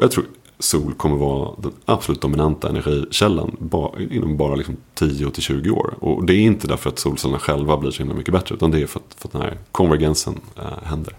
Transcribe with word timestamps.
Jag 0.00 0.10
tror 0.10 0.24
sol 0.58 0.94
kommer 0.94 1.16
vara 1.16 1.54
den 1.58 1.72
absolut 1.84 2.20
dominanta 2.20 2.68
energikällan 2.68 3.56
bara, 3.58 4.00
inom 4.00 4.36
bara 4.36 4.54
liksom 4.54 4.76
10-20 4.94 5.70
år. 5.70 5.94
Och 6.00 6.24
det 6.24 6.34
är 6.34 6.40
inte 6.40 6.68
därför 6.68 6.90
att 6.90 6.98
solcellerna 6.98 7.38
själva 7.38 7.76
blir 7.76 7.90
så 7.90 7.98
himla 7.98 8.14
mycket 8.14 8.32
bättre. 8.32 8.54
Utan 8.54 8.70
det 8.70 8.82
är 8.82 8.86
för 8.86 9.00
att, 9.00 9.14
för 9.18 9.28
att 9.28 9.32
den 9.32 9.42
här 9.42 9.58
konvergensen 9.72 10.40
eh, 10.56 10.82
händer. 10.82 11.14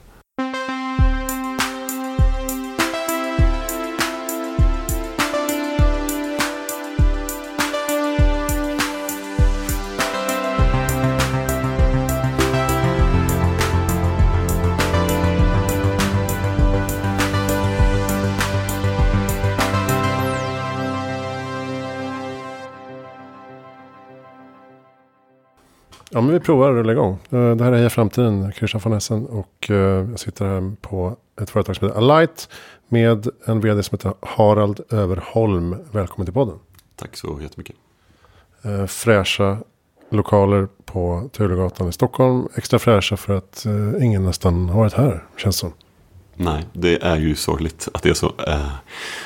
Men 26.32 26.40
vi 26.40 26.46
provar 26.46 26.70
att 26.70 26.76
rulla 26.76 26.92
igång. 26.92 27.20
Eh, 27.30 27.56
det 27.56 27.64
här 27.64 27.71
är 27.71 27.78
Heja 27.78 27.90
Framtiden, 27.90 28.52
Christian 28.52 28.82
von 28.84 28.94
Essen. 28.94 29.26
Och 29.26 29.68
eh, 29.70 29.76
jag 29.76 30.20
sitter 30.20 30.46
här 30.46 30.76
på 30.82 31.18
ett 31.42 31.50
företag 31.50 31.76
som 31.76 31.88
heter 31.88 32.00
Alight. 32.00 32.50
Med 32.88 33.28
en 33.45 33.62
vd 33.62 33.84
som 33.84 33.95
heter 33.95 34.14
Harald 34.22 34.80
Överholm. 34.90 35.76
Välkommen 35.92 36.26
till 36.26 36.34
podden. 36.34 36.59
Tack 36.95 37.17
så 37.17 37.40
jättemycket. 37.42 37.76
Eh, 38.62 38.86
fräscha 38.86 39.58
lokaler 40.09 40.67
på 40.86 41.30
Turegatan 41.34 41.90
i 41.90 41.92
Stockholm. 41.92 42.48
Extra 42.56 42.80
fräscha 42.80 43.18
för 43.18 43.34
att 43.34 43.66
ingen 44.02 44.23
nästan 44.23 44.70
har 44.70 44.80
varit 44.80 44.94
här, 44.94 45.23
känns 45.38 45.58
som. 45.58 45.73
Nej, 46.44 46.66
det 46.73 47.03
är 47.03 47.17
ju 47.17 47.36
sorgligt 47.36 47.88
att 47.94 48.03
det 48.03 48.09
är 48.09 48.13
så. 48.13 48.33
Eh, 48.47 48.72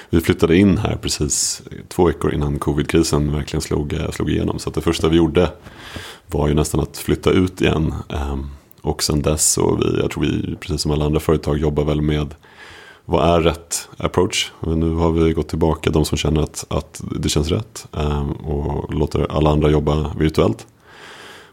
vi 0.09 0.21
flyttade 0.21 0.57
in 0.57 0.77
här 0.77 0.95
precis 0.95 1.61
två 1.88 2.05
veckor 2.05 2.33
innan 2.33 2.59
covidkrisen 2.59 3.31
verkligen 3.31 3.61
slog, 3.61 3.94
eh, 3.94 4.11
slog 4.11 4.30
igenom. 4.30 4.59
Så 4.59 4.69
att 4.69 4.75
det 4.75 4.81
första 4.81 5.09
vi 5.09 5.17
gjorde 5.17 5.52
var 6.27 6.47
ju 6.47 6.53
nästan 6.53 6.80
att 6.80 6.97
flytta 6.97 7.31
ut 7.31 7.61
igen. 7.61 7.94
Ehm, 8.09 8.49
och 8.81 9.03
sen 9.03 9.22
dess 9.22 9.52
så 9.52 9.75
vi, 9.75 9.99
jag 9.99 10.11
tror 10.11 10.23
vi, 10.23 10.55
precis 10.55 10.81
som 10.81 10.91
alla 10.91 11.05
andra 11.05 11.19
företag, 11.19 11.57
jobbar 11.57 11.83
väl 11.83 12.02
med 12.02 12.35
vad 13.05 13.35
är 13.35 13.41
rätt 13.41 13.89
approach? 13.97 14.52
Men 14.59 14.79
nu 14.79 14.94
har 14.94 15.11
vi 15.11 15.33
gått 15.33 15.50
tillbaka, 15.50 15.89
de 15.89 16.05
som 16.05 16.17
känner 16.17 16.41
att, 16.41 16.66
att 16.69 17.02
det 17.19 17.29
känns 17.29 17.47
rätt. 17.47 17.88
Ehm, 17.97 18.31
och 18.31 18.94
låter 18.94 19.31
alla 19.31 19.50
andra 19.50 19.69
jobba 19.69 20.13
virtuellt. 20.19 20.67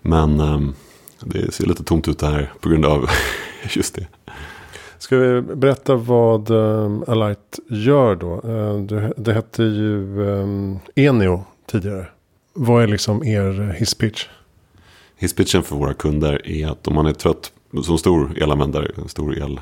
Men 0.01 0.41
ehm, 0.41 0.75
det 1.21 1.55
ser 1.55 1.67
lite 1.67 1.85
tomt 1.85 2.09
ut 2.09 2.23
här 2.23 2.53
på 2.61 2.69
grund 2.69 2.85
av 2.85 3.11
just 3.71 3.95
det. 3.95 4.07
Ska 5.03 5.17
vi 5.17 5.41
berätta 5.41 5.97
vad 5.97 6.51
um, 6.51 7.05
Alight 7.07 7.59
gör 7.69 8.17
då? 8.17 8.41
Uh, 8.45 8.83
det, 8.83 9.13
det 9.17 9.33
hette 9.33 9.63
ju 9.63 10.21
um, 10.21 10.79
Enio 10.95 11.45
tidigare. 11.71 12.07
Vad 12.53 12.83
är 12.83 12.87
liksom 12.87 13.25
er 13.25 13.77
hisspitch? 13.79 14.27
Hisspitchen 15.17 15.63
för 15.63 15.77
våra 15.77 15.95
kunder 15.95 16.49
är 16.49 16.69
att 16.69 16.89
om 16.89 16.95
man 16.95 17.07
är 17.07 17.13
trött 17.13 17.53
som 17.85 17.99
stor 17.99 18.39
elanvändare, 18.43 18.91
stor 19.07 19.39
el, 19.39 19.61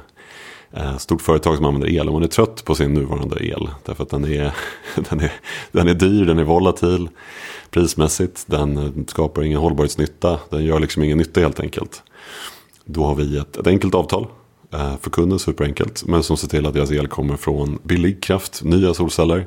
eh, 0.70 0.97
stort 0.97 1.22
företag 1.22 1.56
som 1.56 1.64
använder 1.66 1.88
el, 1.88 2.08
om 2.08 2.14
man 2.14 2.22
är 2.22 2.28
trött 2.28 2.64
på 2.64 2.75
sin 2.75 2.94
nuvarande 2.94 3.44
el, 3.44 3.69
därför 3.84 4.02
att 4.02 4.10
den 4.10 4.25
är, 4.25 4.54
den 5.10 5.20
är, 5.20 5.32
den 5.72 5.88
är 5.88 5.94
dyr, 5.94 6.25
den 6.25 6.38
är 6.38 6.44
volatil 6.44 7.08
prismässigt, 7.70 8.44
den 8.47 8.77
eh, 8.77 8.91
skapar 9.06 9.42
ingen 9.42 9.60
hållbarhetsnytta, 9.60 10.38
den 10.50 10.64
gör 10.64 10.80
liksom 10.80 11.02
ingen 11.02 11.19
nytta 11.19 11.41
helt 11.41 11.60
enkelt. 11.60 12.02
Då 12.84 13.04
har 13.04 13.14
vi 13.14 13.38
ett, 13.38 13.56
ett 13.56 13.66
enkelt 13.66 13.94
avtal 13.94 14.27
Eh, 14.72 14.96
för 15.00 15.10
kunden, 15.10 15.38
superenkelt, 15.38 16.04
men 16.06 16.22
som 16.22 16.36
ser 16.36 16.48
till 16.48 16.66
att 16.66 16.74
deras 16.74 16.92
el 16.92 17.08
kommer 17.08 17.36
från 17.36 17.78
billig 17.82 18.22
kraft, 18.22 18.64
nya 18.64 18.94
solceller. 18.94 19.46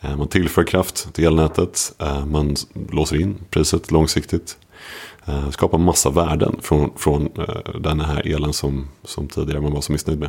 Eh, 0.00 0.16
man 0.16 0.28
tillför 0.28 0.64
kraft 0.64 1.14
till 1.14 1.24
elnätet, 1.24 1.92
eh, 1.98 2.26
man 2.26 2.56
låser 2.90 3.20
in 3.20 3.38
priset 3.50 3.90
långsiktigt. 3.90 4.56
Skapar 5.50 5.78
massa 5.78 6.10
värden 6.10 6.56
från, 6.62 6.92
från 6.96 7.28
den 7.80 8.00
här 8.00 8.26
elen 8.26 8.52
som, 8.52 8.88
som 9.04 9.28
tidigare 9.28 9.60
man 9.60 9.72
var 9.72 9.80
så 9.80 9.92
missnöjd 9.92 10.20
med. 10.20 10.28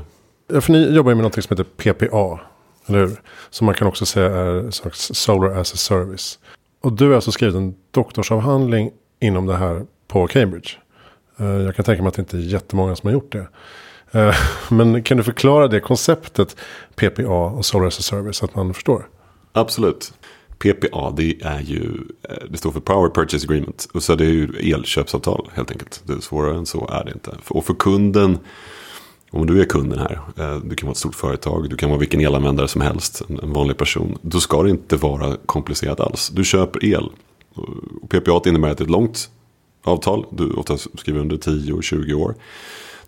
Ja, 0.53 0.61
för 0.61 0.73
ni 0.73 0.95
jobbar 0.95 1.11
ju 1.11 1.15
med 1.15 1.23
något 1.23 1.43
som 1.43 1.57
heter 1.57 1.93
PPA. 1.93 2.39
Eller 2.85 2.99
hur? 2.99 3.21
Som 3.49 3.65
man 3.65 3.75
kan 3.75 3.87
också 3.87 4.05
säga 4.05 4.25
är 4.25 4.71
slags 4.71 5.11
Solar 5.13 5.59
as 5.59 5.73
a 5.73 5.77
Service. 5.77 6.39
Och 6.81 6.93
du 6.93 7.07
har 7.07 7.15
alltså 7.15 7.31
skrivit 7.31 7.55
en 7.55 7.75
doktorsavhandling 7.91 8.91
inom 9.19 9.45
det 9.45 9.55
här 9.55 9.85
på 10.07 10.27
Cambridge. 10.27 10.69
Jag 11.37 11.75
kan 11.75 11.85
tänka 11.85 12.01
mig 12.01 12.07
att 12.09 12.15
det 12.15 12.21
inte 12.21 12.37
är 12.37 12.41
jättemånga 12.41 12.95
som 12.95 13.07
har 13.07 13.13
gjort 13.13 13.31
det. 13.31 13.47
Eh, 14.11 14.35
men 14.69 15.03
kan 15.03 15.17
du 15.17 15.23
förklara 15.23 15.67
det 15.67 15.79
konceptet 15.79 16.55
PPA 16.95 17.27
och 17.27 17.65
Solar 17.65 17.87
as 17.87 17.99
a 17.99 18.01
Service 18.01 18.37
så 18.37 18.45
att 18.45 18.55
man 18.55 18.73
förstår? 18.73 19.07
Absolut. 19.53 20.13
PPA 20.59 21.11
det 21.17 21.41
är 21.41 21.61
ju, 21.61 21.83
eh, 22.29 22.35
det 22.49 22.57
står 22.57 22.71
för 22.71 22.79
Power 22.79 23.09
Purchase 23.09 23.47
Agreement. 23.47 23.87
Och 23.93 24.03
så 24.03 24.15
det 24.15 24.25
är 24.25 24.29
ju 24.29 24.73
elköpsavtal 24.73 25.49
helt 25.53 25.71
enkelt. 25.71 26.01
Det 26.05 26.13
är 26.13 26.19
svårare 26.19 26.57
än 26.57 26.65
så 26.65 26.89
är 26.91 27.05
det 27.05 27.11
inte. 27.11 27.31
Och 27.47 27.65
för 27.65 27.73
kunden, 27.73 28.37
om 29.31 29.47
du 29.47 29.61
är 29.61 29.65
kunden 29.65 29.99
här, 29.99 30.19
eh, 30.37 30.57
du 30.57 30.75
kan 30.75 30.87
vara 30.87 30.91
ett 30.91 30.97
stort 30.97 31.15
företag, 31.15 31.69
du 31.69 31.75
kan 31.75 31.89
vara 31.89 31.99
vilken 31.99 32.21
elanvändare 32.21 32.67
som 32.67 32.81
helst, 32.81 33.21
en 33.41 33.53
vanlig 33.53 33.77
person. 33.77 34.17
Då 34.21 34.39
ska 34.39 34.63
det 34.63 34.69
inte 34.69 34.95
vara 34.95 35.37
komplicerat 35.45 35.99
alls. 35.99 36.29
Du 36.29 36.43
köper 36.43 36.85
el. 36.85 37.09
Och 38.01 38.09
PPA 38.09 38.41
innebär 38.45 38.69
att 38.69 38.77
det 38.77 38.81
är 38.81 38.85
ett 38.85 38.91
långt 38.91 39.29
avtal, 39.83 40.25
du 40.31 40.51
ofta 40.51 40.77
skriver 40.77 41.19
under 41.19 41.37
10-20 41.37 42.13
år. 42.13 42.35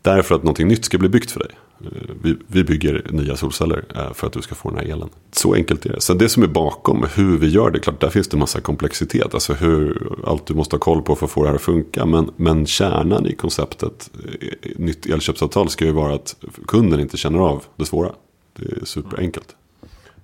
Därför 0.02 0.36
att 0.36 0.44
någonting 0.44 0.68
nytt 0.68 0.86
ska 0.86 0.98
bli 0.98 1.10
byggt 1.10 1.32
för 1.32 1.40
dig. 1.40 1.50
Eh, 1.82 2.16
vi, 2.22 2.38
vi, 2.48 2.64
bygger 2.64 3.06
nya 3.10 3.36
solceller 3.36 3.84
eh, 3.96 4.14
för 4.14 4.28
att 4.28 4.34
du 4.34 4.42
ska 4.42 4.56
få 4.56 4.70
den 4.70 4.80
här 4.80 4.86
elen. 4.86 5.10
Så 5.32 5.54
enkelt 5.54 5.86
är 5.86 5.90
det. 5.90 6.02
Sen 6.02 6.18
det 6.18 6.30
som 6.30 6.44
är 6.44 6.48
bakom 6.48 7.06
hur 7.16 7.38
vi 7.38 7.48
gör 7.48 7.72
det, 7.72 7.80
klart 7.80 8.02
där 8.02 8.10
finns 8.10 8.28
det 8.28 8.38
massa 8.38 8.62
komplexitet. 8.62 9.34
Alltså 9.34 9.54
hur, 9.54 10.10
allt 10.26 10.46
du 10.46 10.54
måste 10.54 10.76
ha 10.76 10.80
koll 10.80 11.02
på 11.02 11.16
för 11.16 11.26
att 11.26 11.32
få 11.32 11.44
det 11.44 11.50
här 11.50 11.56
att 11.56 11.62
funka. 11.62 12.06
Men, 12.06 12.32
men 12.36 12.66
kärnan 12.66 13.26
i 13.26 13.36
konceptet, 13.36 14.10
eh, 14.42 14.72
nytt 14.76 15.06
elköpsavtal 15.06 15.70
ska 15.70 15.86
ju 15.86 15.92
vara 15.92 16.16
att 16.16 16.36
kunden 16.68 17.00
inte 17.00 17.18
känner 17.18 17.40
av 17.40 17.64
det 17.76 17.86
svåra. 17.86 18.12
Det 18.58 18.82
är 18.82 18.86
superenkelt. 18.86 19.56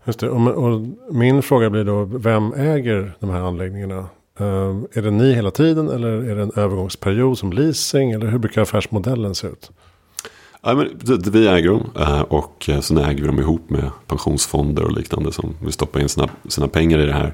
Just 0.06 0.20
det, 0.20 0.30
och, 0.30 0.48
och 0.48 0.82
min 1.12 1.42
fråga 1.42 1.70
blir 1.70 1.84
då, 1.84 2.04
vem 2.04 2.54
äger 2.54 3.18
de 3.20 3.30
här 3.30 3.42
anläggningarna? 3.42 4.06
Ehm, 4.40 4.88
är 4.94 5.02
det 5.02 5.12
ni 5.12 5.34
hela 5.34 5.52
tiden 5.52 5.90
eller 5.90 6.10
är 6.10 6.36
det 6.36 6.42
en 6.42 6.52
övergångsperiod 6.56 7.38
som 7.38 7.54
leasing? 7.54 8.12
Eller 8.12 8.28
hur 8.28 8.38
brukar 8.38 8.62
affärsmodellen 8.62 9.36
se 9.36 9.48
ut? 9.48 9.72
Ja, 10.62 10.76
men 10.76 11.00
vi 11.32 11.48
äger 11.48 11.70
dem 11.70 11.90
eh, 12.00 12.22
och 12.22 12.70
eh, 12.70 12.80
sen 12.80 12.98
äger 12.98 13.22
vi 13.22 13.28
dem 13.28 13.40
ihop 13.40 13.70
med 13.70 13.90
pensionsfonder 14.08 14.84
och 14.84 14.92
liknande 14.92 15.32
som 15.32 15.56
vill 15.64 15.74
stoppa 15.74 16.02
in 16.02 16.10
sina, 16.10 16.30
sina 16.48 16.68
pengar 16.68 17.00
i 17.00 17.06
det 17.06 17.14
här. 17.14 17.34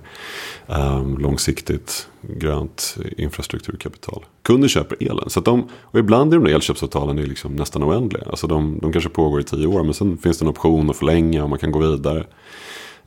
Ehm, 0.67 1.17
långsiktigt 1.17 2.07
grönt 2.21 2.97
infrastrukturkapital. 3.17 4.25
Kunder 4.43 4.67
köper 4.67 4.97
elen. 5.11 5.29
Så 5.29 5.39
de, 5.39 5.69
och 5.81 5.99
ibland 5.99 6.33
är 6.33 6.37
de 6.37 6.45
där 6.45 6.55
elköpsavtalen 6.55 7.17
är 7.17 7.25
liksom 7.25 7.55
nästan 7.55 7.83
oändliga. 7.83 8.23
Alltså 8.29 8.47
de, 8.47 8.79
de 8.81 8.91
kanske 8.91 9.09
pågår 9.09 9.39
i 9.39 9.43
tio 9.43 9.67
år 9.67 9.83
men 9.83 9.93
sen 9.93 10.17
finns 10.17 10.37
det 10.37 10.45
en 10.45 10.49
option 10.49 10.89
att 10.89 10.97
förlänga 10.97 11.43
och 11.43 11.49
man 11.49 11.59
kan 11.59 11.71
gå 11.71 11.79
vidare. 11.79 12.25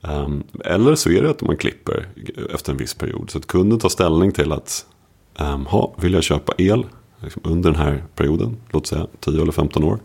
Um, 0.08 0.44
eller 0.64 0.94
så 0.94 1.10
är 1.10 1.22
det 1.22 1.30
att 1.30 1.42
man 1.42 1.56
klipper 1.56 2.08
efter 2.54 2.72
en 2.72 2.78
viss 2.78 2.94
period. 2.94 3.30
Så 3.30 3.38
att 3.38 3.46
kunden 3.46 3.78
tar 3.78 3.88
ställning 3.88 4.32
till 4.32 4.52
att 4.52 4.86
um, 5.38 5.66
ha, 5.66 5.94
vill 5.98 6.12
jag 6.14 6.22
köpa 6.22 6.52
el 6.58 6.86
liksom 7.20 7.42
under 7.44 7.70
den 7.70 7.80
här 7.80 8.04
perioden, 8.14 8.56
låt 8.70 8.86
säga 8.86 9.06
10 9.20 9.42
eller 9.42 9.52
15 9.52 9.84
år. 9.84 9.98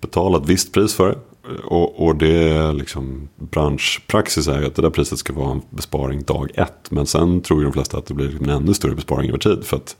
Betala 0.00 0.38
ett 0.38 0.48
visst 0.48 0.72
pris 0.72 0.94
för 0.94 1.08
det. 1.08 1.18
Och, 1.64 2.06
och 2.06 2.16
det 2.16 2.48
är 2.48 2.72
liksom 2.72 3.28
branschpraxis 3.36 4.48
är 4.48 4.60
ju 4.60 4.66
att 4.66 4.74
det 4.74 4.82
där 4.82 4.90
priset 4.90 5.18
ska 5.18 5.32
vara 5.32 5.52
en 5.52 5.62
besparing 5.70 6.22
dag 6.22 6.50
ett. 6.54 6.90
Men 6.90 7.06
sen 7.06 7.40
tror 7.40 7.60
ju 7.60 7.64
de 7.64 7.72
flesta 7.72 7.98
att 7.98 8.06
det 8.06 8.14
blir 8.14 8.42
en 8.42 8.50
ännu 8.50 8.74
större 8.74 8.94
besparing 8.94 9.28
över 9.28 9.38
tid. 9.38 9.64
För 9.64 9.76
att 9.76 9.96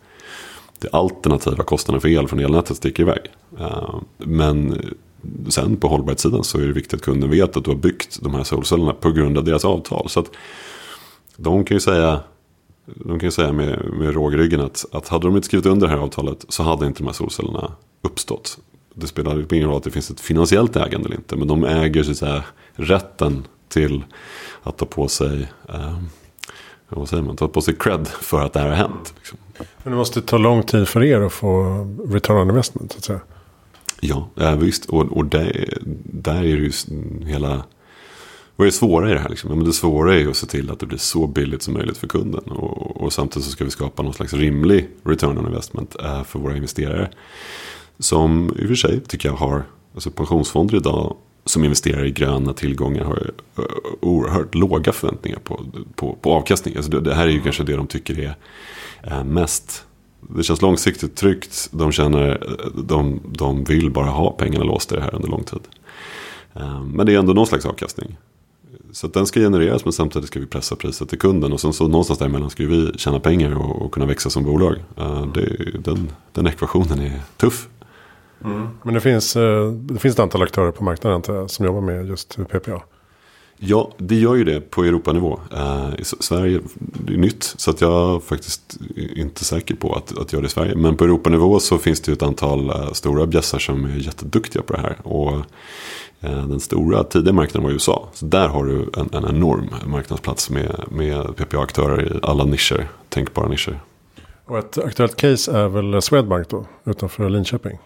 det 0.78 0.88
alternativa 0.92 1.64
kostnaden 1.64 2.00
för 2.00 2.08
el 2.08 2.28
från 2.28 2.40
elnätet 2.40 2.76
sticker 2.76 3.02
iväg. 3.02 3.20
Uh, 3.60 4.00
men 4.18 4.80
sen 5.48 5.76
på 5.76 5.88
hållbarhetssidan 5.88 6.44
så 6.44 6.58
är 6.58 6.66
det 6.66 6.72
viktigt 6.72 6.94
att 6.94 7.04
kunden 7.04 7.30
vet 7.30 7.56
att 7.56 7.64
du 7.64 7.70
har 7.70 7.78
byggt 7.78 8.18
de 8.22 8.34
här 8.34 8.44
solcellerna 8.44 8.92
på 8.92 9.10
grund 9.10 9.38
av 9.38 9.44
deras 9.44 9.64
avtal. 9.64 10.08
Så 10.08 10.20
att 10.20 10.30
de 11.36 11.64
kan 11.64 11.76
ju 11.76 11.80
säga 11.80 12.20
de 12.86 13.18
kan 13.18 13.26
ju 13.26 13.30
säga 13.30 13.52
med, 13.52 13.84
med 13.92 14.14
rågryggen 14.14 14.60
att, 14.60 14.84
att 14.92 15.08
hade 15.08 15.26
de 15.26 15.36
inte 15.36 15.46
skrivit 15.46 15.66
under 15.66 15.86
det 15.86 15.92
här 15.92 16.00
avtalet 16.00 16.44
så 16.48 16.62
hade 16.62 16.86
inte 16.86 16.98
de 16.98 17.06
här 17.06 17.12
solcellerna 17.12 17.72
uppstått. 18.02 18.58
Det 18.94 19.06
spelar 19.06 19.54
ingen 19.54 19.68
roll 19.68 19.76
att 19.76 19.82
det 19.82 19.90
finns 19.90 20.10
ett 20.10 20.20
finansiellt 20.20 20.76
ägande 20.76 21.06
eller 21.06 21.16
inte. 21.16 21.36
Men 21.36 21.48
de 21.48 21.64
äger 21.64 22.02
så 22.02 22.10
att 22.10 22.16
säga, 22.16 22.44
rätten 22.74 23.46
till 23.68 24.04
att 24.62 24.76
ta 24.76 24.86
på 24.86 25.08
sig 25.08 25.52
eh, 25.68 25.98
vad 26.88 27.08
säger 27.08 27.22
man, 27.22 27.36
ta 27.36 27.48
på 27.48 27.60
sig 27.60 27.74
cred 27.74 28.08
för 28.08 28.44
att 28.44 28.52
det 28.52 28.60
här 28.60 28.68
har 28.68 28.76
hänt. 28.76 29.14
Liksom. 29.16 29.38
Men 29.82 29.92
det 29.92 29.96
måste 29.96 30.22
ta 30.22 30.38
lång 30.38 30.62
tid 30.62 30.88
för 30.88 31.02
er 31.02 31.20
att 31.20 31.32
få 31.32 31.64
return 32.08 32.36
on 32.36 32.48
investment 32.48 32.92
så 32.92 32.98
att 32.98 33.04
säga. 33.04 33.20
Ja, 34.00 34.30
visst. 34.60 34.86
Och, 34.86 35.16
och 35.16 35.24
där, 35.24 35.78
där 36.04 36.36
är 36.36 36.42
det 36.42 36.48
ju 36.48 36.72
hela 37.24 37.64
vad 38.56 38.66
är 38.66 38.70
det 38.70 38.76
svåra 38.76 39.10
i 39.10 39.14
det 39.14 39.20
här? 39.20 39.28
Liksom? 39.28 39.50
Ja, 39.50 39.56
men 39.56 39.64
det 39.64 39.72
svåra 39.72 40.14
är 40.14 40.18
ju 40.18 40.30
att 40.30 40.36
se 40.36 40.46
till 40.46 40.70
att 40.70 40.80
det 40.80 40.86
blir 40.86 40.98
så 40.98 41.26
billigt 41.26 41.62
som 41.62 41.74
möjligt 41.74 41.98
för 41.98 42.06
kunden. 42.06 42.40
Och, 42.40 43.02
och 43.02 43.12
samtidigt 43.12 43.44
så 43.44 43.50
ska 43.50 43.64
vi 43.64 43.70
skapa 43.70 44.02
någon 44.02 44.14
slags 44.14 44.32
rimlig 44.32 44.88
return 45.04 45.38
on 45.38 45.46
investment 45.46 45.96
äh, 46.04 46.24
för 46.24 46.38
våra 46.38 46.56
investerare. 46.56 47.10
Som 47.98 48.54
i 48.58 48.64
och 48.64 48.68
för 48.68 48.74
sig 48.74 49.00
tycker 49.00 49.28
jag 49.28 49.36
har, 49.36 49.64
alltså 49.94 50.10
pensionsfonder 50.10 50.76
idag 50.76 51.16
som 51.44 51.64
investerar 51.64 52.04
i 52.04 52.10
gröna 52.10 52.52
tillgångar 52.52 53.04
har 53.04 53.30
eh, 53.58 53.64
oerhört 54.00 54.54
låga 54.54 54.92
förväntningar 54.92 55.38
på, 55.38 55.64
på, 55.94 56.18
på 56.20 56.32
avkastning. 56.32 56.76
Alltså 56.76 56.90
det, 56.90 57.00
det 57.00 57.14
här 57.14 57.26
är 57.26 57.32
ju 57.32 57.40
kanske 57.40 57.64
det 57.64 57.76
de 57.76 57.86
tycker 57.86 58.18
är 58.18 58.36
eh, 59.02 59.24
mest 59.24 59.84
det 60.28 60.42
känns 60.42 60.62
långsiktigt 60.62 61.16
tryggt. 61.16 61.68
De 61.72 61.92
känner, 61.92 62.56
de, 62.84 63.20
de 63.24 63.64
vill 63.64 63.90
bara 63.90 64.10
ha 64.10 64.30
pengarna 64.30 64.64
låsta 64.64 64.94
i 64.94 64.98
det 64.98 65.04
här 65.04 65.14
under 65.14 65.28
lång 65.28 65.44
tid. 65.44 65.60
Ehm, 66.54 66.88
men 66.88 67.06
det 67.06 67.14
är 67.14 67.18
ändå 67.18 67.32
någon 67.32 67.46
slags 67.46 67.66
avkastning. 67.66 68.16
Så 68.92 69.06
att 69.06 69.14
den 69.14 69.26
ska 69.26 69.40
genereras 69.40 69.84
men 69.84 69.92
samtidigt 69.92 70.28
ska 70.28 70.40
vi 70.40 70.46
pressa 70.46 70.76
priset 70.76 71.08
till 71.08 71.18
kunden. 71.18 71.52
Och 71.52 71.60
sen 71.60 71.72
så 71.72 71.88
någonstans 71.88 72.18
däremellan 72.18 72.50
ska 72.50 72.66
vi 72.66 72.92
tjäna 72.96 73.20
pengar 73.20 73.54
och, 73.54 73.82
och 73.82 73.92
kunna 73.92 74.06
växa 74.06 74.30
som 74.30 74.44
bolag. 74.44 74.76
Ehm, 74.96 75.32
det, 75.34 75.70
den, 75.84 76.10
den 76.32 76.46
ekvationen 76.46 77.00
är 77.00 77.20
tuff. 77.36 77.68
Mm. 78.44 78.68
Men 78.82 78.94
det 78.94 79.00
finns, 79.00 79.36
eh, 79.36 79.70
det 79.72 79.98
finns 79.98 80.14
ett 80.14 80.20
antal 80.20 80.42
aktörer 80.42 80.70
på 80.70 80.84
marknaden 80.84 81.48
som 81.48 81.66
jobbar 81.66 81.80
med 81.80 82.06
just 82.06 82.36
PPA. 82.36 82.82
Ja, 83.58 83.92
det 83.96 84.14
gör 84.14 84.34
ju 84.34 84.44
det 84.44 84.60
på 84.60 84.84
Europanivå. 84.84 85.40
Eh, 85.52 85.88
I 85.98 86.04
Sverige 86.04 86.60
det 86.74 87.14
är 87.14 87.18
nytt. 87.18 87.54
Så 87.56 87.70
att 87.70 87.80
jag 87.80 88.14
är 88.14 88.20
faktiskt 88.20 88.76
inte 89.16 89.44
säker 89.44 89.74
på 89.74 89.94
att, 89.94 90.18
att 90.18 90.32
göra 90.32 90.42
det 90.42 90.46
i 90.46 90.50
Sverige. 90.50 90.74
Men 90.74 90.96
på 90.96 91.04
Europanivå 91.04 91.60
så 91.60 91.78
finns 91.78 92.00
det 92.00 92.10
ju 92.10 92.14
ett 92.14 92.22
antal 92.22 92.70
eh, 92.70 92.92
stora 92.92 93.26
bjässar 93.26 93.58
som 93.58 93.84
är 93.84 93.96
jätteduktiga 93.96 94.62
på 94.62 94.72
det 94.72 94.80
här. 94.80 94.96
Och 95.02 95.32
eh, 96.20 96.46
den 96.46 96.60
stora 96.60 97.04
tidiga 97.04 97.32
marknaden 97.32 97.62
var 97.62 97.70
USA. 97.70 98.08
Så 98.12 98.26
där 98.26 98.48
har 98.48 98.64
du 98.64 98.90
en, 98.96 99.08
en 99.12 99.36
enorm 99.36 99.70
marknadsplats 99.86 100.50
med, 100.50 100.84
med 100.90 101.36
PPA-aktörer 101.36 102.16
i 102.16 102.18
alla 102.22 102.44
nischer, 102.44 102.88
tänkbara 103.08 103.48
nischer. 103.48 103.80
Och 104.44 104.58
ett 104.58 104.78
aktuellt 104.78 105.16
case 105.16 105.52
är 105.52 105.68
väl 105.68 106.02
Swedbank 106.02 106.48
då, 106.48 106.66
utanför 106.84 107.30
Linköping? 107.30 107.78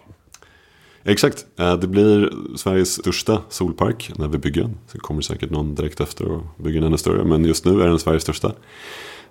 Exakt, 1.03 1.45
eh, 1.59 1.75
det 1.75 1.87
blir 1.87 2.33
Sveriges 2.57 2.93
största 2.93 3.41
solpark 3.49 4.11
när 4.15 4.27
vi 4.27 4.37
bygger 4.37 4.61
den. 4.61 4.77
Det 4.91 4.99
kommer 4.99 5.21
säkert 5.21 5.49
någon 5.49 5.75
direkt 5.75 5.99
efter 5.99 6.25
och 6.25 6.41
bygger 6.57 6.79
en 6.79 6.87
ännu 6.87 6.97
större. 6.97 7.23
Men 7.23 7.45
just 7.45 7.65
nu 7.65 7.81
är 7.81 7.87
den 7.87 7.99
Sveriges 7.99 8.23
största. 8.23 8.51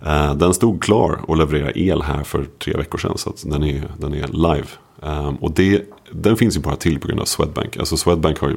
Eh, 0.06 0.34
den 0.34 0.55
stod 0.55 0.82
klar 0.82 1.20
och 1.26 1.37
levererade 1.37 1.81
el 1.81 2.02
här 2.02 2.25
för 2.25 2.46
tre 2.58 2.75
veckor 2.76 2.99
sedan. 2.99 3.19
Så 3.19 3.34
den, 3.43 3.64
är, 3.64 3.82
den 3.99 4.14
är 4.14 4.26
live. 4.28 4.67
Ehm, 5.02 5.37
och 5.37 5.52
det, 5.52 5.82
den 6.12 6.37
finns 6.37 6.56
ju 6.56 6.61
bara 6.61 6.76
till 6.76 7.00
på 7.00 7.08
grund 7.08 7.20
av 7.20 7.25
Swedbank. 7.25 7.76
Alltså 7.76 7.96
Swedbank 7.96 8.38
har 8.38 8.49
ju 8.49 8.56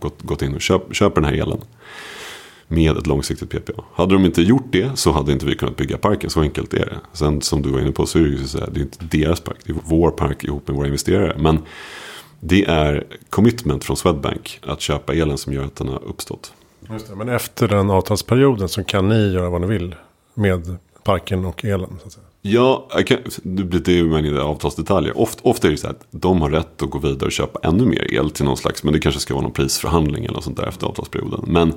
gått, 0.00 0.22
gått 0.22 0.42
in 0.42 0.54
och 0.54 0.60
köp, 0.60 0.94
köper 0.94 1.20
den 1.20 1.30
här 1.30 1.42
elen. 1.42 1.60
Med 2.68 2.96
ett 2.96 3.06
långsiktigt 3.06 3.50
PPA. 3.50 3.84
Hade 3.94 4.14
de 4.14 4.24
inte 4.24 4.42
gjort 4.42 4.66
det 4.72 4.98
så 4.98 5.12
hade 5.12 5.32
inte 5.32 5.46
vi 5.46 5.54
kunnat 5.54 5.76
bygga 5.76 5.98
parken. 5.98 6.30
Så 6.30 6.40
enkelt 6.40 6.74
är 6.74 6.86
det. 6.86 6.98
Sen 7.12 7.40
som 7.40 7.62
du 7.62 7.70
var 7.70 7.80
inne 7.80 7.92
på 7.92 8.06
så 8.06 8.18
är 8.18 8.22
det 8.72 8.76
ju 8.76 8.82
inte 8.82 9.04
deras 9.18 9.40
park. 9.40 9.56
Det 9.64 9.72
är 9.72 9.76
vår 9.84 10.10
park 10.10 10.44
ihop 10.44 10.68
med 10.68 10.76
våra 10.76 10.86
investerare. 10.86 11.36
Men 11.38 11.58
det 12.44 12.64
är 12.64 13.04
commitment 13.30 13.84
från 13.84 13.96
Swedbank 13.96 14.60
att 14.62 14.80
köpa 14.80 15.14
elen 15.14 15.38
som 15.38 15.52
gör 15.52 15.64
att 15.64 15.76
den 15.76 15.88
har 15.88 16.04
uppstått. 16.04 16.52
Just 16.90 17.08
det, 17.08 17.16
men 17.16 17.28
efter 17.28 17.68
den 17.68 17.90
avtalsperioden 17.90 18.68
så 18.68 18.84
kan 18.84 19.08
ni 19.08 19.32
göra 19.32 19.50
vad 19.50 19.60
ni 19.60 19.66
vill 19.66 19.94
med 20.34 20.76
parken 21.04 21.44
och 21.44 21.64
elen. 21.64 21.88
Så 22.00 22.06
att 22.06 22.12
säga. 22.12 22.24
Ja, 22.42 22.88
kan, 23.06 23.18
det 23.42 23.88
är 23.88 23.92
ju 23.92 24.16
en 24.16 24.38
avtalsdetaljer. 24.38 25.18
Ofta, 25.18 25.40
ofta 25.48 25.66
är 25.66 25.70
det 25.70 25.76
så 25.76 25.88
att 25.88 26.06
de 26.10 26.42
har 26.42 26.50
rätt 26.50 26.82
att 26.82 26.90
gå 26.90 26.98
vidare 26.98 27.26
och 27.26 27.32
köpa 27.32 27.68
ännu 27.68 27.84
mer 27.84 28.14
el 28.14 28.30
till 28.30 28.44
någon 28.44 28.56
slags, 28.56 28.84
men 28.84 28.92
det 28.92 29.00
kanske 29.00 29.20
ska 29.20 29.34
vara 29.34 29.42
någon 29.42 29.52
prisförhandling 29.52 30.24
eller 30.24 30.34
något 30.34 30.44
sånt 30.44 30.56
där 30.56 30.66
efter 30.66 30.86
avtalsperioden. 30.86 31.44
Men, 31.46 31.74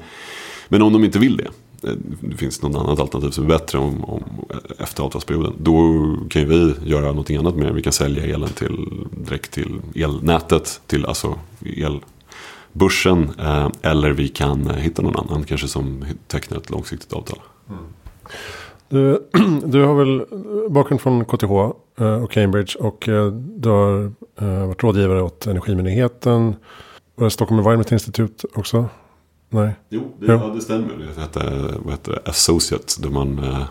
men 0.68 0.82
om 0.82 0.94
de 0.94 1.04
inte 1.04 1.20
vill 1.20 1.38
det, 1.38 1.48
Eh, 1.86 1.94
det 2.20 2.38
finns 2.38 2.62
något 2.62 2.76
annat 2.76 3.00
alternativ 3.00 3.30
som 3.30 3.44
är 3.44 3.48
bättre 3.48 3.78
om, 3.78 4.06
om, 4.06 4.24
efter 4.80 5.04
avtalsperioden. 5.04 5.54
Då 5.58 5.94
kan 6.30 6.50
vi 6.50 6.74
göra 6.86 7.06
någonting 7.06 7.38
annat 7.38 7.56
med 7.56 7.68
det. 7.68 7.74
Vi 7.74 7.82
kan 7.82 7.94
sälja 7.94 8.24
elen 8.24 8.50
till, 8.50 9.08
direkt 9.12 9.52
till 9.52 9.82
elnätet, 9.96 10.82
till 10.88 11.06
alltså 11.06 11.40
elbörsen. 12.74 13.32
Eh, 13.40 13.70
eller 13.82 14.12
vi 14.12 14.28
kan 14.28 14.70
eh, 14.70 14.76
hitta 14.76 15.02
någon 15.02 15.16
annan 15.16 15.44
kanske 15.44 15.68
som 15.68 16.06
tecknar 16.28 16.58
ett 16.58 16.70
långsiktigt 16.70 17.14
avtal. 17.14 17.40
Mm. 17.70 17.82
Du, 18.90 19.22
du 19.66 19.84
har 19.84 19.96
väl 19.96 20.26
bakgrund 20.70 21.02
från 21.02 21.26
KTH 21.26 21.52
eh, 22.00 22.24
och 22.24 22.32
Cambridge 22.32 22.78
och 22.80 23.10
du 23.58 23.70
har 23.70 24.12
varit 24.66 24.84
rådgivare 24.84 25.22
åt 25.22 25.48
Energimyndigheten. 25.48 26.56
Och 27.16 27.34
Stockholm 27.34 27.60
Environment 27.60 27.92
Institute 27.92 28.48
också. 28.54 28.90
Nej. 29.50 29.76
Jo, 29.90 30.16
det, 30.20 30.26
ja. 30.26 30.52
det 30.56 30.62
stämmer. 30.62 31.12
Det 31.16 31.22
hette, 31.22 31.74
vad 31.84 31.92
hette 31.92 32.12
det? 32.12 32.22
Associate. 32.26 33.02
Där 33.02 33.10
man 33.10 33.40
eh, 33.40 33.64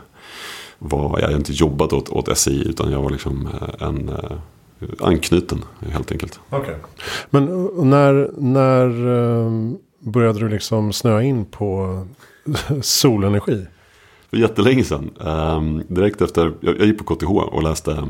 var, 0.79 1.19
jag 1.19 1.27
hade 1.27 1.37
inte 1.37 1.53
jobbat 1.53 1.93
åt, 1.93 2.09
åt 2.09 2.39
SI 2.39 2.69
utan 2.69 2.93
jag 2.93 3.03
var 3.03 3.11
liksom 3.11 3.47
eh, 3.47 3.89
en 3.89 4.09
eh, 4.09 4.37
anknuten 5.01 5.65
helt 5.89 6.13
enkelt. 6.13 6.41
Okay. 6.51 6.75
Men 7.31 7.71
när, 7.91 8.31
när 8.37 8.91
började 9.99 10.39
du 10.39 10.49
liksom 10.49 10.93
snöa 10.93 11.23
in 11.23 11.45
på 11.45 12.07
solenergi? 12.83 13.67
För 14.31 14.37
jättelänge 14.37 14.85
sedan. 14.85 15.11
Um, 15.19 15.83
direkt 15.89 16.23
efter, 16.23 16.53
jag, 16.61 16.79
jag 16.79 16.87
gick 16.87 16.99
på 16.99 17.15
KTH 17.15 17.31
och 17.31 17.63
läste 17.63 18.09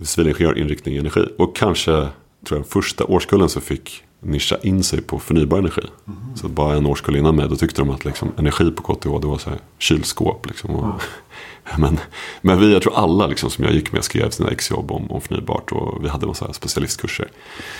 civilingenjörinriktning 0.00 0.94
i 0.94 0.98
energi. 0.98 1.24
Och 1.38 1.56
kanske, 1.56 2.08
tror 2.46 2.60
jag, 2.60 2.66
första 2.66 3.04
årskullen 3.04 3.48
så 3.48 3.60
fick 3.60 4.04
nischa 4.22 4.56
in 4.62 4.84
sig 4.84 5.02
på 5.02 5.18
förnybar 5.18 5.58
energi. 5.58 5.82
Mm. 6.06 6.36
Så 6.36 6.48
bara 6.48 6.76
en 6.76 6.86
årskull 6.86 7.16
innan 7.16 7.36
mig 7.36 7.48
då 7.48 7.56
tyckte 7.56 7.80
de 7.80 7.90
att 7.90 8.04
liksom, 8.04 8.32
energi 8.36 8.70
på 8.70 8.82
KTH 8.82 9.20
det 9.20 9.26
var 9.26 9.38
så 9.38 9.50
här 9.50 9.58
kylskåp. 9.78 10.46
Liksom, 10.46 10.70
och, 10.70 10.84
mm. 10.84 10.96
men, 11.78 11.98
men 12.40 12.60
vi, 12.60 12.72
jag 12.72 12.82
tror 12.82 12.94
alla 12.94 13.26
liksom, 13.26 13.50
som 13.50 13.64
jag 13.64 13.74
gick 13.74 13.92
med 13.92 14.04
skrev 14.04 14.30
sina 14.30 14.50
exjobb 14.50 14.92
om, 14.92 15.10
om 15.10 15.20
förnybart 15.20 15.72
och 15.72 16.04
vi 16.04 16.08
hade 16.08 16.26
massa 16.26 16.52
specialistkurser. 16.52 17.28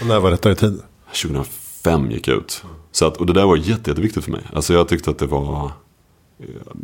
Och 0.00 0.06
när 0.06 0.21
var 0.21 0.31
detta 0.31 0.50
i 0.50 0.55
tid? 0.55 0.81
2005 1.23 2.11
gick 2.11 2.29
jag 2.29 2.37
ut. 2.37 2.65
Så 2.93 3.06
att, 3.06 3.17
och 3.17 3.27
det 3.27 3.33
där 3.33 3.47
var 3.47 3.56
jätte, 3.56 3.91
jätteviktigt 3.91 4.25
för 4.25 4.31
mig. 4.31 4.43
Alltså 4.53 4.73
jag 4.75 4.88
tyckte 4.88 5.11
att 5.11 5.19
det 5.19 5.27
var 5.27 5.73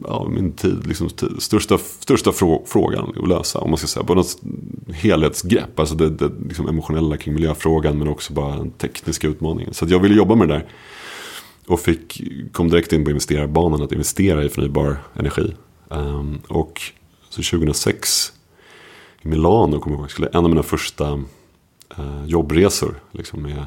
ja, 0.05 0.29
min 0.29 0.53
tid, 0.53 0.87
liksom, 0.87 1.09
största, 1.39 1.79
största 1.79 2.33
frå, 2.33 2.63
frågan 2.67 3.13
att 3.23 3.29
lösa. 3.29 3.59
Om 3.59 3.71
man 3.71 3.79
ska 3.79 3.87
säga, 3.87 4.05
på 4.05 4.15
något 4.15 4.37
helhetsgrepp. 4.95 5.81
Alltså 5.81 5.95
det, 5.95 6.11
det 6.11 6.31
liksom 6.49 6.69
emotionella 6.69 7.17
kring 7.17 7.35
miljöfrågan 7.35 7.99
men 7.99 8.09
också 8.09 8.33
bara 8.33 8.57
den 8.57 8.71
tekniska 8.71 9.29
utmaningen. 9.29 9.75
Så 9.75 9.87
jag 9.89 9.99
ville 9.99 10.15
jobba 10.15 10.35
med 10.35 10.49
det 10.49 10.55
där. 10.55 10.67
Och 11.67 11.81
fick, 11.81 12.23
kom 12.53 12.69
direkt 12.69 12.93
in 12.93 13.05
på 13.05 13.11
investerarbanan 13.11 13.83
att 13.83 13.93
investera 13.93 14.45
i 14.45 14.49
förnybar 14.49 14.97
energi. 15.15 15.55
Um, 15.89 16.39
och 16.49 16.83
så 17.29 17.43
2006 17.43 18.33
i 19.23 19.29
Milano 19.29 19.81
kommer 19.81 19.97
jag 19.97 20.01
ihåg, 20.01 20.11
skulle 20.11 20.29
en 20.29 20.45
av 20.45 20.51
mina 20.51 20.63
första 20.63 21.13
uh, 21.99 22.25
jobbresor. 22.27 22.95
Liksom 23.13 23.43
med, 23.43 23.67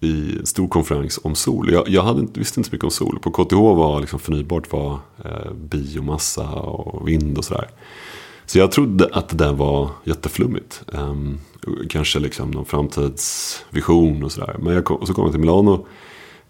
i 0.00 0.38
en 0.38 0.46
stor 0.46 0.68
konferens 0.68 1.20
om 1.22 1.34
sol. 1.34 1.72
Jag, 1.72 1.88
jag 1.88 2.02
hade 2.02 2.20
inte, 2.20 2.40
visste 2.40 2.60
inte 2.60 2.70
så 2.70 2.74
mycket 2.74 2.84
om 2.84 2.90
sol. 2.90 3.18
På 3.22 3.30
KTH 3.30 3.54
var 3.54 4.00
liksom 4.00 4.18
förnybart 4.18 4.72
var 4.72 4.98
eh, 5.24 5.52
biomassa 5.52 6.48
och 6.50 7.08
vind 7.08 7.38
och 7.38 7.44
sådär. 7.44 7.68
Så 8.46 8.58
jag 8.58 8.72
trodde 8.72 9.08
att 9.12 9.28
det 9.28 9.36
där 9.36 9.52
var 9.52 9.90
jätteflummigt. 10.04 10.82
Um, 10.86 11.38
kanske 11.88 12.18
liksom 12.18 12.50
någon 12.50 12.64
framtidsvision 12.64 14.24
och 14.24 14.32
sådär. 14.32 14.56
Men 14.58 14.74
jag 14.74 14.84
kom, 14.84 14.96
och 14.96 15.06
så 15.06 15.14
kom 15.14 15.24
jag 15.24 15.32
till 15.32 15.40
Milano. 15.40 15.86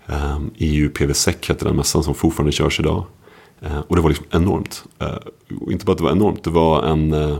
Ehm, 0.06 0.36
um, 0.36 0.50
EU 0.56 0.90
PVSEC 0.90 1.36
hette 1.48 1.64
den 1.64 1.76
mässan 1.76 2.04
som 2.04 2.14
fortfarande 2.14 2.52
körs 2.52 2.80
idag. 2.80 3.04
Uh, 3.62 3.78
och 3.78 3.96
det 3.96 4.02
var 4.02 4.08
liksom 4.08 4.26
enormt. 4.30 4.84
Uh, 5.02 5.72
inte 5.72 5.84
bara 5.84 5.92
att 5.92 5.98
det 5.98 6.04
var 6.04 6.12
enormt, 6.12 6.44
det 6.44 6.50
var 6.50 6.82
en 6.82 7.14
uh, 7.14 7.38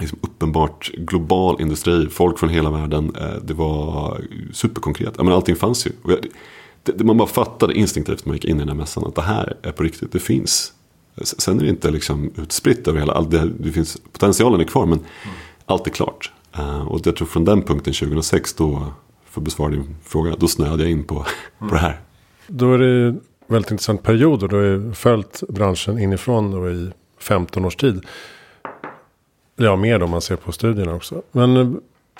liksom 0.00 0.18
uppenbart 0.22 0.90
global 0.92 1.60
industri, 1.60 2.08
folk 2.08 2.38
från 2.38 2.48
hela 2.48 2.70
världen. 2.70 3.16
Det 3.42 3.54
var 3.54 4.20
superkonkret. 4.52 5.18
Menar, 5.18 5.32
allting 5.32 5.56
fanns 5.56 5.86
ju. 5.86 5.92
Det, 6.82 7.04
man 7.04 7.16
bara 7.16 7.28
fattade 7.28 7.74
instinktivt 7.74 8.24
när 8.24 8.30
man 8.30 8.36
gick 8.36 8.44
in 8.44 8.56
i 8.56 8.58
den 8.58 8.68
här 8.68 8.76
mässan 8.76 9.04
att 9.06 9.14
det 9.14 9.22
här 9.22 9.56
är 9.62 9.72
på 9.72 9.82
riktigt, 9.82 10.12
det 10.12 10.18
finns. 10.18 10.72
Sen 11.22 11.58
är 11.58 11.62
det 11.62 11.68
inte 11.68 11.90
liksom 11.90 12.32
utspritt 12.36 12.88
över 12.88 13.00
hela, 13.00 13.22
det, 13.22 13.50
det 13.58 13.72
finns, 13.72 13.96
potentialen 14.12 14.60
är 14.60 14.64
kvar 14.64 14.86
men 14.86 14.98
mm. 14.98 15.36
allt 15.66 15.86
är 15.86 15.90
klart. 15.90 16.32
Eh, 16.56 16.88
och 16.88 17.00
jag 17.04 17.16
tror 17.16 17.28
från 17.28 17.44
den 17.44 17.62
punkten 17.62 17.92
2006 17.92 18.54
då, 18.54 18.92
för 19.24 19.40
att 19.40 19.44
besvara 19.44 19.70
din 19.70 19.96
fråga, 20.04 20.36
då 20.38 20.48
snöade 20.48 20.82
jag 20.82 20.92
in 20.92 21.04
på, 21.04 21.14
mm. 21.14 21.28
på 21.68 21.74
det 21.74 21.80
här. 21.80 22.00
Då 22.46 22.74
är 22.74 22.78
det 22.78 23.08
en 23.08 23.20
väldigt 23.46 23.70
intressant 23.70 24.02
period 24.02 24.42
och 24.42 24.48
du 24.48 24.56
har 24.56 24.92
följt 24.92 25.42
branschen 25.48 25.98
inifrån 25.98 26.50
då 26.50 26.70
i 26.70 26.90
15 27.18 27.64
års 27.64 27.76
tid. 27.76 28.06
Ja, 29.56 29.76
mer 29.76 29.98
då 29.98 30.04
om 30.04 30.10
man 30.10 30.20
ser 30.20 30.36
på 30.36 30.52
studierna 30.52 30.94
också. 30.94 31.22
Men 31.32 31.56
eh, 31.56 31.70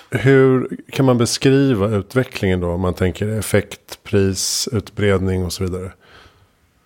hur 0.09 0.77
kan 0.91 1.05
man 1.05 1.17
beskriva 1.17 1.89
utvecklingen 1.89 2.59
då? 2.59 2.67
Om 2.67 2.81
man 2.81 2.93
tänker 2.93 3.27
effekt, 3.27 4.03
pris, 4.03 4.69
utbredning 4.71 5.45
och 5.45 5.53
så 5.53 5.63
vidare. 5.63 5.91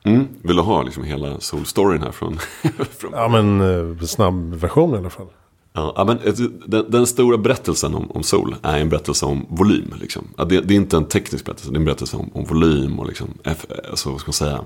Mm. 0.03 0.27
Vill 0.41 0.56
du 0.56 0.62
ha 0.62 0.84
liksom 0.84 1.03
hela 1.03 1.39
solstoryn 1.39 2.01
här 2.01 2.12
från, 2.12 2.38
från... 3.00 3.12
Ja, 3.13 3.27
men 3.27 3.62
eh, 3.62 4.06
snabb 4.06 4.53
version 4.53 4.96
i 4.96 4.98
alla 4.98 5.10
fall. 5.10 5.27
Ja, 5.74 6.03
men 6.08 6.34
den, 6.65 6.91
den, 6.91 7.08
stora 7.08 7.38
berättelsen 7.38 7.96
om, 7.96 8.12
om, 8.12 8.24
sol 8.24 8.56
är 8.62 8.79
en 8.79 8.89
berättelse 8.89 9.25
om 9.25 9.46
volym. 9.50 9.94
Liksom. 10.01 10.27
Det, 10.38 10.62
det, 10.62 10.74
är 10.74 10.75
inte 10.75 10.98
en 10.98 11.06
teknisk 11.06 11.46
berättelse, 11.46 11.72
det 11.72 11.75
är 11.75 11.79
en 11.79 11.86
berättelse 11.86 12.18
om, 12.18 12.29
om 12.34 12.46
volym 12.46 13.00
och 13.00 13.08
liksom, 13.08 13.27
alltså, 13.89 14.12
vad 14.12 14.20
ska 14.20 14.27
man 14.27 14.34
säga, 14.34 14.62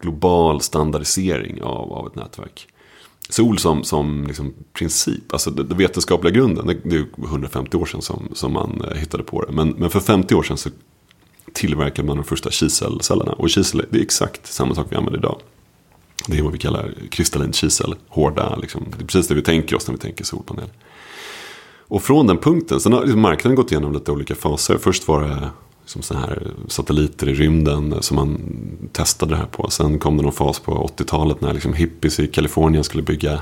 global 0.00 0.60
standardisering 0.60 1.62
av, 1.62 1.92
av 1.92 2.06
ett 2.06 2.14
nätverk 2.14 2.68
sol 3.32 3.58
som, 3.58 3.84
som 3.84 4.24
liksom 4.26 4.54
princip, 4.72 5.32
alltså 5.32 5.50
den 5.50 5.78
vetenskapliga 5.78 6.34
grunden, 6.34 6.66
det, 6.66 6.76
det 6.84 6.96
är 6.96 7.06
150 7.24 7.76
år 7.76 7.86
sedan 7.86 8.02
som, 8.02 8.28
som 8.32 8.52
man 8.52 8.84
eh, 8.90 8.96
hittade 8.96 9.22
på 9.22 9.44
det. 9.44 9.52
Men, 9.52 9.68
men 9.68 9.90
för 9.90 10.00
50 10.00 10.34
år 10.34 10.42
sedan 10.42 10.56
så 10.56 10.70
tillverkade 11.54 12.08
man 12.08 12.16
de 12.16 12.24
första 12.24 12.50
kiselcellerna. 12.50 13.32
Och 13.32 13.50
kisel 13.50 13.84
det 13.90 13.98
är 13.98 14.02
exakt 14.02 14.52
samma 14.52 14.74
sak 14.74 14.86
vi 14.90 14.96
använder 14.96 15.18
idag. 15.18 15.40
Det 16.26 16.38
är 16.38 16.42
vad 16.42 16.52
vi 16.52 16.58
kallar 16.58 16.94
kristallin 17.10 17.52
kisel, 17.52 17.94
hårda. 18.08 18.56
Liksom. 18.56 18.86
Det 18.98 19.02
är 19.02 19.06
precis 19.06 19.28
det 19.28 19.34
vi 19.34 19.42
tänker 19.42 19.76
oss 19.76 19.86
när 19.86 19.94
vi 19.94 20.00
tänker 20.00 20.24
solpanel. 20.24 20.68
Och 21.88 22.02
från 22.02 22.26
den 22.26 22.38
punkten, 22.38 22.80
sen 22.80 22.92
har 22.92 23.00
liksom 23.00 23.20
marknaden 23.20 23.56
gått 23.56 23.72
igenom 23.72 23.92
lite 23.92 24.12
olika 24.12 24.34
faser. 24.34 24.78
Först 24.78 25.08
var 25.08 25.22
det 25.22 25.50
liksom 25.80 26.02
så 26.02 26.14
här 26.14 26.52
satelliter 26.68 27.28
i 27.28 27.34
rymden 27.34 28.02
som 28.02 28.14
man 28.14 28.40
testade 28.92 29.32
det 29.32 29.36
här 29.36 29.46
på. 29.46 29.70
Sen 29.70 29.98
kom 29.98 30.16
det 30.16 30.22
någon 30.22 30.32
fas 30.32 30.58
på 30.58 30.90
80-talet 30.96 31.40
när 31.40 31.52
liksom 31.52 31.72
hippies 31.72 32.20
i 32.20 32.26
Kalifornien 32.26 32.84
skulle 32.84 33.02
bygga 33.02 33.40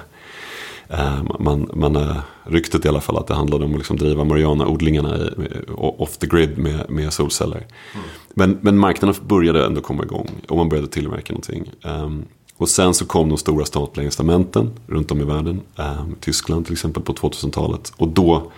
man, 1.39 1.71
man, 1.75 1.97
eh, 1.97 2.17
ryktet 2.45 2.85
i 2.85 2.89
alla 2.89 3.01
fall 3.01 3.17
att 3.17 3.27
det 3.27 3.35
handlade 3.35 3.65
om 3.65 3.73
att 3.73 3.79
liksom 3.79 3.97
driva 3.97 4.25
marijuanaodlingarna 4.25 5.31
off 5.77 6.17
the 6.17 6.27
grid 6.27 6.59
med, 6.59 6.91
med 6.91 7.13
solceller. 7.13 7.57
Mm. 7.57 8.07
Men, 8.35 8.59
men 8.61 8.79
marknaden 8.79 9.17
började 9.27 9.67
ändå 9.67 9.81
komma 9.81 10.03
igång 10.03 10.29
och 10.49 10.57
man 10.57 10.69
började 10.69 10.89
tillverka 10.89 11.33
någonting. 11.33 11.71
Um, 11.85 12.25
och 12.57 12.69
sen 12.69 12.95
så 12.95 13.07
kom 13.07 13.29
de 13.29 13.39
stora 13.39 13.65
statliga 13.65 14.05
incitamenten 14.05 14.71
runt 14.87 15.11
om 15.11 15.21
i 15.21 15.25
världen. 15.25 15.61
Um, 15.77 16.17
Tyskland 16.21 16.65
till 16.65 16.73
exempel 16.73 17.03
på 17.03 17.13
2000-talet. 17.13 17.93
Och 17.97 18.09
då 18.09 18.53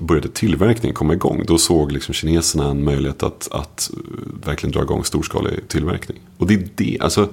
började 0.00 0.28
tillverkningen 0.28 0.94
komma 0.94 1.12
igång. 1.12 1.44
Då 1.46 1.58
såg 1.58 1.92
liksom 1.92 2.14
kineserna 2.14 2.70
en 2.70 2.84
möjlighet 2.84 3.22
att, 3.22 3.48
att 3.52 3.90
verkligen 4.44 4.72
dra 4.72 4.82
igång 4.82 5.04
storskalig 5.04 5.68
tillverkning. 5.68 6.18
Och 6.38 6.46
det 6.46 6.54
är 6.54 6.68
det, 6.74 6.98
alltså. 7.00 7.28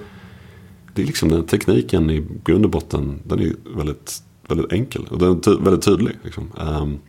Det 0.93 1.01
är 1.01 1.05
liksom 1.05 1.29
den 1.29 1.45
tekniken 1.45 2.09
i 2.09 2.23
grund 2.43 2.65
och 2.65 2.71
botten. 2.71 3.19
Den 3.23 3.39
är 3.39 3.53
väldigt, 3.75 4.23
väldigt 4.47 4.73
enkel. 4.73 5.07
Och 5.09 5.17
den 5.17 5.37
är 5.37 5.41
ty 5.41 5.51
väldigt 5.51 5.85
tydlig. 5.85 6.17
Liksom. 6.23 6.51
Um, 6.57 6.99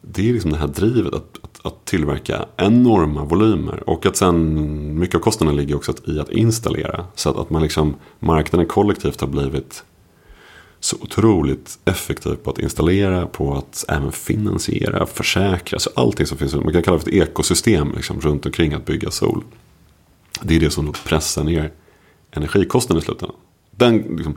det 0.00 0.28
är 0.28 0.32
liksom 0.32 0.50
det 0.50 0.58
här 0.58 0.68
drivet 0.68 1.14
att, 1.14 1.38
att, 1.42 1.66
att, 1.66 1.84
tillverka 1.84 2.46
enorma 2.56 3.24
volymer. 3.24 3.90
Och 3.90 4.06
att 4.06 4.16
sen 4.16 4.98
mycket 4.98 5.14
av 5.14 5.20
kostnaden 5.20 5.56
ligger 5.56 5.76
också 5.76 5.92
i 6.06 6.20
att 6.20 6.30
installera. 6.30 7.06
Så 7.14 7.30
att, 7.30 7.36
att 7.36 7.50
man 7.50 7.62
liksom, 7.62 7.96
marknaden 8.18 8.66
kollektivt 8.66 9.20
har 9.20 9.28
blivit 9.28 9.84
så 10.80 10.96
otroligt 11.00 11.78
effektiv 11.84 12.34
på 12.34 12.50
att 12.50 12.58
installera, 12.58 13.26
på 13.26 13.54
att 13.54 13.84
även 13.88 14.12
finansiera, 14.12 15.06
försäkra. 15.06 15.78
Så 15.78 15.90
allting 15.94 16.26
som 16.26 16.38
finns, 16.38 16.54
man 16.54 16.72
kan 16.72 16.82
kalla 16.82 16.96
det 16.96 17.02
för 17.02 17.10
ett 17.10 17.28
ekosystem 17.28 17.92
liksom, 17.96 18.20
runt 18.20 18.46
omkring 18.46 18.72
att 18.72 18.84
bygga 18.84 19.10
sol. 19.10 19.44
Det 20.42 20.56
är 20.56 20.60
det 20.60 20.70
som 20.70 20.92
pressar 21.04 21.44
ner 21.44 21.72
energikostnaden 22.32 23.02
i 23.02 23.04
slutändan. 23.04 23.36
Den, 23.70 23.98
liksom, 23.98 24.36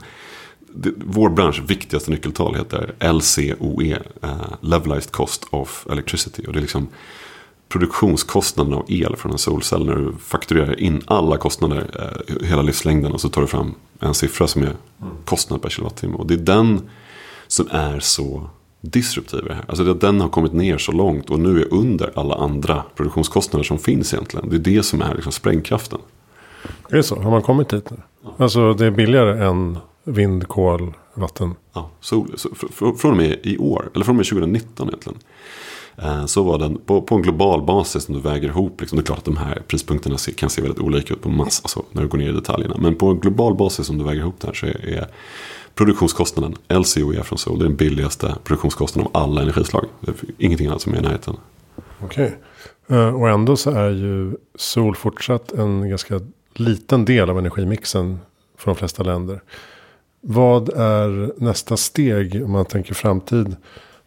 det, 0.74 0.92
vår 0.96 1.30
bransch 1.30 1.62
viktigaste 1.66 2.10
nyckeltal 2.10 2.54
heter 2.54 2.94
LCOE, 3.12 3.84
uh, 3.84 4.30
eh, 4.30 4.54
Levelized 4.60 5.12
Cost 5.12 5.46
of 5.50 5.86
Electricity. 5.90 6.46
Och 6.46 6.52
det 6.52 6.58
är 6.58 6.60
liksom 6.60 6.88
produktionskostnaden 7.68 8.74
av 8.74 8.84
el 8.88 9.16
från 9.16 9.32
en 9.32 9.38
solcell 9.38 9.86
när 9.86 9.96
du 9.96 10.12
fakturerar 10.18 10.80
in 10.80 11.02
alla 11.06 11.36
kostnader 11.36 11.90
uh, 12.30 12.46
hela 12.46 12.62
livslängden 12.62 13.12
och 13.12 13.20
så 13.20 13.28
tar 13.28 13.40
du 13.40 13.46
fram 13.46 13.74
en 14.00 14.14
siffra 14.14 14.46
som 14.46 14.62
är 14.62 14.76
kostnad 15.24 15.62
per 15.62 15.68
kilowattimme. 15.68 16.14
Och 16.14 16.26
det 16.26 16.34
är 16.34 16.38
den 16.38 16.88
som 17.46 17.68
är 17.70 18.00
så 18.00 18.50
disruptiv 18.80 19.40
i 19.44 19.48
det 19.48 19.54
här. 19.54 19.64
Alltså 19.68 19.94
den 19.94 20.20
har 20.20 20.28
kommit 20.28 20.52
ner 20.52 20.78
så 20.78 20.92
långt 20.92 21.30
och 21.30 21.38
nu 21.38 21.60
är 21.60 21.74
under 21.74 22.12
alla 22.14 22.34
andra 22.34 22.82
produktionskostnader 22.94 23.64
som 23.64 23.78
finns 23.78 24.14
egentligen. 24.14 24.50
Det 24.50 24.56
är 24.56 24.74
det 24.74 24.82
som 24.82 25.02
är 25.02 25.14
liksom 25.14 25.32
sprängkraften. 25.32 25.98
Är 26.88 26.96
det 26.96 27.02
så? 27.02 27.20
Har 27.20 27.30
man 27.30 27.42
kommit 27.42 27.68
dit 27.68 27.90
nu? 27.90 27.96
Alltså 28.36 28.74
det 28.74 28.86
är 28.86 28.90
billigare 28.90 29.46
än 29.46 29.78
vind, 30.04 30.48
kol, 30.48 30.94
vatten? 31.14 31.54
Ja, 31.72 31.90
sol. 32.00 32.32
Så, 32.36 32.48
fr 32.54 32.96
från 32.96 33.10
och 33.10 33.16
med 33.16 33.38
i 33.42 33.58
år, 33.58 33.90
eller 33.94 34.04
från 34.04 34.12
och 34.12 34.16
med 34.16 34.26
2019 34.26 34.88
egentligen. 34.88 35.18
Eh, 35.96 36.26
så 36.26 36.42
var 36.42 36.58
den 36.58 36.78
på, 36.86 37.02
på 37.02 37.14
en 37.14 37.22
global 37.22 37.62
basis 37.62 38.08
när 38.08 38.16
du 38.16 38.22
väger 38.22 38.48
ihop. 38.48 38.80
Liksom, 38.80 38.96
det 38.96 39.02
är 39.02 39.06
klart 39.06 39.18
att 39.18 39.24
de 39.24 39.36
här 39.36 39.62
prispunkterna 39.68 40.16
kan 40.36 40.50
se 40.50 40.62
väldigt 40.62 40.80
olika 40.80 41.14
ut 41.14 41.22
på 41.22 41.28
massa, 41.28 41.60
alltså, 41.64 41.82
när 41.92 42.02
du 42.02 42.08
går 42.08 42.18
ner 42.18 42.28
i 42.28 42.32
detaljerna. 42.32 42.76
Men 42.78 42.94
på 42.94 43.06
en 43.06 43.20
global 43.20 43.54
basis 43.54 43.90
om 43.90 43.98
du 43.98 44.04
väger 44.04 44.20
ihop 44.20 44.40
det 44.40 44.46
här 44.46 44.54
så 44.54 44.66
är, 44.66 44.88
är 44.88 45.06
produktionskostnaden 45.74 46.54
LCOE 46.68 47.22
från 47.22 47.38
sol 47.38 47.58
det 47.58 47.64
är 47.64 47.68
den 47.68 47.76
billigaste 47.76 48.34
produktionskostnaden 48.44 49.10
av 49.12 49.22
alla 49.22 49.42
energislag. 49.42 49.84
Det 50.00 50.10
är 50.10 50.16
ingenting 50.38 50.66
annat 50.66 50.82
som 50.82 50.94
är 50.94 50.98
i 50.98 51.00
närheten. 51.02 51.36
Okej. 52.00 52.36
Okay. 52.86 52.98
Eh, 52.98 53.14
och 53.14 53.28
ändå 53.28 53.56
så 53.56 53.70
är 53.70 53.90
ju 53.90 54.36
sol 54.54 54.96
fortsatt 54.96 55.52
en 55.52 55.88
ganska 55.88 56.20
liten 56.54 57.04
del 57.04 57.30
av 57.30 57.38
energimixen 57.38 58.18
för 58.58 58.70
de 58.70 58.76
flesta 58.76 59.02
länder. 59.02 59.42
Vad 60.20 60.68
är 60.68 61.32
nästa 61.42 61.76
steg 61.76 62.44
om 62.44 62.52
man 62.52 62.64
tänker 62.64 62.94
framtid? 62.94 63.56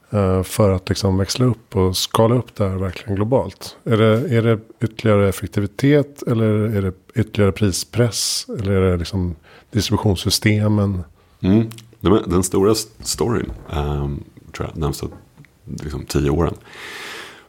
Eh, 0.09 0.43
för 0.43 0.69
att 0.69 0.89
liksom 0.89 1.17
växla 1.17 1.45
upp 1.45 1.75
och 1.75 1.97
skala 1.97 2.35
upp 2.35 2.55
det 2.55 2.69
här 2.69 2.75
verkligen 2.75 3.15
globalt. 3.15 3.77
Är 3.83 3.97
det, 3.97 4.37
är 4.37 4.41
det 4.41 4.59
ytterligare 4.81 5.29
effektivitet 5.29 6.23
eller 6.27 6.45
är 6.45 6.81
det 6.81 6.93
ytterligare 7.15 7.51
prispress? 7.51 8.45
Eller 8.59 8.71
är 8.71 8.91
det 8.91 8.97
liksom 8.97 9.35
distributionssystemen? 9.71 11.03
Mm. 11.41 11.69
Den 12.25 12.43
stora 12.43 12.75
storyn, 12.99 13.51
um, 13.73 14.23
tror 14.55 14.67
jag, 14.67 14.77
närmsta 14.77 15.07
liksom, 15.65 16.05
tio 16.05 16.29
åren. 16.29 16.53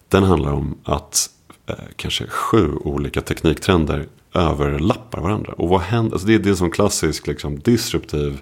Den 0.09 0.23
handlar 0.23 0.53
om 0.53 0.79
att 0.85 1.31
eh, 1.67 1.75
kanske 1.97 2.27
sju 2.27 2.73
olika 2.85 3.21
tekniktrender 3.21 4.07
överlappar 4.35 5.21
varandra. 5.21 5.53
Och 5.53 5.69
vad 5.69 5.81
händer? 5.81 6.13
Alltså 6.13 6.27
det, 6.27 6.35
är, 6.35 6.39
det 6.39 6.51
är 6.51 6.55
som 6.55 6.71
klassisk 6.71 7.27
liksom, 7.27 7.59
disruptiv. 7.59 8.41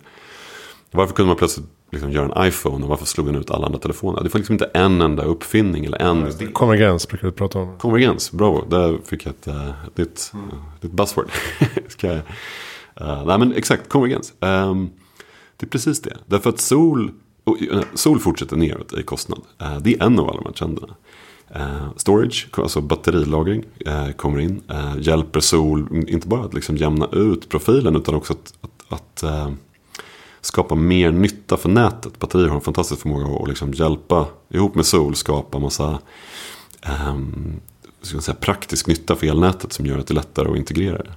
Varför 0.90 1.14
kunde 1.14 1.28
man 1.28 1.36
plötsligt 1.36 1.66
liksom 1.90 2.12
göra 2.12 2.24
en 2.24 2.48
iPhone 2.48 2.84
och 2.84 2.90
varför 2.90 3.06
slog 3.06 3.26
den 3.26 3.36
ut 3.36 3.50
alla 3.50 3.66
andra 3.66 3.78
telefoner? 3.78 4.22
Det 4.22 4.30
får 4.30 4.38
liksom 4.38 4.52
inte 4.52 4.64
en 4.64 5.00
enda 5.00 5.24
uppfinning 5.24 5.84
eller 5.84 5.98
en. 5.98 6.52
Konvergens 6.52 7.08
brukar 7.08 7.26
du 7.26 7.32
prata 7.32 7.58
om. 7.58 7.78
Konvergens, 7.78 8.32
bravo. 8.32 8.64
Där 8.70 8.98
fick 9.04 9.26
jag 9.26 9.30
ett, 9.30 9.48
uh, 9.48 9.70
ditt, 9.94 10.32
uh, 10.34 10.40
ditt 10.80 10.92
buzzword. 10.92 11.30
Ska 11.88 12.06
jag, 12.06 12.16
uh, 13.00 13.26
nej 13.26 13.38
men 13.38 13.52
exakt, 13.52 13.88
konvergens. 13.88 14.32
Um, 14.40 14.90
det 15.56 15.66
är 15.66 15.70
precis 15.70 16.02
det. 16.02 16.16
Därför 16.26 16.50
att 16.50 16.60
sol, 16.60 17.10
och, 17.44 17.56
sol 17.94 18.18
fortsätter 18.18 18.56
neråt 18.56 18.92
i 18.92 19.02
kostnad. 19.02 19.40
Uh, 19.62 19.78
det 19.78 19.94
är 19.94 20.02
en 20.02 20.18
av 20.18 20.28
alla 20.28 20.36
de 20.36 20.46
här 20.46 20.52
trenderna. 20.52 20.94
Eh, 21.56 21.88
storage, 21.96 22.48
alltså 22.56 22.80
batterilagring, 22.80 23.64
eh, 23.86 24.10
kommer 24.10 24.40
in. 24.40 24.62
Eh, 24.68 24.94
hjälper 25.00 25.40
sol, 25.40 26.04
inte 26.08 26.28
bara 26.28 26.44
att 26.44 26.54
liksom 26.54 26.76
jämna 26.76 27.08
ut 27.12 27.48
profilen 27.48 27.96
utan 27.96 28.14
också 28.14 28.32
att, 28.32 28.54
att, 28.60 28.92
att 28.92 29.22
eh, 29.22 29.50
skapa 30.40 30.74
mer 30.74 31.10
nytta 31.12 31.56
för 31.56 31.68
nätet. 31.68 32.18
Batterier 32.18 32.48
har 32.48 32.56
en 32.56 32.60
fantastisk 32.60 33.02
förmåga 33.02 33.42
att 33.42 33.48
liksom 33.48 33.72
hjälpa, 33.72 34.26
ihop 34.48 34.74
med 34.74 34.86
sol, 34.86 35.14
skapa 35.14 35.58
massa 35.58 35.98
ehm, 36.82 37.60
ska 38.02 38.20
säga, 38.20 38.36
praktisk 38.40 38.86
nytta 38.86 39.16
för 39.16 39.26
elnätet 39.26 39.72
som 39.72 39.86
gör 39.86 39.98
att 39.98 40.06
det 40.06 40.12
är 40.12 40.16
lättare 40.16 40.50
att 40.50 40.56
integrera 40.56 40.98
det. 40.98 41.12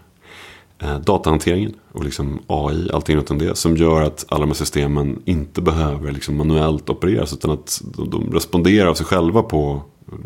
Eh, 0.82 1.00
datahanteringen 1.00 1.74
och 1.92 2.04
liksom 2.04 2.40
AI, 2.48 2.90
allting 2.94 3.18
runt 3.18 3.32
om 3.32 3.38
det. 3.38 3.58
Som 3.58 3.78
gör 3.78 4.02
att 4.02 4.26
alla 4.30 4.42
de 4.42 4.50
här 4.50 4.56
systemen 4.56 5.22
inte 5.26 5.62
behöver 5.62 6.12
liksom 6.12 6.38
manuellt 6.38 6.90
opereras. 6.90 7.34
Utan 7.34 7.52
att 7.52 7.82
de 8.12 8.34
responderar 8.34 8.88
av 8.88 8.94
sig 8.94 9.06
själva 9.06 9.44
på, 9.44 9.82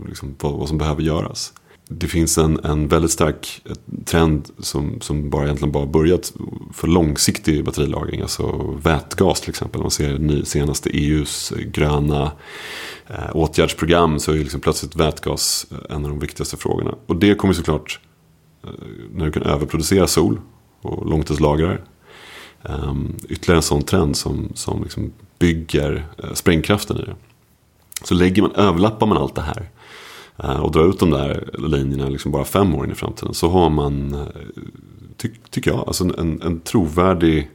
liksom, 0.08 0.36
vad, 0.40 0.54
vad 0.54 0.68
som 0.68 0.78
behöver 0.78 1.02
göras 1.02 1.54
det 1.88 2.08
finns 2.08 2.38
en, 2.38 2.60
en 2.64 2.88
väldigt 2.88 3.12
stark 3.12 3.62
eh, 3.66 3.76
trend 4.06 4.50
som, 4.60 5.02
som 5.02 5.30
bara 5.30 5.44
egentligen 5.44 5.72
bara 5.72 5.86
börjat 5.86 6.34
för 6.74 6.88
långsiktig 6.88 7.66
batterilagring. 7.66 8.22
Alltså 8.22 8.78
vätgas 8.84 9.42
till 9.42 9.50
exempel. 9.50 9.82
Om 9.82 9.84
man 9.84 9.92
ser 9.92 10.18
ny, 10.18 10.46
senaste 10.46 10.90
EUs 10.90 11.52
eh, 11.52 11.58
gröna 11.58 12.32
eh, 13.08 13.36
åtgärdsprogram 13.36 14.20
så 14.20 14.32
är 14.32 14.36
liksom 14.36 14.62
plötsligt 14.62 14.96
vätgas 14.96 15.68
eh, 15.72 15.96
en 15.96 16.06
av 16.06 16.10
de 16.10 16.20
viktigaste 16.20 16.58
frågorna. 16.58 16.96
Och 17.06 17.16
det 17.16 17.36
kommer 17.36 17.54
såklart 17.54 18.00
eh, 18.64 18.70
när 19.12 19.26
du 19.26 19.32
kan 19.32 19.44
överproducera 19.44 20.08
sol 20.08 20.40
och 20.82 21.10
långtidslagrar. 21.10 21.84
Eh, 22.64 22.96
ytterligare 23.30 23.58
en 23.58 23.64
sån 23.64 23.84
trend 23.84 24.18
som, 24.18 24.52
som 24.56 24.84
liksom 24.84 25.12
bygger 25.40 26.08
eh, 26.24 26.34
sprängkraften 26.34 26.98
i 26.98 27.02
det. 27.02 27.16
Så 28.04 28.14
lägger 28.14 28.42
man, 28.42 28.52
överlappar 28.56 29.08
man 29.08 29.18
allt 29.18 29.36
det 29.36 29.42
här 29.42 29.70
eh, 30.38 30.60
och 30.60 30.72
drar 30.72 30.90
ut 30.90 31.00
de 31.00 31.10
där 31.10 31.50
linjerna 31.68 32.10
liksom 32.10 32.32
bara 32.32 32.46
fem 32.46 32.76
år 32.76 32.86
in 32.86 32.92
i 32.92 32.96
framtiden. 32.96 33.34
Så 33.34 33.50
har 33.50 33.70
man, 33.70 34.14
eh, 34.14 34.28
ty, 35.18 35.30
tycker 35.50 35.72
jag, 35.72 35.80
alltså 35.80 36.04
en, 36.04 36.42
en 36.42 36.60
trovärdig... 36.60 37.50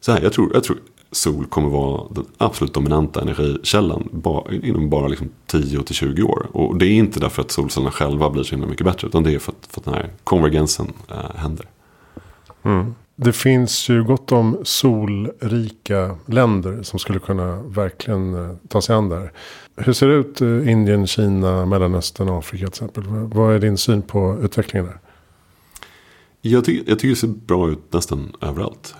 Så 0.00 0.12
här, 0.12 0.22
jag, 0.22 0.32
tror, 0.32 0.50
jag 0.54 0.64
tror 0.64 0.78
sol 1.12 1.46
kommer 1.46 1.68
vara 1.68 2.02
den 2.10 2.24
absolut 2.38 2.74
dominanta 2.74 3.22
energikällan 3.22 4.08
bara, 4.12 4.52
inom 4.54 4.90
bara 4.90 5.08
liksom 5.08 5.30
10-20 5.46 6.22
år. 6.22 6.46
Och 6.52 6.76
det 6.76 6.86
är 6.86 6.92
inte 6.92 7.20
därför 7.20 7.42
att 7.42 7.50
solcellerna 7.50 7.90
själva 7.90 8.30
blir 8.30 8.42
så 8.42 8.50
himla 8.50 8.66
mycket 8.66 8.86
bättre. 8.86 9.08
Utan 9.08 9.22
det 9.22 9.34
är 9.34 9.38
för 9.38 9.52
att, 9.52 9.66
för 9.70 9.80
att 9.80 9.84
den 9.84 9.94
här 9.94 10.10
konvergensen 10.24 10.92
äh, 11.10 11.36
händer. 11.36 11.66
Mm. 12.62 12.94
Det 13.16 13.32
finns 13.32 13.88
ju 13.88 14.04
gott 14.04 14.32
om 14.32 14.58
solrika 14.62 16.16
länder 16.26 16.82
som 16.82 16.98
skulle 16.98 17.18
kunna 17.18 17.62
verkligen 17.62 18.34
eh, 18.34 18.56
ta 18.68 18.82
sig 18.82 18.96
an 18.96 19.08
där. 19.08 19.32
Hur 19.76 19.92
ser 19.92 20.08
det 20.08 20.14
ut 20.14 20.40
eh, 20.40 20.70
Indien, 20.70 21.06
Kina, 21.06 21.66
Mellanöstern, 21.66 22.28
Afrika 22.28 22.66
till 22.66 22.84
exempel? 22.84 23.04
Vad 23.06 23.54
är 23.54 23.58
din 23.58 23.78
syn 23.78 24.02
på 24.02 24.38
utvecklingen 24.42 24.86
där? 24.86 24.98
Jag, 26.40 26.64
tycker, 26.64 26.90
jag 26.90 26.98
tycker 26.98 27.08
det 27.08 27.20
ser 27.20 27.28
bra 27.28 27.70
ut 27.70 27.92
nästan 27.92 28.36
överallt. 28.40 28.94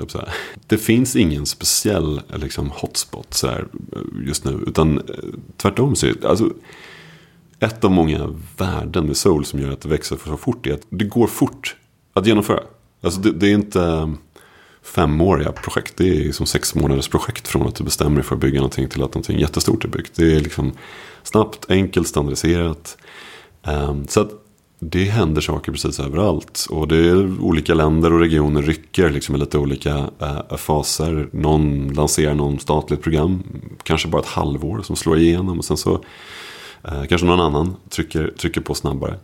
Det 0.66 0.78
finns 0.78 1.16
ingen 1.16 1.46
speciell 1.46 2.20
eh, 2.32 2.38
liksom, 2.38 2.70
hotspot 2.70 3.34
så 3.34 3.46
här, 3.46 3.66
just 4.26 4.44
nu. 4.44 4.64
Utan 4.66 5.02
tvärtom 5.56 5.96
så 5.96 6.06
alltså, 6.24 6.50
ett 7.60 7.84
av 7.84 7.90
många 7.90 8.34
värden 8.58 9.06
med 9.06 9.16
Soul 9.16 9.44
som 9.44 9.60
gör 9.60 9.72
att 9.72 9.80
det 9.80 9.88
växer 9.88 10.16
för 10.16 10.30
så 10.30 10.36
fort 10.36 10.66
är 10.66 10.74
att 10.74 10.86
det 10.88 11.04
går 11.04 11.26
fort 11.26 11.76
att 12.12 12.26
genomföra. 12.26 12.60
Alltså 13.04 13.20
det, 13.20 13.32
det 13.32 13.46
är 13.46 13.54
inte 13.54 13.82
ehm, 13.82 14.16
femåriga 14.82 15.52
projekt. 15.52 15.96
Det 15.96 16.08
är 16.08 16.24
liksom 16.24 16.46
sex 16.46 16.74
månaders 16.74 17.08
projekt 17.08 17.48
från 17.48 17.66
att 17.66 17.74
du 17.74 17.84
bestämmer 17.84 18.16
dig 18.16 18.24
för 18.24 18.34
att 18.34 18.40
bygga 18.40 18.56
någonting 18.56 18.88
till 18.88 19.02
att 19.02 19.14
någonting 19.14 19.38
jättestort 19.38 19.84
är 19.84 19.88
byggt. 19.88 20.16
Det 20.16 20.36
är 20.36 20.40
liksom 20.40 20.72
snabbt, 21.22 21.70
enkelt, 21.70 22.08
standardiserat. 22.08 22.96
Ehm, 23.62 24.06
så 24.06 24.20
att 24.20 24.30
det 24.78 25.04
händer 25.04 25.40
saker 25.40 25.72
precis 25.72 26.00
överallt. 26.00 26.66
Och 26.70 26.88
det 26.88 26.96
är 26.96 27.40
olika 27.40 27.74
länder 27.74 28.12
och 28.12 28.20
regioner 28.20 28.62
rycker 28.62 29.10
liksom 29.10 29.34
i 29.34 29.38
lite 29.38 29.58
olika 29.58 30.10
eh, 30.20 30.56
faser. 30.56 31.28
Någon 31.32 31.88
lanserar 31.88 32.34
någon 32.34 32.58
statligt 32.58 33.02
program, 33.02 33.42
kanske 33.82 34.08
bara 34.08 34.22
ett 34.22 34.28
halvår 34.28 34.82
som 34.82 34.96
slår 34.96 35.18
igenom. 35.18 35.58
Och 35.58 35.64
sen 35.64 35.76
så 35.76 36.04
eh, 36.84 37.04
kanske 37.08 37.26
någon 37.26 37.40
annan 37.40 37.76
trycker, 37.90 38.32
trycker 38.38 38.60
på 38.60 38.74
snabbare. 38.74 39.18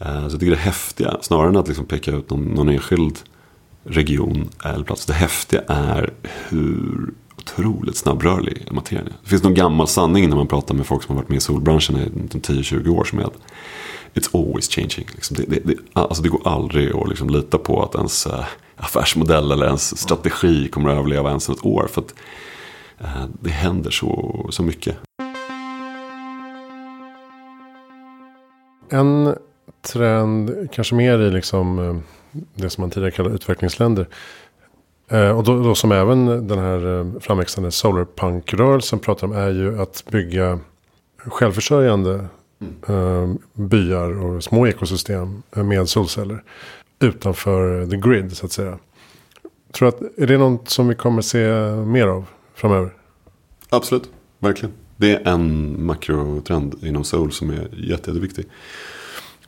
Eh, 0.00 0.28
så 0.28 0.34
jag 0.34 0.40
tycker 0.40 0.50
det 0.50 0.56
är 0.56 0.56
häftiga, 0.56 1.16
snarare 1.20 1.48
än 1.48 1.56
att 1.56 1.68
liksom 1.68 1.86
peka 1.86 2.10
ut 2.10 2.30
någon, 2.30 2.44
någon 2.44 2.68
enskild 2.68 3.18
region 3.84 4.48
eller 4.64 4.84
plats. 4.84 5.06
Det 5.06 5.12
häftiga 5.12 5.62
är 5.68 6.12
hur 6.22 7.10
otroligt 7.36 7.96
snabbrörlig 7.96 8.68
materien 8.70 9.06
är. 9.06 9.12
Det 9.22 9.28
finns 9.28 9.42
någon 9.42 9.54
gammal 9.54 9.88
sanning 9.88 10.28
när 10.28 10.36
man 10.36 10.46
pratar 10.46 10.74
med 10.74 10.86
folk 10.86 11.02
som 11.02 11.16
har 11.16 11.22
varit 11.22 11.28
med 11.28 11.36
i 11.36 11.40
solbranschen 11.40 11.96
i 11.96 12.08
10-20 12.38 12.88
år 12.88 13.04
som 13.04 13.18
är 13.18 13.22
att 13.22 13.38
it's 14.14 14.38
always 14.38 14.68
changing. 14.68 15.08
Liksom 15.14 15.36
det, 15.36 15.44
det, 15.48 15.60
det, 15.64 15.74
alltså 15.92 16.22
det 16.22 16.28
går 16.28 16.48
aldrig 16.48 16.96
att 16.96 17.08
liksom 17.08 17.30
lita 17.30 17.58
på 17.58 17.82
att 17.82 17.94
ens 17.94 18.26
eh, 18.26 18.44
affärsmodell 18.76 19.52
eller 19.52 19.66
ens 19.66 19.98
strategi 19.98 20.68
kommer 20.68 20.90
att 20.90 20.98
överleva 20.98 21.28
ens 21.28 21.48
ett 21.48 21.66
år. 21.66 21.88
För 21.90 22.00
att 22.00 22.14
eh, 22.98 23.24
det 23.40 23.50
händer 23.50 23.90
så, 23.90 24.46
så 24.50 24.62
mycket. 24.62 24.96
En 28.90 29.34
trend, 29.82 30.68
kanske 30.72 30.94
mer 30.94 31.18
i 31.18 31.30
liksom 31.30 31.78
uh 31.78 32.00
det 32.54 32.70
som 32.70 32.82
man 32.82 32.90
tidigare 32.90 33.10
kallade 33.10 33.34
utvecklingsländer. 33.34 34.08
Eh, 35.08 35.30
och 35.30 35.44
då, 35.44 35.62
då, 35.62 35.74
som 35.74 35.92
även 35.92 36.48
den 36.48 36.58
här 36.58 36.98
eh, 36.98 37.20
framväxande 37.20 37.70
solarpunk-rörelsen 37.70 38.98
pratar 38.98 39.26
om 39.26 39.32
är 39.32 39.50
ju 39.50 39.80
att 39.80 40.04
bygga 40.10 40.58
självförsörjande 41.18 42.26
mm. 42.88 43.38
byar 43.52 44.24
och 44.24 44.44
små 44.44 44.66
ekosystem 44.66 45.42
med 45.50 45.88
solceller. 45.88 46.42
Utanför 46.98 47.86
the 47.86 47.96
grid 47.96 48.36
så 48.36 48.46
att 48.46 48.52
säga. 48.52 48.78
Tror 49.72 49.88
att, 49.88 50.00
är 50.18 50.26
det 50.26 50.38
något 50.38 50.68
som 50.68 50.88
vi 50.88 50.94
kommer 50.94 51.22
se 51.22 51.48
mer 51.70 52.06
av 52.06 52.24
framöver? 52.54 52.94
Absolut, 53.68 54.10
verkligen. 54.38 54.74
Det 54.96 55.14
är 55.14 55.28
en 55.28 55.76
makrotrend 55.84 56.74
inom 56.82 57.04
sol 57.04 57.32
som 57.32 57.50
är 57.50 57.54
jätte, 57.54 57.76
jätteviktig. 57.76 58.46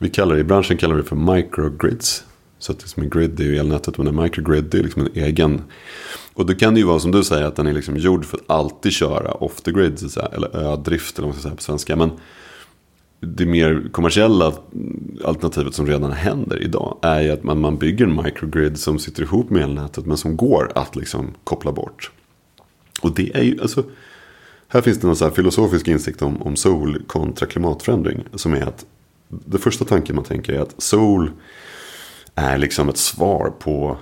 Vi 0.03 0.09
kallar 0.09 0.35
det, 0.35 0.41
i 0.41 0.43
branschen 0.43 0.77
kallar 0.77 0.95
vi 0.95 1.01
det 1.01 1.07
för 1.07 1.15
microgrids. 1.15 2.23
Så 2.59 2.71
att 2.71 2.81
liksom 2.81 3.03
en 3.03 3.09
grid 3.09 3.39
är 3.39 3.43
ju 3.43 3.57
elnätet 3.57 3.97
men 3.97 4.07
en 4.07 4.15
microgrid 4.15 4.75
är 4.75 4.83
liksom 4.83 5.01
en 5.01 5.11
egen. 5.13 5.61
Och 6.33 6.45
då 6.45 6.53
kan 6.53 6.73
det 6.73 6.79
ju 6.79 6.85
vara 6.85 6.99
som 6.99 7.11
du 7.11 7.23
säger 7.23 7.43
att 7.43 7.55
den 7.55 7.67
är 7.67 7.73
liksom 7.73 7.97
gjord 7.97 8.25
för 8.25 8.37
att 8.37 8.43
alltid 8.49 8.91
köra 8.91 9.31
off 9.31 9.61
the 9.61 9.71
grid. 9.71 9.99
Så 9.99 10.09
säga, 10.09 10.25
eller 10.25 10.55
ödrift 10.55 11.17
eller 11.17 11.27
vad 11.27 11.35
man 11.35 11.39
ska 11.39 11.49
säga 11.49 11.55
på 11.55 11.61
svenska. 11.61 11.95
Men 11.95 12.11
det 13.19 13.45
mer 13.45 13.89
kommersiella 13.91 14.53
alternativet 15.25 15.73
som 15.73 15.87
redan 15.87 16.11
händer 16.11 16.63
idag 16.63 16.97
är 17.01 17.21
ju 17.21 17.31
att 17.31 17.43
man, 17.43 17.61
man 17.61 17.77
bygger 17.77 18.05
en 18.05 18.23
microgrid 18.23 18.79
som 18.79 18.99
sitter 18.99 19.23
ihop 19.23 19.49
med 19.49 19.63
elnätet 19.63 20.05
men 20.05 20.17
som 20.17 20.37
går 20.37 20.71
att 20.75 20.95
liksom 20.95 21.33
koppla 21.43 21.71
bort. 21.71 22.11
Och 23.01 23.15
det 23.15 23.35
är 23.35 23.43
ju, 23.43 23.61
alltså, 23.61 23.83
här 24.67 24.81
finns 24.81 24.99
det 24.99 25.07
någon 25.07 25.15
så 25.15 25.29
filosofisk 25.29 25.87
insikt 25.87 26.21
om, 26.21 26.41
om 26.41 26.55
sol 26.55 27.03
kontra 27.07 27.47
klimatförändring. 27.47 28.23
Som 28.33 28.53
är 28.53 28.61
att 28.61 28.85
det 29.45 29.57
första 29.57 29.85
tanken 29.85 30.15
man 30.15 30.25
tänker 30.25 30.53
är 30.53 30.59
att 30.59 30.81
sol 30.81 31.31
är 32.35 32.57
liksom 32.57 32.89
ett 32.89 32.97
svar 32.97 33.53
på 33.59 33.97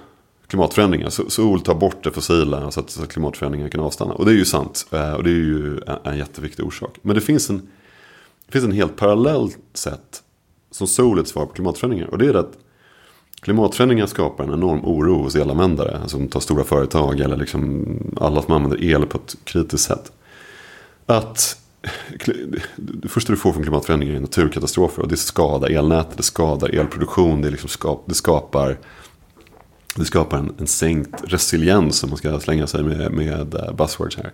klimatförändringar. 0.48 1.10
Sol 1.30 1.62
tar 1.62 1.76
bort 1.76 2.04
det 2.04 2.12
fossila 2.12 2.72
så 2.72 2.80
att 2.80 3.10
klimatförändringar 3.10 3.70
kan 3.70 3.82
avstanna. 3.82 4.14
Och 4.14 4.26
det 4.26 4.32
är 4.32 4.36
ju 4.36 4.46
sant. 4.46 4.88
Eh, 4.92 5.14
och 5.14 5.24
det 5.24 5.30
är 5.30 5.34
ju 5.34 5.80
en 6.04 6.18
jätteviktig 6.18 6.66
orsak. 6.66 6.98
Men 7.02 7.16
det 7.16 7.22
finns 7.22 7.50
en, 7.50 7.58
det 8.46 8.52
finns 8.52 8.66
en 8.66 8.72
helt 8.72 8.96
parallell 8.96 9.50
sätt 9.74 10.24
som 10.72 10.88
sol 10.88 11.18
är 11.18 11.22
ett 11.22 11.28
svar 11.28 11.46
på 11.46 11.54
klimatförändringar. 11.54 12.08
Och 12.08 12.18
det 12.18 12.26
är 12.26 12.34
att 12.34 12.58
klimatförändringar 13.42 14.06
skapar 14.06 14.44
en 14.44 14.54
enorm 14.54 14.86
oro 14.86 15.24
hos 15.24 15.36
elanvändare. 15.36 16.00
Alltså 16.02 16.18
som 16.18 16.28
tar 16.28 16.40
stora 16.40 16.64
företag 16.64 17.20
eller 17.20 17.38
liksom 17.38 17.88
alla 18.22 18.42
som 18.42 18.54
använder 18.54 18.84
el 18.84 19.06
på 19.06 19.18
ett 19.18 19.36
kritiskt 19.44 19.88
sätt. 19.88 20.12
Att 21.06 21.61
det 22.78 23.08
första 23.08 23.34
du 23.34 23.38
får 23.38 23.54
från 23.54 23.64
klimatförändringar 23.64 24.16
är 24.16 24.20
naturkatastrofer. 24.20 25.02
Och 25.02 25.08
det 25.08 25.18
skadar 25.18 25.70
elnätet, 25.70 26.18
det 26.18 26.24
skadar 26.24 26.70
elproduktion, 26.70 27.42
det, 27.42 27.50
liksom 27.50 27.70
skap, 27.70 28.04
det 28.08 28.14
skapar, 28.14 28.78
det 29.96 30.06
skapar 30.06 30.38
en, 30.38 30.56
en 30.60 30.68
sänkt 30.68 31.24
resiliens 31.24 32.04
om 32.04 32.10
man 32.10 32.18
ska 32.18 32.40
slänga 32.40 32.68
sig 32.68 32.84
med, 32.84 33.12
med 33.12 33.56
eh, 33.56 33.74
buzzwords 33.74 34.18
här. 34.18 34.32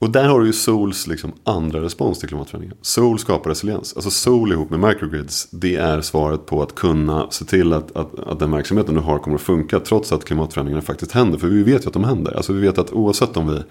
Och 0.00 0.10
där 0.10 0.28
har 0.28 0.40
du 0.40 0.46
ju 0.46 0.52
Sols 0.52 1.06
liksom 1.06 1.32
andra 1.44 1.82
respons 1.82 2.18
till 2.18 2.28
klimatförändringen. 2.28 2.76
Sol 2.82 3.18
skapar 3.18 3.50
resiliens. 3.50 3.92
Alltså 3.94 4.10
Sol 4.10 4.52
ihop 4.52 4.70
med 4.70 4.80
microgrids. 4.80 5.50
Det 5.50 5.76
är 5.76 6.00
svaret 6.00 6.46
på 6.46 6.62
att 6.62 6.74
kunna 6.74 7.30
se 7.30 7.44
till 7.44 7.72
att, 7.72 7.96
att, 7.96 8.18
att 8.18 8.38
den 8.38 8.50
verksamheten 8.50 8.94
du 8.94 9.00
har 9.00 9.18
kommer 9.18 9.36
att 9.36 9.42
funka. 9.42 9.80
Trots 9.80 10.12
att 10.12 10.24
klimatförändringarna 10.24 10.82
faktiskt 10.82 11.12
händer. 11.12 11.38
För 11.38 11.48
vi 11.48 11.62
vet 11.62 11.84
ju 11.84 11.88
att 11.88 11.94
de 11.94 12.04
händer. 12.04 12.36
Alltså 12.36 12.52
vi 12.52 12.60
vet 12.60 12.78
att 12.78 12.92
oavsett 12.92 13.36
om 13.36 13.48
vi 13.48 13.62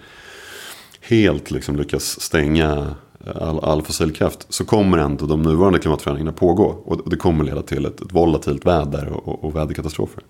helt 1.08 1.52
liksom 1.52 1.76
lyckas 1.76 2.22
stänga 2.22 2.96
all, 3.36 3.60
all 3.60 3.82
fossilkraft 3.82 4.46
så 4.50 4.66
kommer 4.66 4.98
ändå 4.98 5.26
de 5.26 5.42
nuvarande 5.42 5.80
klimatförändringarna 5.80 6.38
pågå. 6.38 6.64
Och 6.64 7.10
det 7.10 7.16
kommer 7.16 7.44
leda 7.44 7.62
till 7.62 7.86
ett, 7.86 8.02
ett 8.02 8.14
volatilt 8.14 8.66
väder 8.66 9.08
och, 9.08 9.28
och, 9.28 9.44
och 9.44 9.56
väderkatastrofer. 9.56 10.24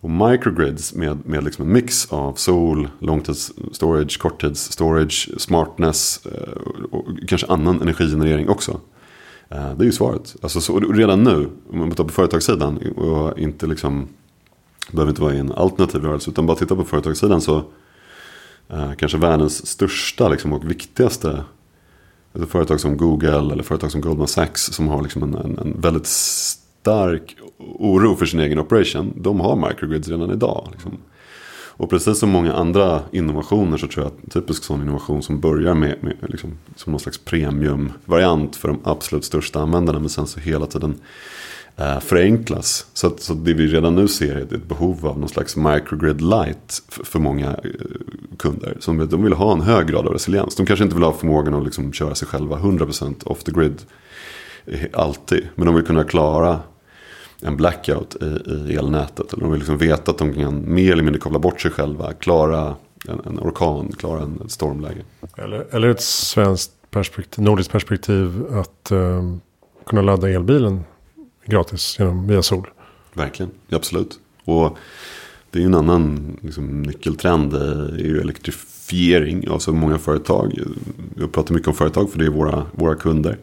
Och 0.00 0.10
microgrids 0.10 0.94
med, 0.94 1.26
med 1.26 1.44
liksom 1.44 1.66
en 1.66 1.72
mix 1.72 2.12
av 2.12 2.34
sol, 2.34 2.88
långtidsstorage, 2.98 4.18
korttidsstorage, 4.18 5.30
smartness 5.36 6.26
eh, 6.26 6.52
och 6.90 7.04
kanske 7.28 7.46
annan 7.46 7.82
energigenerering 7.82 8.48
också. 8.48 8.80
Eh, 9.48 9.74
det 9.74 9.82
är 9.82 9.86
ju 9.86 9.92
svaret. 9.92 10.36
Alltså, 10.42 10.60
så, 10.60 10.80
redan 10.80 11.22
nu, 11.22 11.48
om 11.70 11.78
man 11.78 11.90
tar 11.90 12.04
på 12.04 12.12
företagssidan 12.12 12.78
och 12.96 13.38
inte 13.38 13.66
liksom, 13.66 14.08
behöver 14.90 15.10
inte 15.10 15.22
vara 15.22 15.34
i 15.34 15.38
en 15.38 15.52
alternativ 15.52 16.02
rörelse 16.02 16.30
utan 16.30 16.46
bara 16.46 16.56
titta 16.56 16.76
på 16.76 16.84
företagssidan 16.84 17.40
så 17.40 17.64
eh, 18.68 18.92
kanske 18.98 19.18
världens 19.18 19.66
största 19.66 20.28
liksom, 20.28 20.52
och 20.52 20.70
viktigaste 20.70 21.44
alltså 22.34 22.50
företag 22.50 22.80
som 22.80 22.96
Google 22.96 23.52
eller 23.52 23.62
företag 23.62 23.90
som 23.90 24.00
Goldman 24.00 24.28
Sachs 24.28 24.62
som 24.62 24.88
har 24.88 25.02
liksom 25.02 25.22
en, 25.22 25.34
en, 25.34 25.58
en 25.58 25.80
väldigt 25.80 26.06
stark 26.06 27.36
oro 27.58 28.16
för 28.16 28.26
sin 28.26 28.40
egen 28.40 28.58
operation. 28.58 29.12
De 29.16 29.40
har 29.40 29.68
microgrids 29.68 30.08
redan 30.08 30.30
idag. 30.30 30.68
Liksom. 30.72 30.98
Och 31.74 31.90
precis 31.90 32.18
som 32.18 32.30
många 32.30 32.52
andra 32.52 33.00
innovationer 33.12 33.76
så 33.76 33.86
tror 33.86 34.04
jag 34.04 34.12
att 34.12 34.32
typisk 34.32 34.64
sån 34.64 34.82
innovation 34.82 35.22
som 35.22 35.40
börjar 35.40 35.74
med, 35.74 35.96
med 36.00 36.16
liksom, 36.28 36.58
som 36.76 36.90
någon 36.90 37.00
slags 37.00 37.18
premiumvariant 37.18 38.56
för 38.56 38.68
de 38.68 38.80
absolut 38.84 39.24
största 39.24 39.60
användarna. 39.60 39.98
Men 39.98 40.08
sen 40.08 40.26
så 40.26 40.40
hela 40.40 40.66
tiden 40.66 40.94
eh, 41.76 42.00
förenklas. 42.00 42.86
Så, 42.92 43.06
att, 43.06 43.20
så 43.20 43.34
det 43.34 43.54
vi 43.54 43.66
redan 43.66 43.94
nu 43.94 44.08
ser 44.08 44.36
är 44.36 44.42
ett 44.42 44.68
behov 44.68 45.06
av 45.06 45.18
någon 45.18 45.28
slags 45.28 45.56
microgrid 45.56 46.20
light 46.20 46.82
för, 46.88 47.04
för 47.04 47.18
många 47.18 47.48
eh, 47.48 47.70
kunder. 48.38 48.76
Som 48.80 49.08
de 49.08 49.22
vill 49.22 49.32
ha 49.32 49.52
en 49.52 49.60
hög 49.60 49.86
grad 49.86 50.06
av 50.06 50.12
resiliens. 50.12 50.56
De 50.56 50.66
kanske 50.66 50.84
inte 50.84 50.96
vill 50.96 51.04
ha 51.04 51.12
förmågan 51.12 51.54
att 51.54 51.64
liksom 51.64 51.92
köra 51.92 52.14
sig 52.14 52.28
själva 52.28 52.58
100% 52.58 53.26
off 53.26 53.44
the 53.44 53.52
grid 53.52 53.82
eh, 54.66 54.80
alltid. 54.92 55.48
Men 55.54 55.66
de 55.66 55.74
vill 55.74 55.84
kunna 55.84 56.04
klara 56.04 56.60
en 57.42 57.56
blackout 57.56 58.16
i, 58.22 58.52
i 58.72 58.76
elnätet. 58.76 59.32
Eller 59.32 59.42
de 59.42 59.50
vill 59.50 59.60
liksom 59.60 59.78
veta 59.78 60.10
att 60.10 60.18
de 60.18 60.34
kan 60.34 60.74
mer 60.74 60.92
eller 60.92 61.02
mindre 61.02 61.20
koppla 61.20 61.38
bort 61.38 61.60
sig 61.60 61.70
själva. 61.70 62.12
Klara 62.12 62.74
en, 63.08 63.20
en 63.26 63.38
orkan, 63.38 63.92
klara 63.98 64.22
en, 64.22 64.40
ett 64.44 64.50
stormläge. 64.50 65.04
Eller, 65.36 65.66
eller 65.70 65.88
ett 65.88 66.02
svenskt 66.02 66.72
perspektiv, 66.90 67.44
nordiskt 67.44 67.72
perspektiv 67.72 68.46
att 68.50 68.90
eh, 68.90 69.22
kunna 69.86 70.02
ladda 70.02 70.30
elbilen 70.30 70.84
gratis 71.46 71.98
genom, 71.98 72.26
via 72.26 72.42
sol. 72.42 72.70
Verkligen, 73.14 73.50
absolut. 73.70 74.18
Och 74.44 74.78
det 75.50 75.58
är 75.58 75.60
ju 75.60 75.66
en 75.66 75.74
annan 75.74 76.36
liksom, 76.40 76.82
nyckeltrend. 76.82 77.54
Eh, 77.54 77.60
är 77.60 78.04
ju 78.04 78.20
elektrifiering. 78.20 79.60
så 79.60 79.72
många 79.72 79.98
företag. 79.98 80.58
Jag 81.16 81.32
pratar 81.32 81.54
mycket 81.54 81.68
om 81.68 81.74
företag 81.74 82.10
för 82.10 82.18
det 82.18 82.24
är 82.24 82.30
våra, 82.30 82.66
våra 82.72 82.94
kunder. 82.94 83.38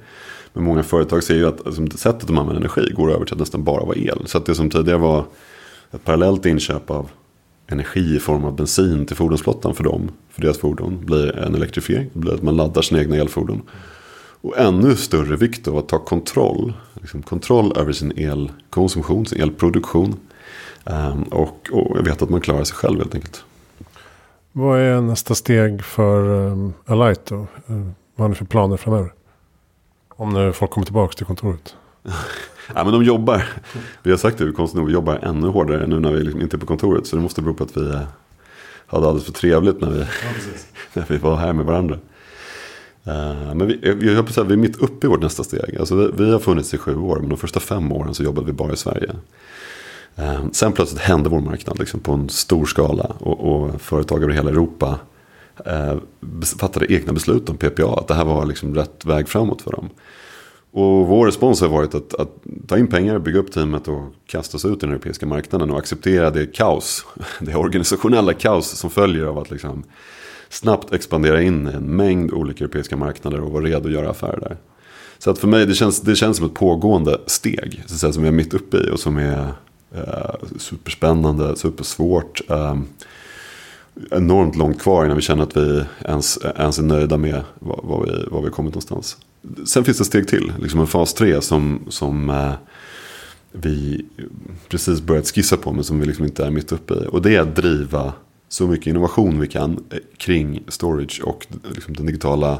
Men 0.53 0.63
många 0.63 0.83
företag 0.83 1.23
ser 1.23 1.35
ju 1.35 1.47
att 1.47 1.67
alltså, 1.67 1.97
sättet 1.97 2.27
de 2.27 2.37
använder 2.37 2.61
energi 2.61 2.93
går 2.95 3.11
över 3.11 3.25
till 3.25 3.33
att 3.33 3.39
nästan 3.39 3.63
bara 3.63 3.85
vara 3.85 3.97
el. 3.97 4.23
Så 4.25 4.37
att 4.37 4.45
det 4.45 4.55
som 4.55 4.69
tidigare 4.69 4.99
var 4.99 5.25
ett 5.91 6.05
parallellt 6.05 6.45
inköp 6.45 6.91
av 6.91 7.09
energi 7.67 8.15
i 8.15 8.19
form 8.19 8.45
av 8.45 8.55
bensin 8.55 9.05
till 9.05 9.15
fordonsflottan 9.15 9.75
för 9.75 9.83
dem, 9.83 10.11
för 10.29 10.41
deras 10.41 10.57
fordon, 10.57 11.05
blir 11.05 11.37
en 11.37 11.55
elektrifiering. 11.55 12.09
Det 12.13 12.19
blir 12.19 12.33
att 12.33 12.43
man 12.43 12.57
laddar 12.57 12.81
sina 12.81 13.01
egna 13.01 13.15
elfordon. 13.15 13.61
Och 14.41 14.57
ännu 14.57 14.95
större 14.95 15.35
vikt 15.35 15.67
av 15.67 15.77
att 15.77 15.87
ta 15.87 15.99
kontroll. 15.99 16.73
Liksom 16.93 17.21
kontroll 17.21 17.77
över 17.77 17.93
sin 17.93 18.11
elkonsumtion, 18.17 19.25
sin 19.25 19.41
elproduktion. 19.41 20.15
Um, 20.83 21.23
och, 21.23 21.69
och 21.71 21.97
jag 21.97 22.03
vet 22.03 22.21
att 22.21 22.29
man 22.29 22.41
klarar 22.41 22.63
sig 22.63 22.75
själv 22.75 22.97
helt 22.97 23.15
enkelt. 23.15 23.43
Vad 24.51 24.79
är 24.79 25.01
nästa 25.01 25.35
steg 25.35 25.83
för 25.83 26.29
um, 26.29 26.73
Alight 26.85 27.25
då? 27.25 27.35
Uh, 27.35 27.47
vad 28.15 28.23
har 28.23 28.29
ni 28.29 28.35
för 28.35 28.45
planer 28.45 28.77
framöver? 28.77 29.13
Om 30.09 30.29
när 30.29 30.51
folk 30.51 30.71
kommer 30.71 30.85
tillbaka 30.85 31.13
till 31.13 31.25
kontoret. 31.25 31.75
ja, 32.75 32.83
men 32.83 32.93
de 32.93 33.03
jobbar. 33.03 33.43
Vi 34.03 34.11
har 34.11 34.17
sagt 34.17 34.37
det, 34.37 34.51
konstigt 34.51 34.77
nog, 34.77 34.87
vi 34.87 34.93
jobbar 34.93 35.15
ännu 35.15 35.47
hårdare 35.47 35.87
nu 35.87 35.99
när 35.99 36.11
vi 36.11 36.23
liksom 36.23 36.41
inte 36.41 36.55
är 36.55 36.59
på 36.59 36.65
kontoret. 36.65 37.07
Så 37.07 37.15
det 37.15 37.21
måste 37.21 37.41
bero 37.41 37.53
på 37.53 37.63
att 37.63 37.77
vi 37.77 37.89
eh, 37.89 38.01
hade 38.87 39.07
alldeles 39.07 39.25
för 39.25 39.33
trevligt 39.33 39.81
när 39.81 39.89
vi, 39.89 39.99
ja, 39.99 40.05
när 40.93 41.05
vi 41.07 41.17
var 41.17 41.35
här 41.35 41.53
med 41.53 41.65
varandra. 41.65 41.97
Eh, 43.03 43.55
men 43.55 43.67
vi, 43.67 43.79
eh, 43.81 44.13
jag 44.13 44.27
på 44.27 44.41
att 44.41 44.47
vi 44.47 44.53
är 44.53 44.57
mitt 44.57 44.77
uppe 44.77 45.07
i 45.07 45.09
vårt 45.09 45.21
nästa 45.21 45.43
steg. 45.43 45.77
Alltså 45.79 45.95
vi, 45.95 46.23
vi, 46.23 46.31
har 46.31 46.39
funnits 46.39 46.73
i 46.73 46.77
sju 46.77 46.95
år, 46.95 47.19
men 47.19 47.29
de 47.29 47.37
första 47.37 47.59
fem 47.59 47.91
åren 47.91 48.13
så 48.13 48.23
jobbade 48.23 48.47
vi 48.47 48.53
bara 48.53 48.73
i 48.73 48.77
Sverige. 48.77 49.11
Eh, 50.15 50.41
sen 50.51 50.71
plötsligt 50.71 51.01
hände 51.01 51.29
vår 51.29 51.39
marknad 51.39 51.79
liksom, 51.79 51.99
på 51.99 52.11
en 52.11 52.29
stor 52.29 52.65
skala. 52.65 53.15
Och, 53.19 53.39
och 53.39 53.81
företag 53.81 54.23
över 54.23 54.33
hela 54.33 54.49
Europa 54.49 54.99
eh, 55.65 55.97
fattade 56.59 56.93
egna 56.93 57.13
beslut 57.13 57.49
om 57.49 57.57
PPA. 57.57 57.99
Att 57.99 58.07
det 58.07 58.13
här 58.13 58.25
var 58.25 58.45
liksom 58.45 58.75
rätt 58.75 59.05
väg 59.05 59.29
framåt 59.29 59.61
för 59.61 59.71
dem. 59.71 59.89
Och 60.71 61.07
vår 61.07 61.25
respons 61.25 61.61
har 61.61 61.67
varit 61.67 61.95
att, 61.95 62.13
att, 62.13 62.29
ta 62.67 62.77
in 62.77 62.87
pengar, 62.87 63.19
bygga 63.19 63.39
upp 63.39 63.51
teamet 63.51 63.87
och 63.87 64.13
kasta 64.25 64.57
oss 64.57 64.65
ut 64.65 64.77
i 64.77 64.79
den 64.79 64.89
europeiska 64.89 65.25
marknaden 65.25 65.71
och 65.71 65.77
acceptera 65.77 66.29
det 66.29 66.45
kaos, 66.45 67.05
det 67.39 67.55
organisationella 67.55 68.33
kaos 68.33 68.67
som 68.67 68.89
följer 68.89 69.25
av 69.25 69.37
att 69.37 69.51
liksom 69.51 69.83
snabbt 70.49 70.93
expandera 70.93 71.41
in 71.41 71.67
i 71.67 71.71
en 71.71 71.83
mängd 71.83 72.33
olika 72.33 72.63
europeiska 72.63 72.97
marknader 72.97 73.39
och 73.39 73.51
vara 73.51 73.63
redo 73.63 73.87
att 73.87 73.93
göra 73.93 74.09
affärer 74.09 74.39
där. 74.39 74.57
Så 75.17 75.31
att 75.31 75.39
för 75.39 75.47
mig 75.47 75.65
det 75.65 75.73
känns 75.73 76.01
det 76.01 76.15
känns 76.15 76.37
som 76.37 76.45
ett 76.45 76.53
pågående 76.53 77.21
steg 77.25 77.83
så 77.85 77.93
att 77.93 77.99
säga, 77.99 78.13
som 78.13 78.23
vi 78.23 78.29
är 78.29 78.33
mitt 78.33 78.53
uppe 78.53 78.77
i 78.77 78.89
och 78.91 78.99
som 78.99 79.17
är 79.17 79.53
eh, 79.95 80.35
superspännande, 80.57 81.55
supersvårt. 81.55 82.41
Eh, 82.49 82.75
enormt 84.11 84.55
långt 84.55 84.81
kvar 84.81 85.05
innan 85.05 85.15
vi 85.15 85.21
känner 85.21 85.43
att 85.43 85.57
vi 85.57 85.83
ens, 86.05 86.39
ens 86.57 86.79
är 86.79 86.83
nöjda 86.83 87.17
med 87.17 87.43
var, 87.59 87.79
vad, 87.83 88.09
vi, 88.09 88.25
vad 88.31 88.43
vi 88.43 88.49
kommit 88.49 88.73
någonstans. 88.73 89.17
Sen 89.65 89.83
finns 89.83 89.97
det 89.97 90.05
steg 90.05 90.27
till, 90.27 90.53
liksom 90.59 90.79
en 90.79 90.87
fas 90.87 91.13
3 91.13 91.41
som, 91.41 91.81
som 91.89 92.29
eh, 92.29 92.53
vi 93.51 94.05
precis 94.69 95.01
börjat 95.01 95.27
skissa 95.27 95.57
på 95.57 95.71
men 95.71 95.83
som 95.83 95.99
vi 95.99 96.05
liksom 96.05 96.25
inte 96.25 96.45
är 96.45 96.51
mitt 96.51 96.71
uppe 96.71 96.93
i. 96.93 97.07
Och 97.09 97.21
det 97.21 97.35
är 97.35 97.41
att 97.41 97.55
driva 97.55 98.13
så 98.49 98.67
mycket 98.67 98.87
innovation 98.87 99.39
vi 99.39 99.47
kan 99.47 99.83
eh, 99.89 99.99
kring 100.17 100.63
storage 100.67 101.21
och 101.23 101.47
liksom 101.75 101.93
den 101.93 102.05
digitala. 102.05 102.51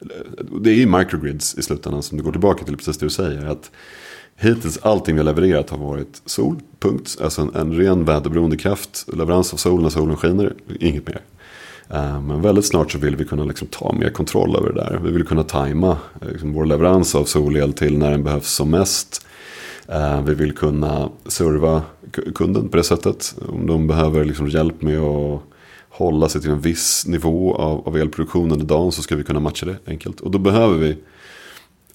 Eh, 0.00 0.44
det 0.60 0.70
är 0.70 0.74
ju 0.74 0.86
microgrids 0.86 1.54
i 1.58 1.62
slutändan 1.62 2.02
som 2.02 2.18
det 2.18 2.24
går 2.24 2.32
tillbaka 2.32 2.64
till 2.64 2.76
precis 2.76 2.98
det 2.98 3.06
du 3.06 3.10
säger. 3.10 3.46
Att 3.46 3.70
hittills 4.36 4.78
allting 4.82 5.14
vi 5.14 5.18
har 5.18 5.24
levererat 5.24 5.70
har 5.70 5.78
varit 5.78 6.22
sol, 6.24 6.56
punkt. 6.78 7.16
Alltså 7.22 7.42
en, 7.42 7.54
en 7.54 7.72
ren 7.72 8.04
väderberoende 8.04 8.56
kraft, 8.56 9.06
leverans 9.12 9.52
av 9.52 9.56
sol 9.56 9.82
när 9.82 9.88
solen 9.88 10.16
skiner, 10.16 10.54
inget 10.80 11.06
mer. 11.06 11.20
Eh, 11.90 12.20
men 12.20 12.42
väldigt 12.42 12.66
snart 12.66 12.92
så 12.92 12.98
vill 12.98 13.16
vi 13.16 13.24
kunna 13.24 13.44
liksom 13.44 13.68
ta 13.68 13.92
mer 13.92 14.10
kontroll 14.10 14.56
över 14.56 14.72
det 14.72 14.80
där. 14.80 15.00
Vi 15.04 15.10
vill 15.10 15.26
kunna 15.26 15.42
tajma 15.42 15.96
liksom 16.20 16.52
vår 16.52 16.64
leverans 16.64 17.14
av 17.14 17.24
solel 17.24 17.72
till 17.72 17.98
när 17.98 18.10
den 18.10 18.24
behövs 18.24 18.48
som 18.48 18.70
mest. 18.70 19.24
Vi 20.24 20.34
vill 20.34 20.52
kunna 20.52 21.08
serva 21.26 21.82
kunden 22.34 22.68
på 22.68 22.76
det 22.76 22.84
sättet. 22.84 23.34
Om 23.48 23.66
de 23.66 23.86
behöver 23.86 24.24
liksom 24.24 24.48
hjälp 24.48 24.82
med 24.82 24.98
att 24.98 25.42
hålla 25.88 26.28
sig 26.28 26.40
till 26.40 26.50
en 26.50 26.60
viss 26.60 27.06
nivå 27.06 27.54
av, 27.54 27.88
av 27.88 27.96
elproduktion 27.96 28.52
under 28.52 28.66
dagen 28.66 28.92
så 28.92 29.02
ska 29.02 29.16
vi 29.16 29.24
kunna 29.24 29.40
matcha 29.40 29.66
det 29.66 29.76
enkelt. 29.86 30.20
Och 30.20 30.30
då 30.30 30.38
behöver 30.38 30.78
vi 30.78 30.96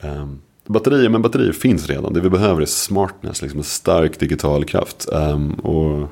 um, 0.01 0.39
batterier, 0.65 1.09
men 1.09 1.21
batterier 1.21 1.51
finns 1.51 1.87
redan. 1.87 2.13
Det 2.13 2.21
vi 2.21 2.29
behöver 2.29 2.61
är 2.61 2.65
smartness, 2.65 3.41
liksom 3.41 3.59
en 3.59 3.63
stark 3.63 4.19
digital 4.19 4.65
kraft. 4.65 5.07
Um, 5.11 5.53
och 5.53 6.09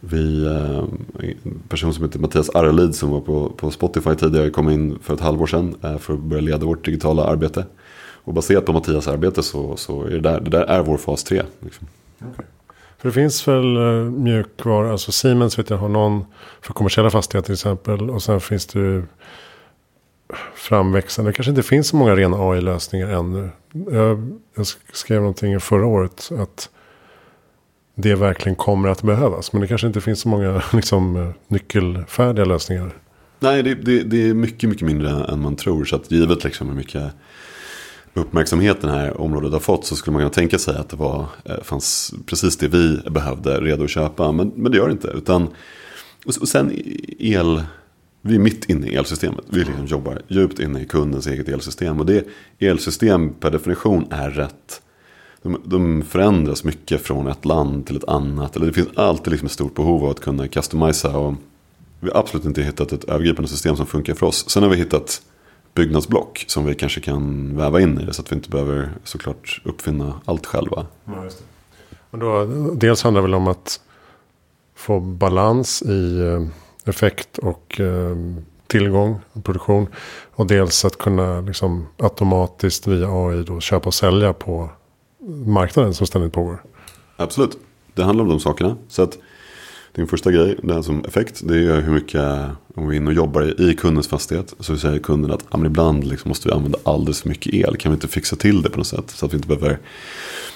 vi, 0.00 0.46
ehm, 0.46 1.04
en 1.44 1.62
person 1.68 1.94
som 1.94 2.04
heter 2.04 2.18
Mattias 2.18 2.50
Arlid 2.50 2.94
som 2.94 3.10
var 3.10 3.20
på, 3.20 3.50
på 3.56 3.70
Spotify 3.70 4.14
tidigare 4.14 4.50
kom 4.50 4.70
in 4.70 4.98
för 5.02 5.14
ett 5.14 5.20
halvår 5.20 5.46
sedan 5.46 5.74
eh, 5.82 5.98
för 5.98 6.14
att 6.14 6.20
börja 6.20 6.42
leda 6.42 6.66
vårt 6.66 6.84
digitala 6.84 7.24
arbete. 7.24 7.64
Och 8.24 8.34
baserat 8.34 8.66
på 8.66 8.72
Mattias 8.72 9.08
arbete 9.08 9.42
så, 9.42 9.76
så 9.76 10.02
är 10.02 10.10
det 10.10 10.20
där, 10.20 10.40
det 10.40 10.50
där 10.50 10.62
är 10.62 10.82
vår 10.82 10.96
fas 10.96 11.24
3. 11.24 11.42
Liksom. 11.60 11.86
Okay. 12.32 12.44
För 12.98 13.08
det 13.08 13.12
finns 13.12 13.48
väl 13.48 13.64
mjukvaror, 13.64 14.10
mjukvara, 14.10 14.92
alltså 14.92 15.12
Siemens 15.12 15.58
vet 15.58 15.70
jag 15.70 15.76
har 15.76 15.88
någon 15.88 16.24
för 16.60 16.72
kommersiella 16.72 17.10
fastigheter 17.10 17.46
till 17.46 17.54
exempel. 17.54 18.10
Och 18.10 18.22
sen 18.22 18.40
finns 18.40 18.66
det 18.66 19.02
framväxande, 20.54 21.30
det 21.30 21.34
kanske 21.34 21.50
inte 21.50 21.62
finns 21.62 21.88
så 21.88 21.96
många 21.96 22.16
rena 22.16 22.36
AI-lösningar 22.36 23.08
ännu. 23.08 23.50
Jag, 23.90 24.38
jag 24.56 24.66
skrev 24.92 25.20
någonting 25.20 25.60
förra 25.60 25.86
året 25.86 26.30
att 26.38 26.70
det 27.94 28.14
verkligen 28.14 28.56
kommer 28.56 28.88
att 28.88 29.02
behövas. 29.02 29.52
Men 29.52 29.62
det 29.62 29.68
kanske 29.68 29.86
inte 29.86 30.00
finns 30.00 30.20
så 30.20 30.28
många 30.28 30.62
liksom, 30.72 31.16
eh, 31.16 31.30
nyckelfärdiga 31.48 32.44
lösningar. 32.44 32.92
Nej, 33.40 33.62
det, 33.62 33.74
det, 33.74 34.02
det, 34.02 34.28
är 34.28 34.34
mycket, 34.34 34.68
mycket 34.68 34.86
mindre 34.86 35.10
än 35.10 35.40
man 35.40 35.56
tror. 35.56 35.84
Så 35.84 35.96
att 35.96 36.10
givet 36.10 36.44
liksom 36.44 36.68
hur 36.68 36.74
mycket 36.76 37.02
uppmärksamhet 38.18 38.80
det 38.80 38.90
här 38.90 39.20
området 39.20 39.52
har 39.52 39.60
fått 39.60 39.86
så 39.86 39.96
skulle 39.96 40.12
man 40.12 40.20
kunna 40.20 40.30
tänka 40.30 40.58
sig 40.58 40.76
att 40.76 40.88
det 40.88 40.96
var, 40.96 41.26
eh, 41.44 41.62
fanns 41.62 42.14
precis 42.26 42.56
det 42.56 42.68
vi 42.68 42.96
behövde 43.10 43.60
redo 43.60 43.84
att 43.84 43.90
köpa. 43.90 44.32
Men, 44.32 44.52
men 44.56 44.72
det 44.72 44.78
gör 44.78 44.86
det 44.86 44.92
inte. 44.92 45.08
Utan, 45.08 45.48
och 46.24 46.48
sen 46.48 46.72
el, 47.18 47.62
vi 48.22 48.34
är 48.34 48.38
mitt 48.38 48.64
inne 48.64 48.86
i 48.86 48.94
elsystemet. 48.94 49.44
Vi 49.48 49.58
liksom 49.58 49.86
jobbar 49.86 50.22
djupt 50.28 50.58
inne 50.58 50.82
i 50.82 50.86
kundens 50.86 51.26
eget 51.26 51.48
elsystem. 51.48 52.00
Och 52.00 52.06
det 52.06 52.26
elsystem 52.58 53.32
per 53.34 53.50
definition 53.50 54.06
är 54.10 54.30
rätt. 54.30 54.82
De, 55.42 55.62
de 55.64 56.02
förändras 56.02 56.64
mycket 56.64 57.02
från 57.02 57.26
ett 57.26 57.44
land 57.44 57.86
till 57.86 57.96
ett 57.96 58.08
annat. 58.08 58.56
Eller 58.56 58.66
det 58.66 58.72
finns 58.72 58.88
alltid 58.94 59.30
liksom 59.30 59.46
ett 59.46 59.52
stort 59.52 59.74
behov 59.74 60.04
av 60.04 60.10
att 60.10 60.20
kunna 60.20 60.48
customisa. 60.48 61.18
Och 61.18 61.34
vi 62.00 62.10
har 62.10 62.20
absolut 62.20 62.46
inte 62.46 62.62
hittat 62.62 62.92
ett 62.92 63.04
övergripande 63.04 63.48
system 63.48 63.76
som 63.76 63.86
funkar 63.86 64.14
för 64.14 64.26
oss. 64.26 64.50
Sen 64.50 64.62
har 64.62 64.70
vi 64.70 64.76
hittat 64.76 65.22
byggnadsblock 65.74 66.44
som 66.48 66.64
vi 66.64 66.74
kanske 66.74 67.00
kan 67.00 67.56
väva 67.56 67.80
in 67.80 68.00
i 68.00 68.04
det. 68.04 68.12
Så 68.12 68.22
att 68.22 68.32
vi 68.32 68.36
inte 68.36 68.50
behöver 68.50 68.90
såklart 69.04 69.60
uppfinna 69.64 70.20
allt 70.24 70.46
själva. 70.46 70.86
Ja, 71.04 71.24
just 71.24 71.38
det. 71.38 71.44
Och 72.10 72.18
då, 72.18 72.44
dels 72.74 73.02
handlar 73.02 73.22
det 73.22 73.26
väl 73.26 73.34
om 73.34 73.48
att 73.48 73.80
få 74.74 75.00
balans 75.00 75.82
i 75.82 76.20
eh, 76.20 76.46
effekt 76.84 77.38
och 77.38 77.80
eh, 77.80 78.16
tillgång 78.66 79.20
och 79.32 79.44
produktion. 79.44 79.86
Och 80.34 80.46
dels 80.46 80.84
att 80.84 80.98
kunna 80.98 81.40
liksom 81.40 81.88
automatiskt 81.96 82.86
via 82.86 83.08
AI 83.08 83.42
då 83.42 83.60
köpa 83.60 83.86
och 83.86 83.94
sälja 83.94 84.32
på 84.32 84.70
marknaden 85.46 85.94
som 85.94 86.06
ständigt 86.06 86.32
pågår. 86.32 86.62
Absolut, 87.16 87.58
det 87.94 88.04
handlar 88.04 88.24
om 88.24 88.30
de 88.30 88.40
sakerna. 88.40 88.76
Så 88.88 89.02
att 89.02 89.18
din 89.98 90.06
första 90.06 90.32
grej, 90.32 90.56
den 90.62 90.82
som 90.82 91.04
effekt, 91.04 91.40
det 91.44 91.56
är 91.56 91.80
hur 91.80 91.92
mycket, 91.92 92.22
om 92.74 92.88
vi 92.88 92.96
är 92.96 93.00
inne 93.00 93.10
och 93.10 93.16
jobbar 93.16 93.60
i 93.60 93.74
kundens 93.74 94.08
fastighet, 94.08 94.54
så 94.60 94.76
säger 94.76 94.98
kunden 94.98 95.30
att 95.30 95.44
ja, 95.50 95.66
ibland 95.66 96.04
liksom 96.04 96.28
måste 96.28 96.48
vi 96.48 96.54
använda 96.54 96.78
alldeles 96.82 97.22
för 97.22 97.28
mycket 97.28 97.54
el. 97.54 97.76
Kan 97.76 97.92
vi 97.92 97.94
inte 97.94 98.08
fixa 98.08 98.36
till 98.36 98.62
det 98.62 98.70
på 98.70 98.78
något 98.78 98.86
sätt? 98.86 99.10
Så 99.10 99.26
att 99.26 99.32
vi 99.32 99.36
inte 99.36 99.48
behöver 99.48 99.78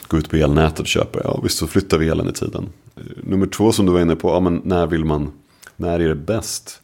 gå 0.08 0.18
ut 0.18 0.30
på 0.30 0.36
elnätet 0.36 0.80
och 0.80 0.86
köpa. 0.86 1.20
Ja 1.24 1.40
visst, 1.42 1.58
så 1.58 1.66
flyttar 1.66 1.98
vi 1.98 2.08
elen 2.08 2.28
i 2.28 2.32
tiden. 2.32 2.68
Nummer 3.22 3.46
två 3.46 3.72
som 3.72 3.86
du 3.86 3.92
var 3.92 4.00
inne 4.00 4.16
på, 4.16 4.28
ja, 4.28 4.40
men 4.40 4.60
när 4.64 4.86
vill 4.86 5.04
man, 5.04 5.32
när 5.76 6.00
är 6.00 6.08
det 6.08 6.14
bäst? 6.14 6.80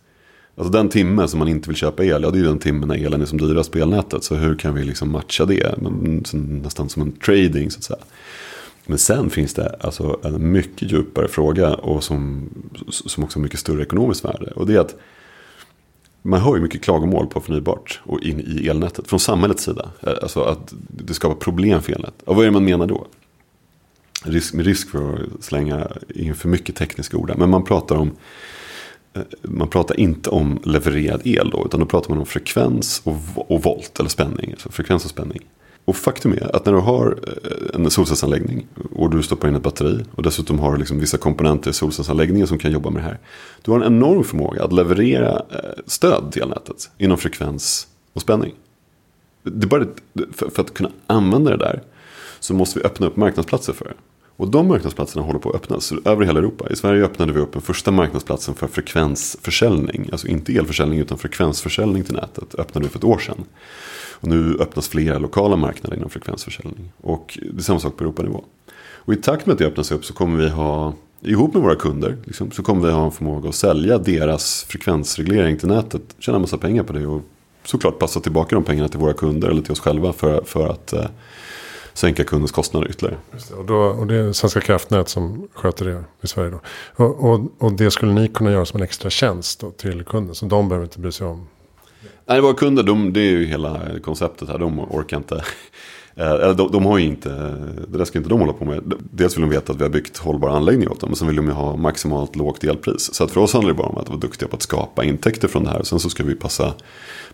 Alltså 0.56 0.72
den 0.72 0.88
timme 0.88 1.28
som 1.28 1.38
man 1.38 1.48
inte 1.48 1.68
vill 1.68 1.76
köpa 1.76 2.04
el, 2.04 2.22
ja 2.22 2.30
det 2.30 2.38
är 2.38 2.40
ju 2.40 2.46
den 2.48 2.58
timme 2.58 2.86
när 2.86 3.06
elen 3.06 3.22
är 3.22 3.26
som 3.26 3.38
dyrast 3.38 3.72
på 3.72 3.78
elnätet. 3.78 4.24
Så 4.24 4.34
hur 4.34 4.54
kan 4.54 4.74
vi 4.74 4.84
liksom 4.84 5.12
matcha 5.12 5.44
det? 5.44 5.74
Nästan 6.32 6.88
som 6.88 7.02
en 7.02 7.12
trading 7.12 7.70
så 7.70 7.78
att 7.78 7.84
säga. 7.84 8.00
Men 8.88 8.98
sen 8.98 9.30
finns 9.30 9.54
det 9.54 9.76
alltså 9.80 10.20
en 10.24 10.52
mycket 10.52 10.92
djupare 10.92 11.28
fråga 11.28 11.74
och 11.74 12.04
som, 12.04 12.50
som 12.90 13.24
också 13.24 13.38
har 13.38 13.42
mycket 13.42 13.60
större 13.60 13.82
ekonomiskt 13.82 14.24
värde. 14.24 14.50
Och 14.50 14.66
det 14.66 14.74
är 14.74 14.80
att 14.80 14.96
man 16.22 16.40
hör 16.40 16.56
ju 16.56 16.62
mycket 16.62 16.82
klagomål 16.82 17.26
på 17.26 17.40
förnybart 17.40 18.00
och 18.04 18.22
in 18.22 18.40
i 18.40 18.68
elnätet 18.68 19.08
från 19.08 19.20
samhällets 19.20 19.64
sida. 19.64 19.90
Eh, 20.00 20.12
alltså 20.22 20.42
att 20.42 20.74
det 20.88 21.14
skapar 21.14 21.34
problem 21.34 21.82
för 21.82 21.92
elnätet. 21.92 22.22
Och 22.24 22.36
vad 22.36 22.44
är 22.44 22.48
det 22.48 22.52
man 22.52 22.64
menar 22.64 22.86
då? 22.86 23.06
Risk, 24.24 24.54
med 24.54 24.66
risk 24.66 24.90
för 24.90 25.14
att 25.14 25.44
slänga 25.44 25.88
in 26.14 26.34
för 26.34 26.48
mycket 26.48 26.76
tekniska 26.76 27.16
ord. 27.16 27.32
Men 27.36 27.50
man 27.50 27.64
pratar 27.64 27.96
om 27.96 28.10
eh, 29.14 29.22
man 29.42 29.68
pratar 29.68 30.00
inte 30.00 30.30
om 30.30 30.60
levererad 30.64 31.20
el 31.24 31.50
då, 31.50 31.62
utan 31.66 31.80
då 31.80 31.86
pratar 31.86 32.10
man 32.10 32.18
om 32.18 32.26
frekvens 32.26 33.02
och, 33.04 33.16
och 33.34 33.62
volt, 33.62 34.00
eller 34.00 34.10
spänning. 34.10 34.50
Alltså 34.50 34.70
frekvens 34.70 35.04
och 35.04 35.10
spänning. 35.10 35.40
Och 35.88 35.96
faktum 35.96 36.32
är 36.32 36.56
att 36.56 36.66
när 36.66 36.72
du 36.72 36.78
har 36.78 37.18
eh, 37.26 37.80
en 37.80 37.90
solcellsanläggning 37.90 38.66
och 38.94 39.10
du 39.10 39.22
stoppar 39.22 39.48
in 39.48 39.54
ett 39.54 39.62
batteri 39.62 40.04
och 40.14 40.22
dessutom 40.22 40.58
har 40.58 40.76
liksom 40.76 41.00
vissa 41.00 41.18
komponenter 41.18 41.70
i 41.70 41.74
solcellsanläggningen 41.74 42.46
som 42.46 42.58
kan 42.58 42.72
jobba 42.72 42.90
med 42.90 43.02
det 43.02 43.06
här. 43.06 43.18
Du 43.62 43.70
har 43.70 43.80
en 43.80 43.86
enorm 43.86 44.24
förmåga 44.24 44.64
att 44.64 44.72
leverera 44.72 45.42
eh, 45.50 45.82
stöd 45.86 46.32
till 46.32 46.42
elnätet 46.42 46.90
inom 46.98 47.18
frekvens 47.18 47.86
och 48.12 48.22
spänning. 48.22 48.54
Det 49.42 49.64
är 49.64 49.68
bara 49.68 49.86
för 50.30 50.62
att 50.62 50.74
kunna 50.74 50.90
använda 51.06 51.50
det 51.50 51.56
där 51.56 51.82
så 52.40 52.54
måste 52.54 52.78
vi 52.78 52.84
öppna 52.84 53.06
upp 53.06 53.16
marknadsplatser 53.16 53.72
för 53.72 53.84
det. 53.84 53.94
Och 54.38 54.48
de 54.48 54.68
marknadsplatserna 54.68 55.24
håller 55.24 55.38
på 55.38 55.50
att 55.50 55.56
öppnas 55.56 55.92
över 56.04 56.24
hela 56.24 56.38
Europa. 56.38 56.68
I 56.70 56.76
Sverige 56.76 57.04
öppnade 57.04 57.32
vi 57.32 57.40
upp 57.40 57.52
den 57.52 57.62
första 57.62 57.90
marknadsplatsen 57.90 58.54
för 58.54 58.66
frekvensförsäljning. 58.66 60.08
Alltså 60.12 60.28
inte 60.28 60.52
elförsäljning 60.52 60.98
utan 60.98 61.18
frekvensförsäljning 61.18 62.04
till 62.04 62.14
nätet. 62.14 62.54
Öppnade 62.58 62.86
vi 62.86 62.90
för 62.90 62.98
ett 62.98 63.04
år 63.04 63.18
sedan. 63.18 63.44
Och 64.12 64.28
nu 64.28 64.56
öppnas 64.60 64.88
flera 64.88 65.18
lokala 65.18 65.56
marknader 65.56 65.96
inom 65.96 66.10
frekvensförsäljning. 66.10 66.92
Och 67.00 67.38
det 67.52 67.58
är 67.58 67.62
samma 67.62 67.80
sak 67.80 67.96
på 67.96 68.04
Europanivå. 68.04 68.44
Och 68.94 69.12
i 69.12 69.16
takt 69.16 69.46
med 69.46 69.52
att 69.52 69.58
det 69.58 69.66
öppnas 69.66 69.92
upp 69.92 70.04
så 70.04 70.12
kommer 70.14 70.38
vi 70.38 70.48
ha, 70.48 70.92
ihop 71.20 71.54
med 71.54 71.62
våra 71.62 71.76
kunder, 71.76 72.16
liksom, 72.24 72.50
så 72.50 72.62
kommer 72.62 72.86
vi 72.86 72.92
ha 72.92 73.04
en 73.04 73.12
förmåga 73.12 73.48
att 73.48 73.54
sälja 73.54 73.98
deras 73.98 74.64
frekvensreglering 74.64 75.56
till 75.56 75.68
nätet. 75.68 76.02
Tjäna 76.18 76.38
massa 76.38 76.58
pengar 76.58 76.82
på 76.82 76.92
det 76.92 77.06
och 77.06 77.22
såklart 77.64 77.98
passa 77.98 78.20
tillbaka 78.20 78.54
de 78.54 78.64
pengarna 78.64 78.88
till 78.88 79.00
våra 79.00 79.14
kunder 79.14 79.48
eller 79.48 79.62
till 79.62 79.72
oss 79.72 79.80
själva 79.80 80.12
för, 80.12 80.42
för 80.44 80.68
att 80.68 80.92
eh, 80.92 81.06
sänka 81.98 82.24
kundens 82.24 82.52
kostnader 82.52 82.90
ytterligare. 82.90 83.18
Det, 83.30 83.54
och, 83.54 83.64
då, 83.64 83.74
och 83.74 84.06
det 84.06 84.14
är 84.14 84.32
Svenska 84.32 84.60
kraftnät 84.60 85.08
som 85.08 85.48
sköter 85.54 85.84
det 85.84 86.04
i 86.20 86.26
Sverige 86.26 86.50
då. 86.50 86.60
Och, 87.04 87.30
och, 87.30 87.40
och 87.58 87.72
det 87.72 87.90
skulle 87.90 88.12
ni 88.12 88.28
kunna 88.28 88.50
göra 88.50 88.64
som 88.64 88.80
en 88.80 88.84
extra 88.84 89.10
tjänst 89.10 89.60
då, 89.60 89.70
till 89.70 90.04
kunden. 90.04 90.34
Så 90.34 90.46
de 90.46 90.68
behöver 90.68 90.86
inte 90.86 91.00
bry 91.00 91.12
sig 91.12 91.26
om. 91.26 91.48
Nej, 92.26 92.40
våra 92.40 92.54
kunder, 92.54 92.82
de, 92.82 93.12
det 93.12 93.20
är 93.20 93.30
ju 93.30 93.46
hela 93.46 93.80
konceptet 94.02 94.48
här. 94.48 94.58
De 94.58 94.80
orkar 94.80 95.16
inte. 95.16 95.44
Eh, 96.18 96.50
de, 96.54 96.72
de, 96.72 96.86
har 96.86 96.98
ju 96.98 97.04
inte, 97.04 97.28
det 97.88 97.98
där 97.98 98.04
ska 98.04 98.18
inte 98.18 98.30
de 98.30 98.40
hålla 98.40 98.52
på 98.52 98.64
med. 98.64 98.94
Dels 99.10 99.36
vill 99.36 99.40
de 99.40 99.50
veta 99.50 99.72
att 99.72 99.78
vi 99.78 99.82
har 99.82 99.90
byggt 99.90 100.18
hållbara 100.18 100.52
anläggningar 100.52 100.92
åt 100.92 101.00
dem. 101.00 101.10
Men 101.10 101.16
sen 101.16 101.26
vill 101.26 101.36
de 101.36 101.46
ju 101.46 101.52
ha 101.52 101.76
maximalt 101.76 102.36
lågt 102.36 102.64
elpris. 102.64 103.14
Så 103.14 103.24
att 103.24 103.30
för 103.30 103.40
oss 103.40 103.52
handlar 103.52 103.72
det 103.72 103.78
bara 103.78 103.88
om 103.88 103.98
att 103.98 104.08
vara 104.08 104.18
duktiga 104.18 104.48
på 104.48 104.56
att 104.56 104.62
skapa 104.62 105.04
intäkter 105.04 105.48
från 105.48 105.64
det 105.64 105.70
här. 105.70 105.82
Sen 105.82 106.00
så 106.00 106.10
ska 106.10 106.24
vi 106.24 106.34
passa, 106.34 106.74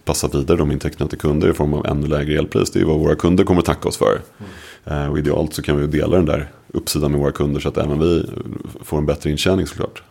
passa 0.05 0.29
vidare 0.29 0.57
de 0.57 0.73
intäkterna 0.73 1.09
till 1.09 1.19
kunder 1.19 1.51
i 1.51 1.53
form 1.53 1.75
av 1.75 1.87
ännu 1.87 2.07
lägre 2.07 2.39
elpris. 2.39 2.71
Det 2.71 2.81
är 2.81 2.85
vad 2.85 2.99
våra 2.99 3.15
kunder 3.15 3.45
kommer 3.45 3.61
att 3.61 3.67
tacka 3.67 3.89
oss 3.89 3.97
för. 3.97 4.21
Mm. 4.85 5.11
Och 5.11 5.19
idealt 5.19 5.55
så 5.55 5.63
kan 5.63 5.81
vi 5.81 5.87
dela 5.87 6.17
den 6.17 6.27
där 6.27 6.51
uppsidan 6.73 7.11
med 7.11 7.21
våra 7.21 7.33
kunder. 7.33 7.61
Så 7.61 7.69
att 7.69 7.79
även 7.79 7.99
vi 7.99 8.31
får 8.83 8.99
en 8.99 9.07
bättre 9.07 9.31
intjäning 9.31 9.67
såklart. 9.67 10.03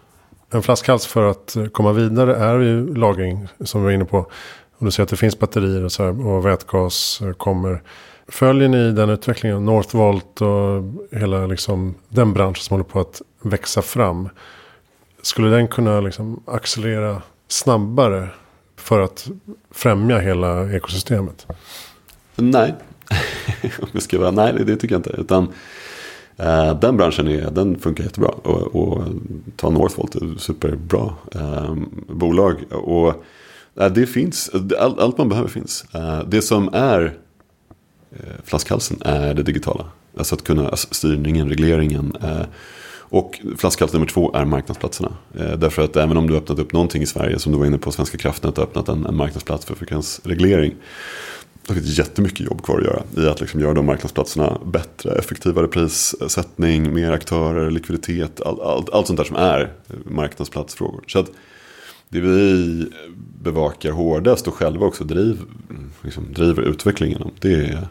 En 0.52 0.62
flaskhals 0.62 1.06
för 1.06 1.24
att 1.24 1.58
komma 1.72 1.92
vidare 1.92 2.36
är 2.36 2.60
ju 2.60 2.96
lagring 2.96 3.48
som 3.64 3.82
vi 3.82 3.86
var 3.86 3.92
inne 3.92 4.06
på. 4.06 4.18
Om 4.78 4.86
du 4.86 4.92
säger 4.92 5.04
att 5.04 5.10
det 5.10 5.18
finns 5.18 5.40
batterier 5.40 5.84
och, 5.84 5.92
så 5.92 6.04
här, 6.04 6.28
och 6.28 6.46
vätgas 6.46 7.22
kommer. 7.38 7.82
Följer 8.28 8.70
ni 8.70 8.92
den 8.92 9.10
utvecklingen? 9.10 9.66
Northvolt 9.66 10.42
och 10.42 10.84
hela 11.12 11.48
liksom, 11.48 11.96
den 12.10 12.34
branschen 12.34 12.64
som 12.64 12.74
håller 12.74 12.84
på 12.84 13.00
att 13.00 13.22
växa 13.42 13.82
fram. 13.82 14.30
Skulle 15.22 15.50
den 15.50 15.68
kunna 15.68 16.02
liksom 16.02 16.44
accelerera 16.46 17.22
snabbare 17.48 18.30
för 18.76 19.02
att 19.02 19.28
främja 19.72 20.20
hela 20.20 20.72
ekosystemet? 20.72 21.48
Nej, 22.36 22.76
om 23.82 23.88
jag 23.92 24.02
ska 24.02 24.20
vara, 24.20 24.32
nej 24.32 24.54
det 24.66 24.76
tycker 24.76 24.96
jag 24.96 25.00
inte. 25.00 25.16
Utan, 25.18 25.48
eh, 26.38 26.80
den 26.80 26.98
branschen 26.98 27.28
är, 27.28 27.52
den 27.52 27.80
funkar 27.80 28.04
jättebra. 28.04 28.30
Och, 28.30 28.76
och 28.76 29.04
ta 29.56 29.70
Northvolt, 29.70 30.16
är 30.16 30.40
superbra 30.40 31.14
eh, 31.36 31.76
bolag. 32.08 32.56
Och 32.72 33.24
eh, 33.80 33.92
det 33.92 34.06
finns, 34.06 34.52
all, 34.80 35.00
allt 35.00 35.18
man 35.18 35.30
behöver 35.30 35.50
finns. 35.50 35.86
Eh, 35.94 36.20
det 36.28 36.42
som 36.42 36.70
är 36.74 37.18
Eh, 38.14 38.36
flaskhalsen 38.44 38.98
är 39.06 39.34
det 39.34 39.44
digitala. 39.44 39.86
Alltså 40.18 40.36
att 40.36 40.44
kunna, 40.44 40.70
alltså 40.70 40.88
styrningen, 40.92 41.50
regleringen. 41.50 42.16
Eh, 42.24 42.46
och 43.14 43.40
flaskhals 43.58 43.94
nummer 43.94 44.06
två 44.06 44.34
är 44.34 44.46
marknadsplatserna. 44.46 45.12
Eh, 45.40 45.52
därför 45.52 45.82
att 45.82 45.96
även 45.96 46.18
om 46.18 46.28
du 46.28 46.38
öppnat 46.38 46.60
upp 46.60 46.74
någonting 46.74 47.02
i 47.02 47.06
Sverige, 47.06 47.40
som 47.40 47.52
du 47.52 47.58
var 47.58 47.66
inne 47.66 47.78
på, 47.78 47.92
Svenska 47.92 48.18
kraftnät 48.18 48.58
har 48.58 48.64
öppnat 48.64 48.90
en, 48.90 49.06
en 49.06 49.16
marknadsplats 49.16 49.66
för 49.66 49.76
frekvensreglering. 49.76 50.76
Det 51.68 51.74
finns 51.74 51.98
jättemycket 51.98 52.40
jobb 52.40 52.64
kvar 52.64 52.80
att 52.80 52.86
göra 52.86 53.04
i 53.18 53.30
att 53.30 53.42
liksom 53.42 53.60
göra 53.60 53.74
de 53.74 53.86
marknadsplatserna 53.86 54.58
bättre, 54.66 55.16
effektivare 55.16 55.68
prissättning, 55.68 56.94
mer 56.94 57.12
aktörer, 57.12 57.72
likviditet, 57.72 58.42
all, 58.42 58.62
all, 58.62 58.86
allt 58.92 59.08
sånt 59.08 59.18
där 59.18 59.24
som 59.24 59.36
är 59.36 59.74
marknadsplatsfrågor. 60.06 61.04
Så 61.08 61.20
att 61.20 61.32
det 62.10 62.20
vi 62.20 62.88
bevakar 63.42 63.92
hårdast 63.92 64.48
och 64.48 64.54
själva 64.54 64.86
också 64.86 65.04
driv, 65.04 65.42
liksom 66.02 66.34
driver 66.34 66.62
utvecklingen 66.62 67.22
om, 67.22 67.32
det 67.40 67.54
är 67.54 67.88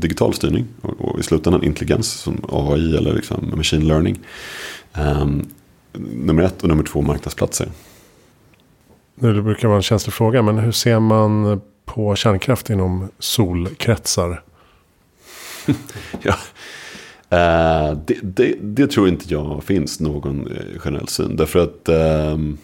digital 0.00 0.34
styrning 0.34 0.66
och, 0.82 1.00
och 1.00 1.20
i 1.20 1.22
slutändan 1.22 1.64
intelligens 1.64 2.12
som 2.12 2.40
AI 2.48 2.96
eller 2.96 3.14
liksom 3.14 3.52
machine 3.56 3.88
learning. 3.88 4.18
Um, 4.94 5.48
nummer 5.98 6.42
ett 6.42 6.62
och 6.62 6.68
nummer 6.68 6.82
två 6.84 7.02
marknadsplatser. 7.02 7.68
Det 9.14 9.42
brukar 9.42 9.68
vara 9.68 9.76
en 9.76 9.82
känslig 9.82 10.14
fråga 10.14 10.42
men 10.42 10.58
hur 10.58 10.72
ser 10.72 11.00
man 11.00 11.60
på 11.84 12.16
kärnkraft 12.16 12.70
inom 12.70 13.08
solkretsar? 13.18 14.42
ja. 16.22 16.34
Uh, 17.32 17.98
det, 18.06 18.18
det, 18.22 18.54
det, 18.60 18.86
tror 18.86 19.08
inte 19.08 19.24
jag 19.28 19.64
finns 19.64 20.00
någon 20.00 20.46
eh, 20.46 20.78
generell 20.78 21.08
syn. 21.08 21.36
Därför 21.36 21.58
att 21.58 21.88
um, 22.32 22.58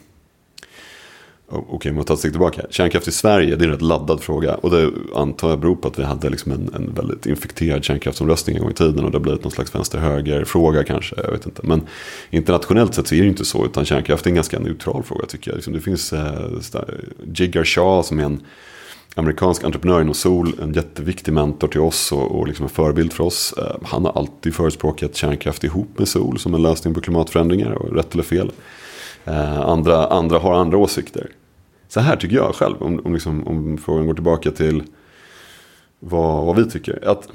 Okej, 1.54 1.74
okay, 1.74 1.92
man 1.92 2.04
tar 2.04 2.14
ett 2.14 2.20
steg 2.20 2.32
tillbaka. 2.32 2.62
Kärnkraft 2.70 3.08
i 3.08 3.12
Sverige, 3.12 3.56
det 3.56 3.64
är 3.64 3.66
en 3.66 3.72
rätt 3.72 3.82
laddad 3.82 4.20
fråga. 4.20 4.54
Och 4.54 4.70
det 4.70 4.90
antar 5.14 5.50
jag 5.50 5.60
beror 5.60 5.76
på 5.76 5.88
att 5.88 5.98
vi 5.98 6.02
hade 6.02 6.30
liksom 6.30 6.52
en, 6.52 6.70
en 6.74 6.94
väldigt 6.94 7.26
infekterad 7.26 7.84
kärnkraftsomröstning 7.84 8.56
en 8.56 8.62
gång 8.62 8.70
i 8.70 8.74
tiden. 8.74 9.04
Och 9.04 9.10
det 9.10 9.18
har 9.18 9.22
blivit 9.22 9.42
någon 9.42 9.50
slags 9.50 9.74
vänster-höger-fråga 9.74 10.84
kanske, 10.84 11.16
jag 11.24 11.32
vet 11.32 11.46
inte. 11.46 11.60
Men 11.64 11.86
internationellt 12.30 12.94
sett 12.94 13.06
så 13.06 13.14
är 13.14 13.22
det 13.22 13.28
inte 13.28 13.44
så. 13.44 13.64
Utan 13.64 13.84
kärnkraft 13.84 14.26
är 14.26 14.30
en 14.30 14.34
ganska 14.34 14.58
neutral 14.58 15.02
fråga 15.02 15.26
tycker 15.26 15.50
jag. 15.50 15.56
Liksom 15.56 15.72
det 15.72 15.80
finns 15.80 16.12
eh, 16.12 16.50
Jigar 17.34 17.64
Shah 17.64 18.02
som 18.02 18.18
är 18.18 18.24
en 18.24 18.40
amerikansk 19.14 19.64
entreprenör 19.64 20.00
inom 20.00 20.14
sol. 20.14 20.52
En 20.62 20.72
jätteviktig 20.72 21.32
mentor 21.32 21.68
till 21.68 21.80
oss 21.80 22.12
och, 22.12 22.38
och 22.38 22.46
liksom 22.46 22.64
en 22.64 22.70
förebild 22.70 23.12
för 23.12 23.24
oss. 23.24 23.54
Eh, 23.58 23.76
han 23.82 24.04
har 24.04 24.12
alltid 24.12 24.54
förespråkat 24.54 25.16
kärnkraft 25.16 25.64
ihop 25.64 25.98
med 25.98 26.08
sol 26.08 26.38
som 26.38 26.54
en 26.54 26.62
lösning 26.62 26.94
på 26.94 27.00
klimatförändringar. 27.00 27.72
Och 27.72 27.96
rätt 27.96 28.12
eller 28.14 28.24
fel. 28.24 28.52
Eh, 29.24 29.60
andra, 29.60 30.06
andra 30.06 30.38
har 30.38 30.54
andra 30.54 30.78
åsikter 30.78 31.30
så 31.92 32.00
här 32.00 32.16
tycker 32.16 32.36
jag 32.36 32.54
själv, 32.54 32.82
om, 32.82 33.00
om, 33.04 33.12
liksom, 33.12 33.48
om 33.48 33.78
frågan 33.78 34.06
går 34.06 34.14
tillbaka 34.14 34.50
till 34.50 34.82
vad, 35.98 36.46
vad 36.46 36.56
vi 36.56 36.70
tycker. 36.70 37.08
Att 37.08 37.28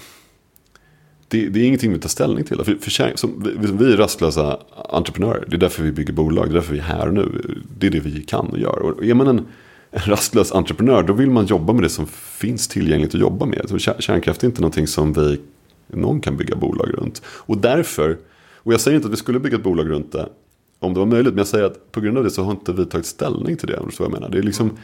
det, 1.27 1.49
det, 1.49 1.59
är 1.59 1.63
ingenting 1.63 1.93
vi 1.93 1.99
tar 1.99 2.09
ställning 2.09 2.43
till. 2.43 2.57
För, 2.57 2.75
för, 2.75 3.17
som, 3.17 3.43
vi, 3.43 3.49
liksom, 3.51 3.77
vi 3.77 3.93
är 3.93 3.97
rastlösa 3.97 4.59
entreprenörer. 4.89 5.45
Det 5.47 5.55
är 5.55 5.59
därför 5.59 5.83
vi 5.83 5.91
bygger 5.91 6.13
bolag. 6.13 6.45
Det 6.45 6.51
är 6.51 6.53
därför 6.53 6.73
vi 6.73 6.79
är 6.79 6.83
här 6.83 7.07
och 7.07 7.13
nu. 7.13 7.55
Det 7.77 7.87
är 7.87 7.91
det 7.91 7.99
vi 7.99 8.21
kan 8.21 8.47
och 8.47 8.59
gör. 8.59 8.79
Och 8.79 9.05
är 9.05 9.13
man 9.13 9.27
en, 9.27 9.45
en 9.91 10.01
rastlös 10.01 10.51
entreprenör 10.51 11.03
då 11.03 11.13
vill 11.13 11.29
man 11.29 11.45
jobba 11.45 11.73
med 11.73 11.83
det 11.83 11.89
som 11.89 12.07
finns 12.07 12.67
tillgängligt 12.67 13.15
att 13.15 13.21
jobba 13.21 13.45
med. 13.45 13.61
Så 13.69 13.79
kärnkraft 13.79 14.43
är 14.43 14.47
inte 14.47 14.61
någonting 14.61 14.87
som 14.87 15.13
vi, 15.13 15.41
någon 15.87 16.21
kan 16.21 16.37
bygga 16.37 16.55
bolag 16.55 16.93
runt. 16.97 17.21
Och 17.27 17.57
därför, 17.57 18.17
och 18.55 18.73
jag 18.73 18.81
säger 18.81 18.95
inte 18.95 19.07
att 19.07 19.13
vi 19.13 19.17
skulle 19.17 19.39
bygga 19.39 19.57
ett 19.57 19.63
bolag 19.63 19.89
runt 19.89 20.11
det 20.11 20.29
om 20.79 20.93
det 20.93 20.99
var 20.99 21.07
möjligt. 21.07 21.33
Men 21.33 21.37
jag 21.37 21.47
säger 21.47 21.65
att 21.65 21.91
på 21.91 22.01
grund 22.01 22.17
av 22.17 22.23
det 22.23 22.31
så 22.31 22.43
har 22.43 22.51
inte 22.51 22.73
vi 22.73 22.85
tagit 22.85 23.05
ställning 23.05 23.57
till 23.57 23.67
det. 23.67 23.79
Så 23.93 24.03
jag 24.03 24.11
menar. 24.11 24.29
Det, 24.29 24.37
är 24.37 24.43
liksom, 24.43 24.77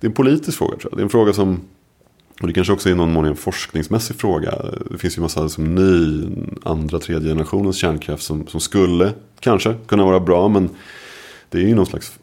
det 0.00 0.06
är 0.06 0.08
en 0.08 0.14
politisk 0.14 0.58
fråga 0.58 0.76
tror 0.76 0.92
jag. 0.92 0.98
Det 0.98 1.00
är 1.00 1.04
en 1.04 1.10
fråga 1.10 1.32
som, 1.32 1.60
och 2.40 2.46
det 2.46 2.52
kanske 2.52 2.72
också 2.72 2.90
är 2.90 2.94
någon 2.94 3.12
mån 3.12 3.24
en 3.24 3.36
forskningsmässig 3.36 4.16
fråga. 4.16 4.54
Det 4.90 4.98
finns 4.98 5.18
ju 5.18 5.22
massa 5.22 5.48
som 5.48 5.74
ny, 5.74 6.28
andra, 6.62 6.98
tredje 6.98 7.28
generationens 7.28 7.76
kärnkraft 7.76 8.22
som, 8.22 8.46
som 8.46 8.60
skulle 8.60 9.12
kanske 9.40 9.74
kunna 9.86 10.04
vara 10.04 10.20
bra. 10.20 10.48
Men 10.48 10.70
det 11.48 11.58
är 11.58 11.62
ju 11.62 11.74
någon 11.74 11.86
slags 11.86 12.18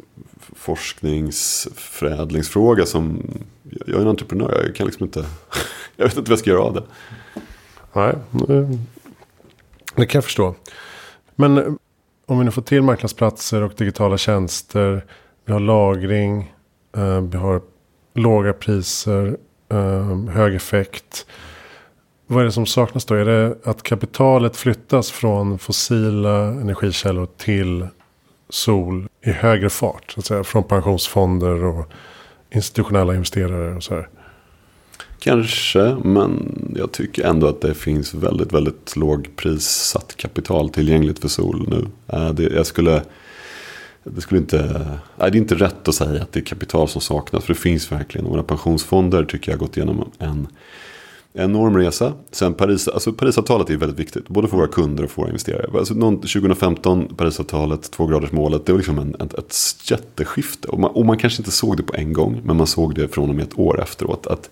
forskningsförädlingsfråga 0.55 2.85
som, 2.85 3.21
jag 3.85 3.97
är 3.97 4.01
en 4.01 4.07
entreprenör, 4.07 4.63
jag 4.65 4.75
kan 4.75 4.85
liksom 4.85 5.03
inte, 5.03 5.19
jag 5.95 6.05
vet 6.05 6.17
inte 6.17 6.29
vad 6.29 6.35
jag 6.35 6.39
ska 6.39 6.49
göra 6.49 6.61
av 6.61 6.73
det. 6.73 6.83
Nej, 7.93 8.15
det 9.95 10.05
kan 10.05 10.17
jag 10.17 10.23
förstå. 10.23 10.55
Men 11.35 11.77
om 12.25 12.39
vi 12.39 12.45
nu 12.45 12.51
får 12.51 12.61
till 12.61 12.81
marknadsplatser 12.81 13.61
och 13.61 13.73
digitala 13.77 14.17
tjänster. 14.17 15.05
Vi 15.45 15.53
har 15.53 15.59
lagring. 15.59 16.53
Eh, 16.97 17.21
vi 17.21 17.37
har 17.37 17.61
låga 18.13 18.53
priser. 18.53 19.37
Eh, 19.71 20.25
hög 20.29 20.55
effekt. 20.55 21.25
Vad 22.27 22.41
är 22.41 22.45
det 22.45 22.51
som 22.51 22.65
saknas 22.65 23.05
då? 23.05 23.15
Är 23.15 23.25
det 23.25 23.57
att 23.63 23.83
kapitalet 23.83 24.55
flyttas 24.55 25.11
från 25.11 25.59
fossila 25.59 26.43
energikällor 26.45 27.27
till 27.37 27.87
sol 28.49 29.07
i 29.25 29.31
högre 29.31 29.69
fart? 29.69 30.11
Så 30.11 30.19
att 30.19 30.25
säga, 30.25 30.43
från 30.43 30.63
pensionsfonder 30.63 31.63
och 31.63 31.91
institutionella 32.51 33.13
investerare 33.13 33.75
och 33.75 33.83
så 33.83 33.93
här. 33.95 34.09
Kanske, 35.23 35.97
men 36.03 36.55
jag 36.75 36.91
tycker 36.91 37.23
ändå 37.23 37.47
att 37.47 37.61
det 37.61 37.73
finns 37.73 38.13
väldigt, 38.13 38.53
väldigt 38.53 38.95
lågprissatt 38.95 40.17
kapital 40.17 40.69
tillgängligt 40.69 41.19
för 41.19 41.27
sol 41.27 41.67
nu. 41.69 41.87
Eh, 42.17 42.33
det, 42.33 42.43
jag 42.43 42.65
skulle, 42.65 43.01
det, 44.03 44.21
skulle 44.21 44.39
inte, 44.41 44.87
nej, 45.15 45.31
det 45.31 45.37
är 45.37 45.41
inte 45.41 45.55
rätt 45.55 45.87
att 45.87 45.95
säga 45.95 46.21
att 46.21 46.31
det 46.31 46.39
är 46.39 46.45
kapital 46.45 46.89
som 46.89 47.01
saknas, 47.01 47.43
för 47.43 47.53
det 47.53 47.59
finns 47.59 47.91
verkligen. 47.91 48.27
Våra 48.27 48.43
pensionsfonder 48.43 49.25
tycker 49.25 49.51
jag 49.51 49.57
har 49.57 49.65
gått 49.65 49.77
igenom 49.77 50.11
en 50.19 50.47
enorm 51.33 51.77
resa. 51.77 52.13
Sen 52.31 52.53
Paris, 52.53 52.87
alltså 52.87 53.13
Parisavtalet 53.13 53.69
är 53.69 53.77
väldigt 53.77 53.99
viktigt, 53.99 54.27
både 54.27 54.47
för 54.47 54.57
våra 54.57 54.67
kunder 54.67 55.03
och 55.03 55.11
för 55.11 55.21
våra 55.21 55.29
investerare. 55.29 55.69
Alltså 55.77 55.93
2015, 55.93 57.15
Parisavtalet, 57.17 57.91
tvågradersmålet, 57.91 58.65
det 58.65 58.71
var 58.71 58.79
liksom 58.79 58.99
en, 58.99 59.15
ett, 59.15 59.33
ett 59.33 59.55
jätteskifte. 59.91 60.67
Och 60.67 60.79
man, 60.79 60.91
och 60.91 61.05
man 61.05 61.17
kanske 61.17 61.41
inte 61.41 61.51
såg 61.51 61.77
det 61.77 61.83
på 61.83 61.95
en 61.95 62.13
gång, 62.13 62.41
men 62.43 62.57
man 62.57 62.67
såg 62.67 62.95
det 62.95 63.07
från 63.07 63.29
och 63.29 63.35
med 63.35 63.43
ett 63.43 63.59
år 63.59 63.81
efteråt. 63.81 64.27
Att 64.27 64.49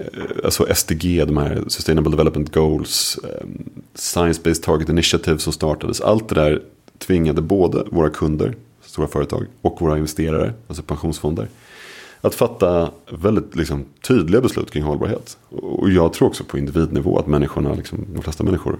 Eh, 0.00 0.44
alltså 0.44 0.74
SDG, 0.74 1.24
de 1.24 1.36
här 1.36 1.64
Sustainable 1.66 2.10
Development 2.10 2.54
Goals, 2.54 3.18
ehm, 3.24 3.70
Science 3.94 4.40
Based 4.44 4.62
Target 4.62 4.88
Initiative 4.88 5.38
som 5.38 5.52
startades. 5.52 6.00
Allt 6.00 6.28
det 6.28 6.34
där 6.34 6.62
tvingade 6.98 7.42
både 7.42 7.84
våra 7.90 8.10
kunder, 8.10 8.54
stora 8.82 9.08
företag, 9.08 9.46
och 9.60 9.80
våra 9.80 9.96
investerare, 9.96 10.52
alltså 10.68 10.82
pensionsfonder, 10.82 11.48
att 12.20 12.34
fatta 12.34 12.90
väldigt 13.10 13.56
liksom, 13.56 13.84
tydliga 14.02 14.40
beslut 14.40 14.70
kring 14.70 14.82
hållbarhet. 14.82 15.38
Och 15.48 15.90
jag 15.90 16.12
tror 16.12 16.28
också 16.28 16.44
på 16.44 16.58
individnivå 16.58 17.18
att 17.18 17.26
människorna, 17.26 17.74
liksom, 17.74 18.06
de 18.14 18.22
flesta 18.22 18.44
människor 18.44 18.78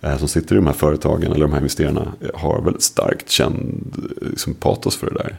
eh, 0.00 0.18
som 0.18 0.28
sitter 0.28 0.54
i 0.54 0.58
de 0.58 0.66
här 0.66 0.74
företagen 0.74 1.32
eller 1.32 1.46
de 1.46 1.52
här 1.52 1.58
investerarna 1.58 2.12
eh, 2.20 2.40
har 2.40 2.62
väldigt 2.62 2.82
starkt 2.82 3.30
känd 3.30 3.96
eh, 4.22 4.28
liksom, 4.28 4.54
patos 4.54 4.96
för 4.96 5.10
det 5.10 5.14
där. 5.14 5.36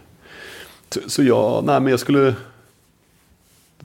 Så, 0.89 0.99
så 1.07 1.23
jag, 1.23 1.65
nej 1.65 1.79
men 1.79 1.91
jag 1.91 1.99
skulle 1.99 2.35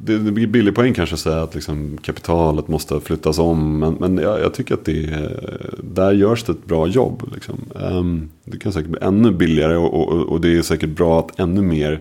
det, 0.00 0.18
det 0.18 0.32
blir 0.32 0.46
billig 0.46 0.74
poäng 0.74 0.94
kanske 0.94 1.14
att 1.14 1.20
säga 1.20 1.42
att 1.42 1.54
liksom 1.54 1.98
kapitalet 2.02 2.68
måste 2.68 3.00
flyttas 3.00 3.38
om. 3.38 3.78
Men, 3.78 3.94
men 3.94 4.18
jag, 4.18 4.40
jag 4.40 4.54
tycker 4.54 4.74
att 4.74 4.84
det 4.84 5.30
där 5.78 6.12
görs 6.12 6.44
det 6.44 6.52
ett 6.52 6.66
bra 6.66 6.86
jobb. 6.86 7.30
Liksom. 7.34 7.58
Ehm, 7.80 8.28
det 8.44 8.58
kan 8.58 8.72
säkert 8.72 8.90
bli 8.90 9.00
ännu 9.02 9.30
billigare 9.30 9.76
och, 9.76 9.94
och, 9.94 10.28
och, 10.28 10.40
det 10.40 10.58
är 10.58 10.62
säkert 10.62 10.90
bra 10.90 11.18
att 11.18 11.40
ännu 11.40 11.62
mer 11.62 12.00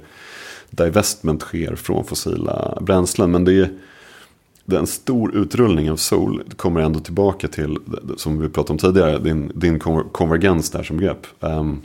divestment 0.69 1.41
sker 1.41 1.75
från 1.75 2.03
fossila 2.03 2.77
bränslen. 2.81 3.31
Men 3.31 3.45
det 3.45 3.53
är, 3.53 3.69
en 4.71 4.88
stor 4.88 5.36
utrullning 5.36 5.91
av 5.91 5.95
sol 5.95 6.43
kommer 6.55 6.81
ändå 6.81 6.99
tillbaka 6.99 7.47
till, 7.47 7.77
som 8.17 8.41
vi 8.41 8.49
pratade 8.49 8.73
om 8.73 8.77
tidigare, 8.77 9.19
din, 9.19 9.51
din 9.55 9.79
konvergens 10.12 10.69
där 10.69 10.83
som 10.83 10.97
begrepp. 10.97 11.27
Ehm, 11.39 11.81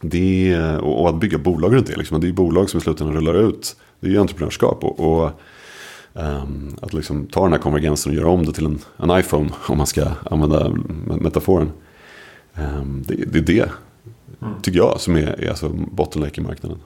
det 0.00 0.52
är, 0.52 0.78
och 0.78 1.08
att 1.08 1.20
bygga 1.20 1.38
bolag 1.38 1.74
runt 1.74 1.86
det. 1.86 1.96
Liksom. 1.96 2.20
Det 2.20 2.28
är 2.28 2.32
bolag 2.32 2.70
som 2.70 2.78
i 2.78 2.80
slutändan 2.80 3.16
rullar 3.16 3.48
ut. 3.48 3.76
Det 4.00 4.06
är 4.06 4.10
ju 4.10 4.20
entreprenörskap. 4.20 4.84
Och, 4.84 5.00
och 5.00 5.30
um, 6.12 6.76
att 6.82 6.92
liksom 6.92 7.26
ta 7.26 7.42
den 7.42 7.52
här 7.52 7.60
konvergensen 7.60 8.12
och 8.12 8.16
göra 8.16 8.28
om 8.28 8.46
det 8.46 8.52
till 8.52 8.66
en, 8.66 8.78
en 8.96 9.20
iPhone. 9.20 9.50
Om 9.68 9.78
man 9.78 9.86
ska 9.86 10.08
använda 10.30 10.70
metaforen. 11.20 11.72
Um, 12.54 13.04
det, 13.06 13.14
det, 13.14 13.38
är 13.38 13.42
det, 13.42 13.70
tycker 14.62 14.78
jag, 14.78 15.00
som 15.00 15.16
är, 15.16 15.40
är 15.40 15.48
alltså 15.48 15.68
bottleneck 15.68 16.38
i 16.38 16.40
marknaden. 16.40 16.78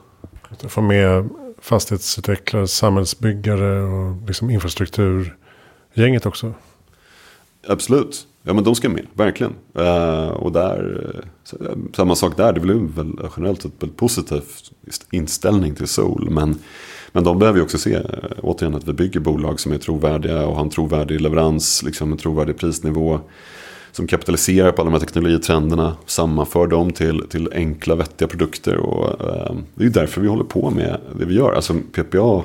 Få 0.67 0.81
med 0.81 1.29
fastighetsutvecklare, 1.61 2.67
samhällsbyggare 2.67 3.81
och 3.81 4.27
liksom 4.27 4.49
infrastrukturgänget 4.49 6.25
också. 6.25 6.53
Absolut. 7.67 8.27
Ja 8.43 8.53
men 8.53 8.63
de 8.63 8.75
ska 8.75 8.89
med, 8.89 9.05
verkligen. 9.13 9.53
Uh, 9.77 10.27
och 10.27 10.51
där, 10.51 11.11
uh, 11.59 11.69
samma 11.93 12.15
sak 12.15 12.37
där, 12.37 12.53
det 12.53 12.59
blir 12.59 12.73
väl 12.73 13.13
generellt 13.37 13.65
ett 13.65 13.71
väldigt 13.79 13.97
positivt 13.97 14.71
inställning 15.11 15.75
till 15.75 15.87
sol. 15.87 16.27
Men, 16.29 16.59
men 17.11 17.23
de 17.23 17.39
behöver 17.39 17.59
ju 17.59 17.63
också 17.63 17.77
se, 17.77 17.93
eh, 17.93 18.03
återigen, 18.41 18.75
att 18.75 18.87
vi 18.87 18.93
bygger 18.93 19.19
bolag 19.19 19.59
som 19.59 19.71
är 19.71 19.77
trovärdiga 19.77 20.45
och 20.45 20.55
har 20.55 20.63
en 20.63 20.69
trovärdig 20.69 21.21
leverans, 21.21 21.83
liksom 21.83 22.11
en 22.11 22.17
trovärdig 22.17 22.57
prisnivå. 22.57 23.19
Som 23.91 24.07
kapitaliserar 24.07 24.71
på 24.71 24.81
alla 24.81 24.89
de 24.89 24.93
här 24.93 25.05
teknologitrenderna, 25.05 25.95
sammanför 26.05 26.67
dem 26.67 26.91
till, 26.91 27.23
till 27.29 27.49
enkla 27.53 27.95
vettiga 27.95 28.27
produkter. 28.27 28.77
Och, 28.77 29.21
ehm, 29.35 29.63
det 29.75 29.85
är 29.85 29.89
därför 29.89 30.21
vi 30.21 30.27
håller 30.27 30.43
på 30.43 30.69
med 30.69 30.97
det 31.19 31.25
vi 31.25 31.35
gör. 31.35 31.53
Alltså 31.53 31.73
PPA 31.91 32.43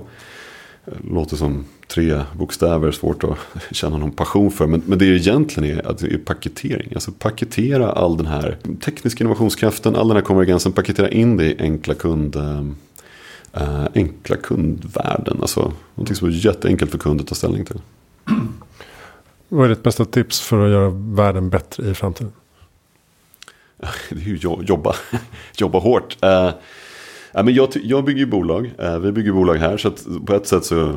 eh, 0.84 0.92
låter 1.10 1.36
som 1.36 1.64
tre 1.88 2.20
bokstäver, 2.38 2.90
svårt 2.90 3.24
att 3.24 3.38
känna 3.70 3.98
någon 3.98 4.10
passion 4.10 4.50
för. 4.50 4.66
Men, 4.66 4.82
men 4.86 4.98
det 4.98 5.06
är 5.06 5.12
egentligen 5.12 5.78
är, 5.78 5.86
att 5.86 5.98
det 5.98 6.06
är 6.06 6.18
paketering. 6.18 6.92
Alltså 6.94 7.12
paketera 7.12 7.92
all 7.92 8.16
den 8.16 8.26
här 8.26 8.56
tekniska 8.84 9.24
innovationskraften, 9.24 9.96
all 9.96 10.08
den 10.08 10.16
här 10.16 10.24
konvergensen, 10.24 10.72
paketera 10.72 11.08
in 11.10 11.36
det 11.36 11.44
i 11.44 11.56
enkla 11.58 11.94
kund... 11.94 12.36
Ehm, 12.36 12.76
Äh, 13.56 13.86
enkla 13.94 14.36
kundvärden. 14.36 15.38
Alltså 15.40 15.72
någonting 15.94 16.16
som 16.16 16.28
är 16.28 16.32
jätteenkelt 16.32 16.90
för 16.90 16.98
kunden 16.98 17.20
att 17.20 17.28
ta 17.28 17.34
ställning 17.34 17.64
till. 17.64 17.80
Vad 19.48 19.64
är 19.64 19.68
ditt 19.68 19.82
bästa 19.82 20.04
tips 20.04 20.40
för 20.40 20.64
att 20.64 20.70
göra 20.70 20.88
världen 20.90 21.50
bättre 21.50 21.90
i 21.90 21.94
framtiden? 21.94 22.32
Det 24.10 24.20
är 24.20 24.28
ju 24.28 24.36
jobba, 24.62 24.94
jobba 25.56 25.78
hårt. 25.78 26.16
Uh, 26.24 26.50
men 27.44 27.54
jag, 27.54 27.68
jag 27.74 28.04
bygger 28.04 28.20
ju 28.20 28.26
bolag. 28.26 28.72
Uh, 28.82 28.98
vi 28.98 29.12
bygger 29.12 29.32
bolag 29.32 29.54
här. 29.54 29.76
Så 29.76 29.90
på 30.26 30.34
ett 30.34 30.46
sätt 30.46 30.64
så 30.64 30.96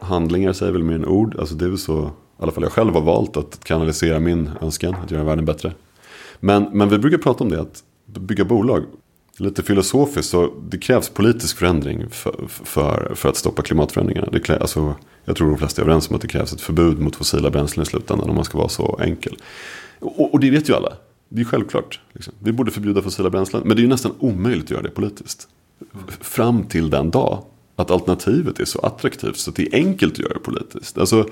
handlingar 0.00 0.52
säger 0.52 0.72
väl 0.72 0.82
mer 0.82 0.94
än 0.94 1.06
ord. 1.06 1.36
Alltså 1.38 1.54
det 1.54 1.64
är 1.64 1.68
väl 1.68 1.78
så, 1.78 2.02
i 2.02 2.42
alla 2.42 2.52
fall 2.52 2.62
jag 2.62 2.72
själv 2.72 2.94
har 2.94 3.00
valt 3.00 3.36
att 3.36 3.64
kanalisera 3.64 4.18
min 4.20 4.50
önskan 4.60 4.94
att 5.04 5.10
göra 5.10 5.24
världen 5.24 5.44
bättre. 5.44 5.72
Men, 6.40 6.68
men 6.72 6.88
vi 6.88 6.98
brukar 6.98 7.18
prata 7.18 7.44
om 7.44 7.50
det, 7.50 7.60
att 7.60 7.82
bygga 8.06 8.44
bolag. 8.44 8.84
Lite 9.40 9.62
filosofiskt 9.62 10.30
så 10.30 10.52
det 10.68 10.78
krävs 10.78 11.08
politisk 11.08 11.58
förändring 11.58 12.10
för, 12.10 12.46
för, 12.48 13.12
för 13.14 13.28
att 13.28 13.36
stoppa 13.36 13.62
klimatförändringarna. 13.62 14.28
Det 14.32 14.40
krävs, 14.40 14.60
alltså, 14.60 14.94
jag 15.24 15.36
tror 15.36 15.48
de 15.48 15.58
flesta 15.58 15.82
är 15.82 15.84
överens 15.84 16.10
om 16.10 16.16
att 16.16 16.22
det 16.22 16.28
krävs 16.28 16.52
ett 16.52 16.60
förbud 16.60 16.98
mot 16.98 17.16
fossila 17.16 17.50
bränslen 17.50 17.82
i 17.82 17.86
slutändan 17.86 18.28
om 18.30 18.36
man 18.36 18.44
ska 18.44 18.58
vara 18.58 18.68
så 18.68 19.00
enkel. 19.02 19.36
Och, 19.98 20.34
och 20.34 20.40
det 20.40 20.50
vet 20.50 20.68
ju 20.68 20.74
alla. 20.74 20.92
Det 21.28 21.40
är 21.40 21.44
självklart. 21.44 22.00
Liksom. 22.12 22.34
Vi 22.38 22.52
borde 22.52 22.70
förbjuda 22.70 23.02
fossila 23.02 23.30
bränslen. 23.30 23.62
Men 23.64 23.76
det 23.76 23.80
är 23.80 23.84
ju 23.84 23.88
nästan 23.88 24.12
omöjligt 24.18 24.64
att 24.64 24.70
göra 24.70 24.82
det 24.82 24.90
politiskt. 24.90 25.48
Fram 26.20 26.62
till 26.62 26.90
den 26.90 27.10
dag 27.10 27.44
att 27.76 27.90
alternativet 27.90 28.60
är 28.60 28.64
så 28.64 28.78
attraktivt 28.78 29.36
så 29.36 29.50
att 29.50 29.56
det 29.56 29.74
är 29.74 29.74
enkelt 29.74 30.12
att 30.12 30.18
göra 30.18 30.34
det 30.34 30.40
politiskt. 30.40 30.98
Alltså, 30.98 31.28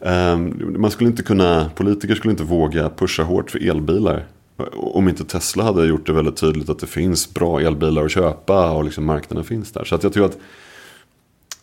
ehm, 0.00 0.74
man 0.78 0.90
skulle 0.90 1.10
inte 1.10 1.22
kunna, 1.22 1.70
politiker 1.74 2.14
skulle 2.14 2.32
inte 2.32 2.44
våga 2.44 2.90
pusha 2.90 3.22
hårt 3.22 3.50
för 3.50 3.68
elbilar. 3.70 4.26
Om 4.72 5.08
inte 5.08 5.24
Tesla 5.24 5.64
hade 5.64 5.86
gjort 5.86 6.06
det 6.06 6.12
väldigt 6.12 6.36
tydligt 6.36 6.68
att 6.68 6.78
det 6.78 6.86
finns 6.86 7.34
bra 7.34 7.60
elbilar 7.60 8.04
att 8.04 8.10
köpa 8.10 8.70
och 8.70 8.84
liksom 8.84 9.04
marknaden 9.04 9.44
finns 9.44 9.72
där. 9.72 9.84
Så 9.84 9.94
att 9.94 10.02
jag 10.02 10.12
tror 10.12 10.26
att 10.26 10.38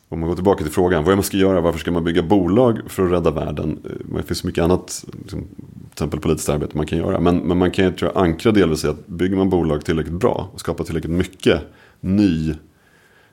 om 0.10 0.19
man 0.19 0.29
går 0.29 0.36
tillbaka 0.36 0.63
till 0.63 0.73
frågan, 0.73 1.03
vad 1.03 1.12
är 1.12 1.15
man 1.15 1.23
ska 1.23 1.38
göra, 1.38 1.62
varför 1.62 1.79
ska 1.79 1.91
man 1.91 2.03
bygga 2.03 2.23
bolag 2.23 2.79
för 2.88 3.05
att 3.05 3.12
rädda 3.12 3.31
världen? 3.31 3.79
Eh, 3.86 4.17
det 4.17 4.23
finns 4.23 4.43
mycket 4.43 4.63
annat, 4.63 5.05
liksom, 5.21 5.41
till 5.41 5.91
exempel 5.91 6.19
politiskt 6.19 6.49
arbete 6.49 6.77
man 6.77 6.86
kan 6.86 6.97
göra. 6.97 7.19
Men, 7.19 7.38
men 7.38 7.57
man 7.57 7.71
kan 7.71 7.86
ju 7.86 7.91
tror 7.91 8.12
jag, 8.13 8.23
ankra 8.23 8.51
delvis 8.51 8.86
i 8.86 8.88
att 8.88 9.07
bygger 9.07 9.36
man 9.36 9.49
bolag 9.49 9.86
tillräckligt 9.86 10.19
bra 10.19 10.49
och 10.53 10.60
skapar 10.60 10.83
tillräckligt 10.83 11.13
mycket 11.13 11.62
ny 11.99 12.55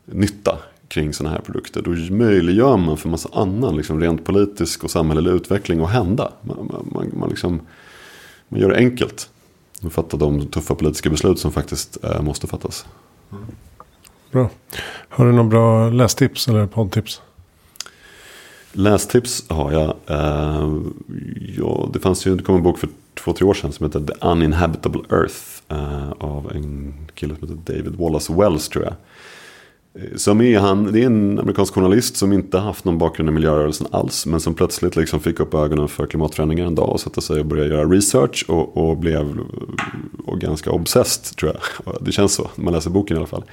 nytta 0.05 0.59
kring 0.88 1.12
sådana 1.12 1.35
här 1.35 1.42
produkter. 1.42 1.83
Då 1.83 2.14
möjliggör 2.14 2.77
man 2.77 2.96
för 2.96 3.09
massa 3.09 3.29
annan 3.33 3.77
liksom, 3.77 4.00
rent 4.00 4.24
politisk 4.24 4.85
och 4.85 4.90
samhällelig 4.90 5.31
utveckling 5.31 5.81
att 5.81 5.90
hända. 5.90 6.33
Man, 6.42 6.70
man, 6.92 7.11
man, 7.12 7.29
liksom, 7.29 7.61
man 8.48 8.61
gör 8.61 8.70
det 8.70 8.77
enkelt 8.77 9.31
fatta 9.91 10.17
de 10.17 10.47
tuffa 10.47 10.75
politiska 10.75 11.11
beslut 11.11 11.39
som 11.39 11.53
faktiskt 11.53 12.05
äh, 12.05 12.23
måste 12.23 12.47
fattas. 12.47 12.87
Mm. 13.33 13.45
Bra. 14.31 14.51
Har 15.09 15.27
du 15.27 15.33
några 15.33 15.49
bra 15.49 15.91
lästips 15.91 16.49
eller 16.49 16.67
poddtips? 16.67 17.23
Lästips 18.73 19.45
har 19.49 19.73
jag. 19.73 19.97
Uh, 20.11 20.83
ja, 21.57 21.89
det 21.93 22.01
fanns 22.01 22.27
ju, 22.27 22.37
det 22.37 22.43
kom 22.43 22.57
en 22.57 22.63
bok 22.63 22.79
för 22.79 22.89
två, 23.15 23.33
tre 23.33 23.47
år 23.47 23.55
sedan 23.55 23.73
som 23.73 23.87
heter 23.87 24.01
The 24.01 24.29
Uninhabitable 24.29 25.01
Earth. 25.11 25.37
Uh, 25.73 26.13
av 26.13 26.53
en 26.55 26.95
kille 27.15 27.37
som 27.37 27.49
heter 27.49 27.75
David 27.75 27.95
Wallace 27.97 28.33
Wells 28.33 28.69
tror 28.69 28.85
jag. 28.85 28.95
Eh, 29.95 30.17
som 30.17 30.41
är 30.41 30.59
han, 30.59 30.93
det 30.93 31.03
är 31.03 31.07
en 31.07 31.39
amerikansk 31.39 31.75
journalist 31.75 32.17
som 32.17 32.33
inte 32.33 32.59
haft 32.59 32.85
någon 32.85 32.99
bakgrund 32.99 33.29
i 33.29 33.33
miljörörelsen 33.33 33.87
alls. 33.91 34.27
Men 34.27 34.41
som 34.41 34.55
plötsligt 34.55 34.97
liksom 34.97 35.21
fick 35.21 35.41
upp 35.41 35.55
ögonen 35.55 35.89
för 35.89 36.07
klimatförändringar 36.07 36.67
en 36.67 36.75
dag 36.75 36.91
och 36.91 37.01
satte 37.01 37.21
sig 37.21 37.41
och 37.41 37.47
började 37.47 37.75
göra 37.75 37.85
research. 37.85 38.45
Och, 38.49 38.77
och 38.77 38.97
blev 38.97 39.39
och 40.25 40.41
ganska 40.41 40.71
obsessed 40.71 41.37
tror 41.37 41.53
jag. 41.53 41.95
Det 42.01 42.13
känns 42.13 42.35
så 42.35 42.51
när 42.55 42.65
man 42.65 42.75
läser 42.75 42.91
boken 42.91 43.17
i 43.17 43.19
alla 43.19 43.27
fall. 43.27 43.45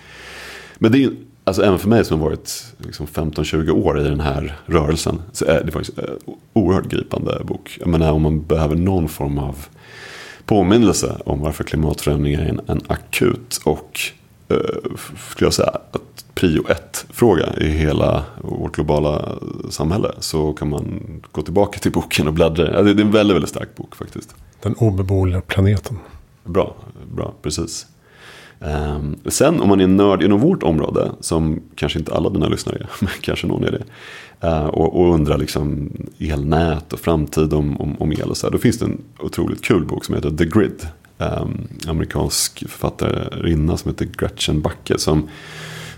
Men 0.78 0.92
det 0.92 1.04
är 1.04 1.12
alltså 1.44 1.64
även 1.64 1.80
för 1.80 1.90
mig 1.90 2.06
som 2.06 2.20
har 2.20 2.30
varit 2.30 2.66
liksom 2.78 3.08
15-20 3.08 3.70
år 3.70 4.00
i 4.00 4.04
den 4.04 4.20
här 4.20 4.58
rörelsen. 4.66 5.22
Så 5.32 5.46
är 5.46 5.64
det 5.64 5.72
faktiskt 5.72 5.98
en 5.98 6.06
oerhört 6.54 6.90
gripande 6.90 7.42
bok. 7.44 7.78
Jag 7.80 7.88
menar 7.88 8.12
om 8.12 8.22
man 8.22 8.42
behöver 8.42 8.76
någon 8.76 9.10
form 9.10 9.38
av 9.38 9.66
påminnelse 10.46 11.18
om 11.26 11.40
varför 11.40 11.64
klimatförändringar 11.64 12.42
är 12.42 12.50
en, 12.50 12.62
en 12.68 12.82
akut 12.88 13.62
och 13.64 14.00
skulle 15.32 15.46
jag 15.46 15.54
säga, 15.54 15.70
att 15.70 16.26
prio 16.34 16.68
ett 16.68 17.06
fråga 17.10 17.54
i 17.58 17.68
hela 17.68 18.24
vårt 18.42 18.76
globala 18.76 19.36
samhälle. 19.70 20.12
Så 20.20 20.54
kan 20.54 20.70
man 20.70 21.02
gå 21.32 21.42
tillbaka 21.42 21.80
till 21.80 21.92
boken 21.92 22.28
och 22.28 22.34
bläddra. 22.34 22.84
Det 22.84 22.92
är 22.92 23.02
en 23.02 23.12
väldigt, 23.12 23.36
väldigt 23.36 23.50
stark 23.50 23.76
bok 23.76 23.96
faktiskt. 23.96 24.36
Den 24.62 24.74
obeboeliga 24.74 25.42
planeten. 25.42 25.98
Bra, 26.44 26.76
bra, 27.16 27.34
precis. 27.42 27.88
Um, 28.60 29.16
sen 29.26 29.62
om 29.62 29.70
man 29.70 29.82
är 29.82 29.88
nörd 29.88 30.24
inom 30.24 30.40
vårt 30.40 30.64
område, 30.64 31.12
som 31.20 31.62
kanske 31.76 32.00
inte 32.00 32.14
alla 32.14 32.30
dina 32.30 32.48
lyssnare 32.48 32.78
är, 32.78 32.90
men 33.00 33.12
kanske 33.22 33.48
någon 33.48 33.64
är 33.64 33.72
det. 33.72 33.84
Uh, 34.48 34.66
och, 34.66 35.00
och, 35.00 35.14
undrar 35.14 35.38
liksom 35.38 35.92
elnät 36.20 36.94
och 36.94 37.00
framtid 37.00 37.54
om, 37.54 37.82
om, 37.82 37.96
om 38.00 38.12
el 38.12 38.30
och 38.30 38.38
så 38.38 38.48
här. 38.48 38.52
Då 38.52 38.58
finns 38.58 38.80
det 38.80 38.86
en 38.86 39.02
otroligt 39.20 39.62
kul 39.62 39.86
bok 39.86 40.06
som 40.06 40.16
heter 40.16 40.32
The 40.32 40.46
Grid. 40.46 40.88
Um, 41.22 41.68
amerikansk 41.88 42.64
författarinna 42.70 43.78
som 43.78 43.92
heter 43.92 44.06
Gretchen 44.06 44.62
Backe. 44.62 44.98
Som, 44.98 45.30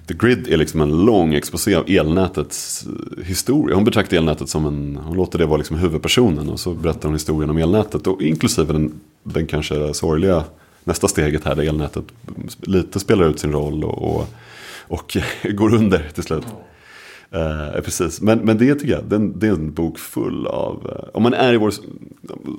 The 0.07 0.13
Grid 0.13 0.47
är 0.47 0.57
liksom 0.57 0.81
en 0.81 1.05
lång 1.05 1.33
exposé 1.33 1.75
av 1.75 1.89
elnätets 1.89 2.85
eh, 2.85 3.23
historia. 3.25 3.75
Hon 3.75 3.83
betraktar 3.83 4.17
elnätet 4.17 4.49
som 4.49 4.65
en, 4.65 4.99
hon 5.03 5.17
låter 5.17 5.39
det 5.39 5.45
vara 5.45 5.57
liksom 5.57 5.77
huvudpersonen. 5.77 6.49
Och 6.49 6.59
så 6.59 6.73
berättar 6.73 7.09
hon 7.09 7.15
historien 7.15 7.49
om 7.49 7.57
elnätet. 7.57 8.07
Och 8.07 8.21
inklusive 8.21 8.73
den, 8.73 8.99
den 9.23 9.47
kanske 9.47 9.93
sorgliga 9.93 10.43
nästa 10.83 11.07
steget 11.07 11.45
här 11.45 11.55
där 11.55 11.63
elnätet 11.63 12.05
lite 12.61 12.99
spelar 12.99 13.29
ut 13.29 13.39
sin 13.39 13.51
roll 13.51 13.83
och, 13.83 14.15
och, 14.15 14.27
och 14.87 15.17
går 15.43 15.73
under 15.73 16.09
till 16.13 16.23
slut. 16.23 16.45
Uh, 17.35 17.81
precis, 17.81 18.21
men, 18.21 18.39
men 18.39 18.57
det 18.57 18.75
tycker 18.75 18.93
jag, 18.93 19.03
det, 19.03 19.17
det 19.17 19.47
är 19.47 19.51
en 19.51 19.73
bok 19.73 19.99
full 19.99 20.47
av, 20.47 20.85
uh, 20.85 21.09
om 21.13 21.23
man 21.23 21.33
är 21.33 21.53
i 21.53 21.57
vår, 21.57 21.73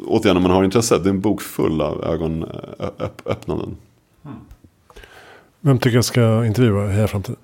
återigen 0.07 0.37
om 0.37 0.43
man 0.43 0.53
har 0.53 0.65
intresse, 0.65 0.99
det 0.99 1.09
är 1.09 1.11
en 1.11 1.21
bok 1.21 1.43
full 1.43 1.81
av 1.81 2.05
ögonöppnanden. 2.05 3.77
Mm. 4.25 4.37
Vem 5.61 5.79
tycker 5.79 5.97
jag 5.97 6.05
ska 6.05 6.47
intervjua 6.47 7.05
i 7.05 7.09
framtiden? 7.09 7.37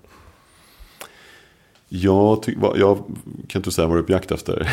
Jag, 1.89 2.43
ty, 2.43 2.55
jag 2.77 2.99
kan 3.49 3.59
inte 3.59 3.71
säga 3.71 3.89
vad 3.89 3.97
du 3.97 4.01
är 4.01 4.05
på 4.05 4.13
jakt 4.13 4.31
efter. 4.31 4.73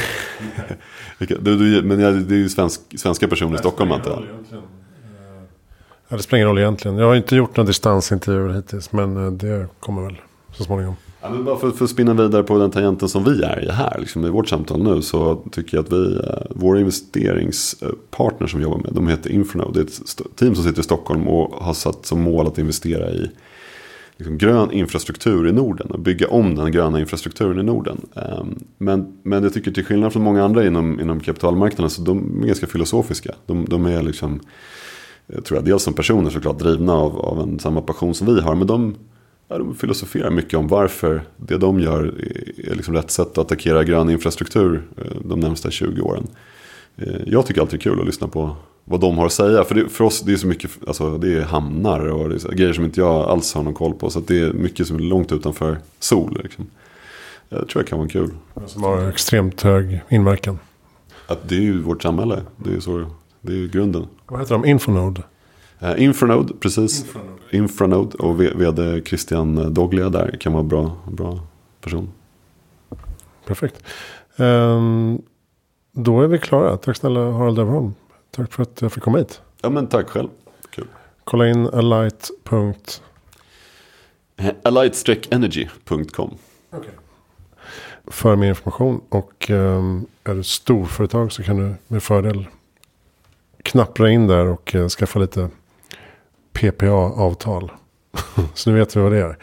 du, 1.20 1.36
du, 1.36 1.82
men 1.82 1.98
det 2.28 2.36
är 2.36 2.40
ju 2.40 2.50
svensk, 2.50 2.82
svenska 3.00 3.28
personer 3.28 3.56
i 3.56 3.58
Stockholm 3.58 3.92
antar 3.92 4.12
jag. 4.12 4.60
Ja, 6.10 6.18
det 6.18 6.24
spelar 6.24 6.38
ingen 6.38 6.48
roll 6.48 6.58
egentligen. 6.58 6.98
Jag 6.98 7.08
har 7.08 7.16
inte 7.16 7.36
gjort 7.36 7.58
några 7.58 7.68
distansintervjuer 7.68 8.54
hittills. 8.54 8.92
Men 8.92 9.26
eh, 9.26 9.32
det 9.32 9.68
kommer 9.80 10.02
väl 10.02 10.22
så 10.52 10.64
småningom. 10.64 10.96
Ja, 11.22 11.30
men 11.30 11.46
bara 11.46 11.58
för, 11.58 11.72
för 11.72 11.86
att 11.86 11.92
spinna 11.92 12.14
vidare 12.14 12.44
på 12.44 12.58
den 12.58 12.72
tangenten 12.72 13.10
som 13.10 13.24
vi 13.24 13.44
är 13.44 13.66
i 13.66 13.72
här, 13.72 13.98
liksom 14.00 14.26
i 14.26 14.30
vårt 14.30 14.50
samtal 14.50 14.84
nu, 14.84 15.02
så 15.02 15.36
tycker 15.52 15.78
jag 15.78 15.86
att 15.86 15.92
vi, 15.92 16.16
eh, 16.16 16.22
vår 16.50 16.68
våra 16.68 16.80
investeringspartner 16.80 18.48
som 18.48 18.60
vi 18.60 18.64
jobbar 18.64 18.78
med, 18.78 18.94
de 18.94 19.08
heter 19.08 19.30
Infranode. 19.30 19.74
Det 19.74 19.80
är 19.80 19.84
ett 19.84 20.36
team 20.36 20.56
som 20.56 20.64
sitter 20.64 20.80
i 20.80 20.84
Stockholm 20.84 21.28
och 21.28 21.64
har 21.64 21.74
satt 21.74 22.06
som 22.06 22.22
mål 22.22 22.48
att 22.48 22.58
investera 22.58 23.12
i 23.12 23.32
liksom, 24.18 24.38
grön 24.38 24.72
infrastruktur 24.72 25.48
i 25.48 25.52
Norden 25.52 25.92
och 25.92 26.00
bygga 26.00 26.28
om 26.28 26.56
den 26.56 26.72
gröna 26.72 27.00
infrastrukturen 27.00 27.60
i 27.60 27.64
Norden. 27.64 28.02
Ehm, 28.16 28.64
men, 28.78 29.20
men 29.24 29.44
jag 29.44 29.54
tycker 29.54 29.72
till 29.72 29.86
skillnad 29.86 30.14
från 30.14 30.24
många 30.24 30.44
andra 30.44 30.68
inom, 30.68 31.00
inom 31.00 31.20
kapitalmarknaden 31.20 31.90
så 31.90 32.02
de 32.02 32.44
är 32.44 32.48
ganska 32.48 32.68
filosofiska. 32.68 33.36
De, 33.46 33.66
de 33.66 33.86
är 33.86 34.02
liksom, 34.02 34.40
jag 35.28 35.46
tror 35.46 35.58
jag, 35.58 35.66
dels 35.66 35.84
som 35.84 35.94
personer 35.94 36.30
såklart 36.30 36.60
drivna 36.60 36.94
av, 36.94 37.20
av 37.20 37.40
en 37.40 37.60
samma 37.60 37.82
passion 37.82 38.14
som 38.14 38.28
vi 38.28 38.42
har. 38.42 38.56
Men 38.56 38.68
de, 38.68 38.96
ja, 39.48 39.58
de 39.58 39.76
filosoferar 39.76 40.30
mycket 40.30 40.54
om 40.54 40.68
varför 40.68 41.24
det 41.38 41.58
de 41.58 41.80
gör 41.80 42.04
är 42.58 42.76
liksom 42.76 42.94
rätt 42.94 43.12
sätt 43.12 43.28
att 43.28 43.38
attackera 43.38 43.84
grön 43.84 44.10
infrastruktur 44.10 44.84
eh, 44.98 45.04
de 45.26 45.40
närmsta 45.40 45.72
20 45.72 46.02
åren. 46.02 46.28
Eh, 46.98 47.22
jag 47.26 47.46
tycker 47.46 47.62
alltid 47.62 47.80
det 47.80 47.82
är 47.82 47.92
kul 47.92 48.00
att 48.00 48.06
lyssna 48.06 48.28
på 48.28 48.56
vad 48.84 49.00
de 49.00 49.18
har 49.18 49.26
att 49.26 49.34
säga. 49.34 49.64
För, 49.64 49.76
det, 49.76 49.90
för 49.90 50.04
oss 50.04 50.22
det 50.22 50.34
är 50.34 50.38
så 50.38 50.48
mycket, 50.48 50.72
alltså 50.88 51.18
det 51.18 51.34
är 51.34 51.42
hamnar 51.42 52.00
och 52.00 52.26
är 52.26 52.56
grejer 52.56 52.74
som 52.74 52.84
inte 52.84 53.00
jag 53.00 53.30
alls 53.30 53.54
har 53.54 53.64
någon 53.64 53.74
koll 53.74 53.94
på. 53.94 54.10
Så 54.10 54.20
det 54.20 54.40
är 54.40 54.54
mycket 54.54 54.88
som 54.88 54.96
är 54.96 55.00
långt 55.02 55.32
utanför 55.32 55.78
sol. 56.00 56.40
Liksom. 56.44 56.66
Jag 57.50 57.68
tror 57.68 57.84
det 57.84 57.90
kan 57.90 57.98
vara 57.98 58.10
kul. 58.10 58.30
Som 58.66 58.84
har 58.84 59.10
extremt 59.10 59.62
hög 59.62 60.02
inverkan. 60.10 60.60
Att 61.28 61.50
det 61.50 61.56
är 61.56 61.62
ju 61.62 61.82
vårt 61.82 62.02
samhälle. 62.02 62.42
Det 62.56 62.76
är, 62.76 62.80
så, 62.80 63.06
det 63.42 63.54
är 63.54 63.68
grunden. 63.68 64.08
Vad 64.26 64.40
heter 64.40 64.54
de? 64.54 64.66
Infonode? 64.66 65.22
Uh, 65.84 66.04
Infranode, 66.04 66.54
precis. 66.60 67.00
Infranode. 67.00 67.38
Infranode 67.52 68.18
och 68.18 68.42
vd 68.42 69.02
Christian 69.06 69.74
Doglia 69.74 70.10
där 70.10 70.38
kan 70.40 70.54
vara 70.54 70.64
bra, 70.64 70.98
bra 71.12 71.40
person. 71.82 72.10
Perfekt. 73.46 73.84
Um, 74.38 75.22
då 75.92 76.22
är 76.22 76.28
vi 76.28 76.40
klara. 76.40 76.78
Tack 76.78 76.98
snälla 76.98 77.32
Harald 77.32 77.60
Överholm. 77.60 77.94
Tack 78.32 78.54
för 78.54 78.64
att 78.64 78.82
jag 78.82 78.92
fick 78.92 79.04
komma 79.04 79.18
hit. 79.18 79.42
Ja 79.62 79.70
men 79.70 79.88
tack 79.88 80.10
själv. 80.10 80.30
Kul. 80.70 80.88
Kolla 81.24 81.48
in 81.48 81.68
alight. 81.68 82.32
Alight-energy.com 84.64 86.38
okay. 86.72 86.92
För 88.08 88.36
mer 88.36 88.50
information 88.50 89.02
och 89.10 89.50
um, 89.50 90.06
är 90.24 90.36
du 90.36 90.44
storföretag 90.44 91.32
så 91.32 91.44
kan 91.44 91.58
du 91.58 91.76
med 91.88 92.04
fördel 92.04 92.48
knappra 93.64 94.10
in 94.10 94.28
där 94.28 94.46
och 94.46 94.76
uh, 94.76 94.88
skaffa 94.88 95.20
lite 95.20 95.50
PPA-avtal. 96.58 97.72
så 98.54 98.70
nu 98.70 98.80
vet 98.80 98.96
vi 98.96 99.02
vad 99.02 99.12
det 99.12 99.18
är. 99.18 99.38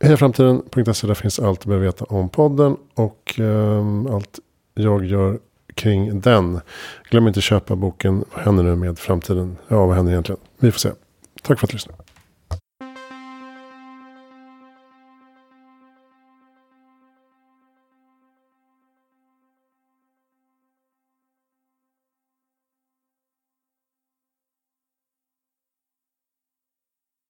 Hejaframtiden.se 0.00 1.06
där 1.06 1.14
finns 1.14 1.38
allt 1.40 1.60
du 1.60 1.68
behöver 1.68 1.86
veta 1.86 2.04
om 2.04 2.28
podden 2.28 2.76
och 2.94 3.34
um, 3.38 4.06
allt 4.06 4.38
jag 4.74 5.04
gör 5.04 5.38
kring 5.74 6.20
den. 6.20 6.60
Glöm 7.10 7.28
inte 7.28 7.38
att 7.38 7.44
köpa 7.44 7.76
boken 7.76 8.24
Vad 8.34 8.44
händer 8.44 8.62
nu 8.64 8.76
med 8.76 8.98
framtiden? 8.98 9.56
Ja, 9.68 9.86
vad 9.86 9.96
händer 9.96 10.12
egentligen? 10.12 10.40
Vi 10.58 10.72
får 10.72 10.78
se. 10.78 10.90
Tack 11.42 11.58
för 11.58 11.66
att 11.66 11.70
du 11.70 11.74
lyssnade. 11.74 12.03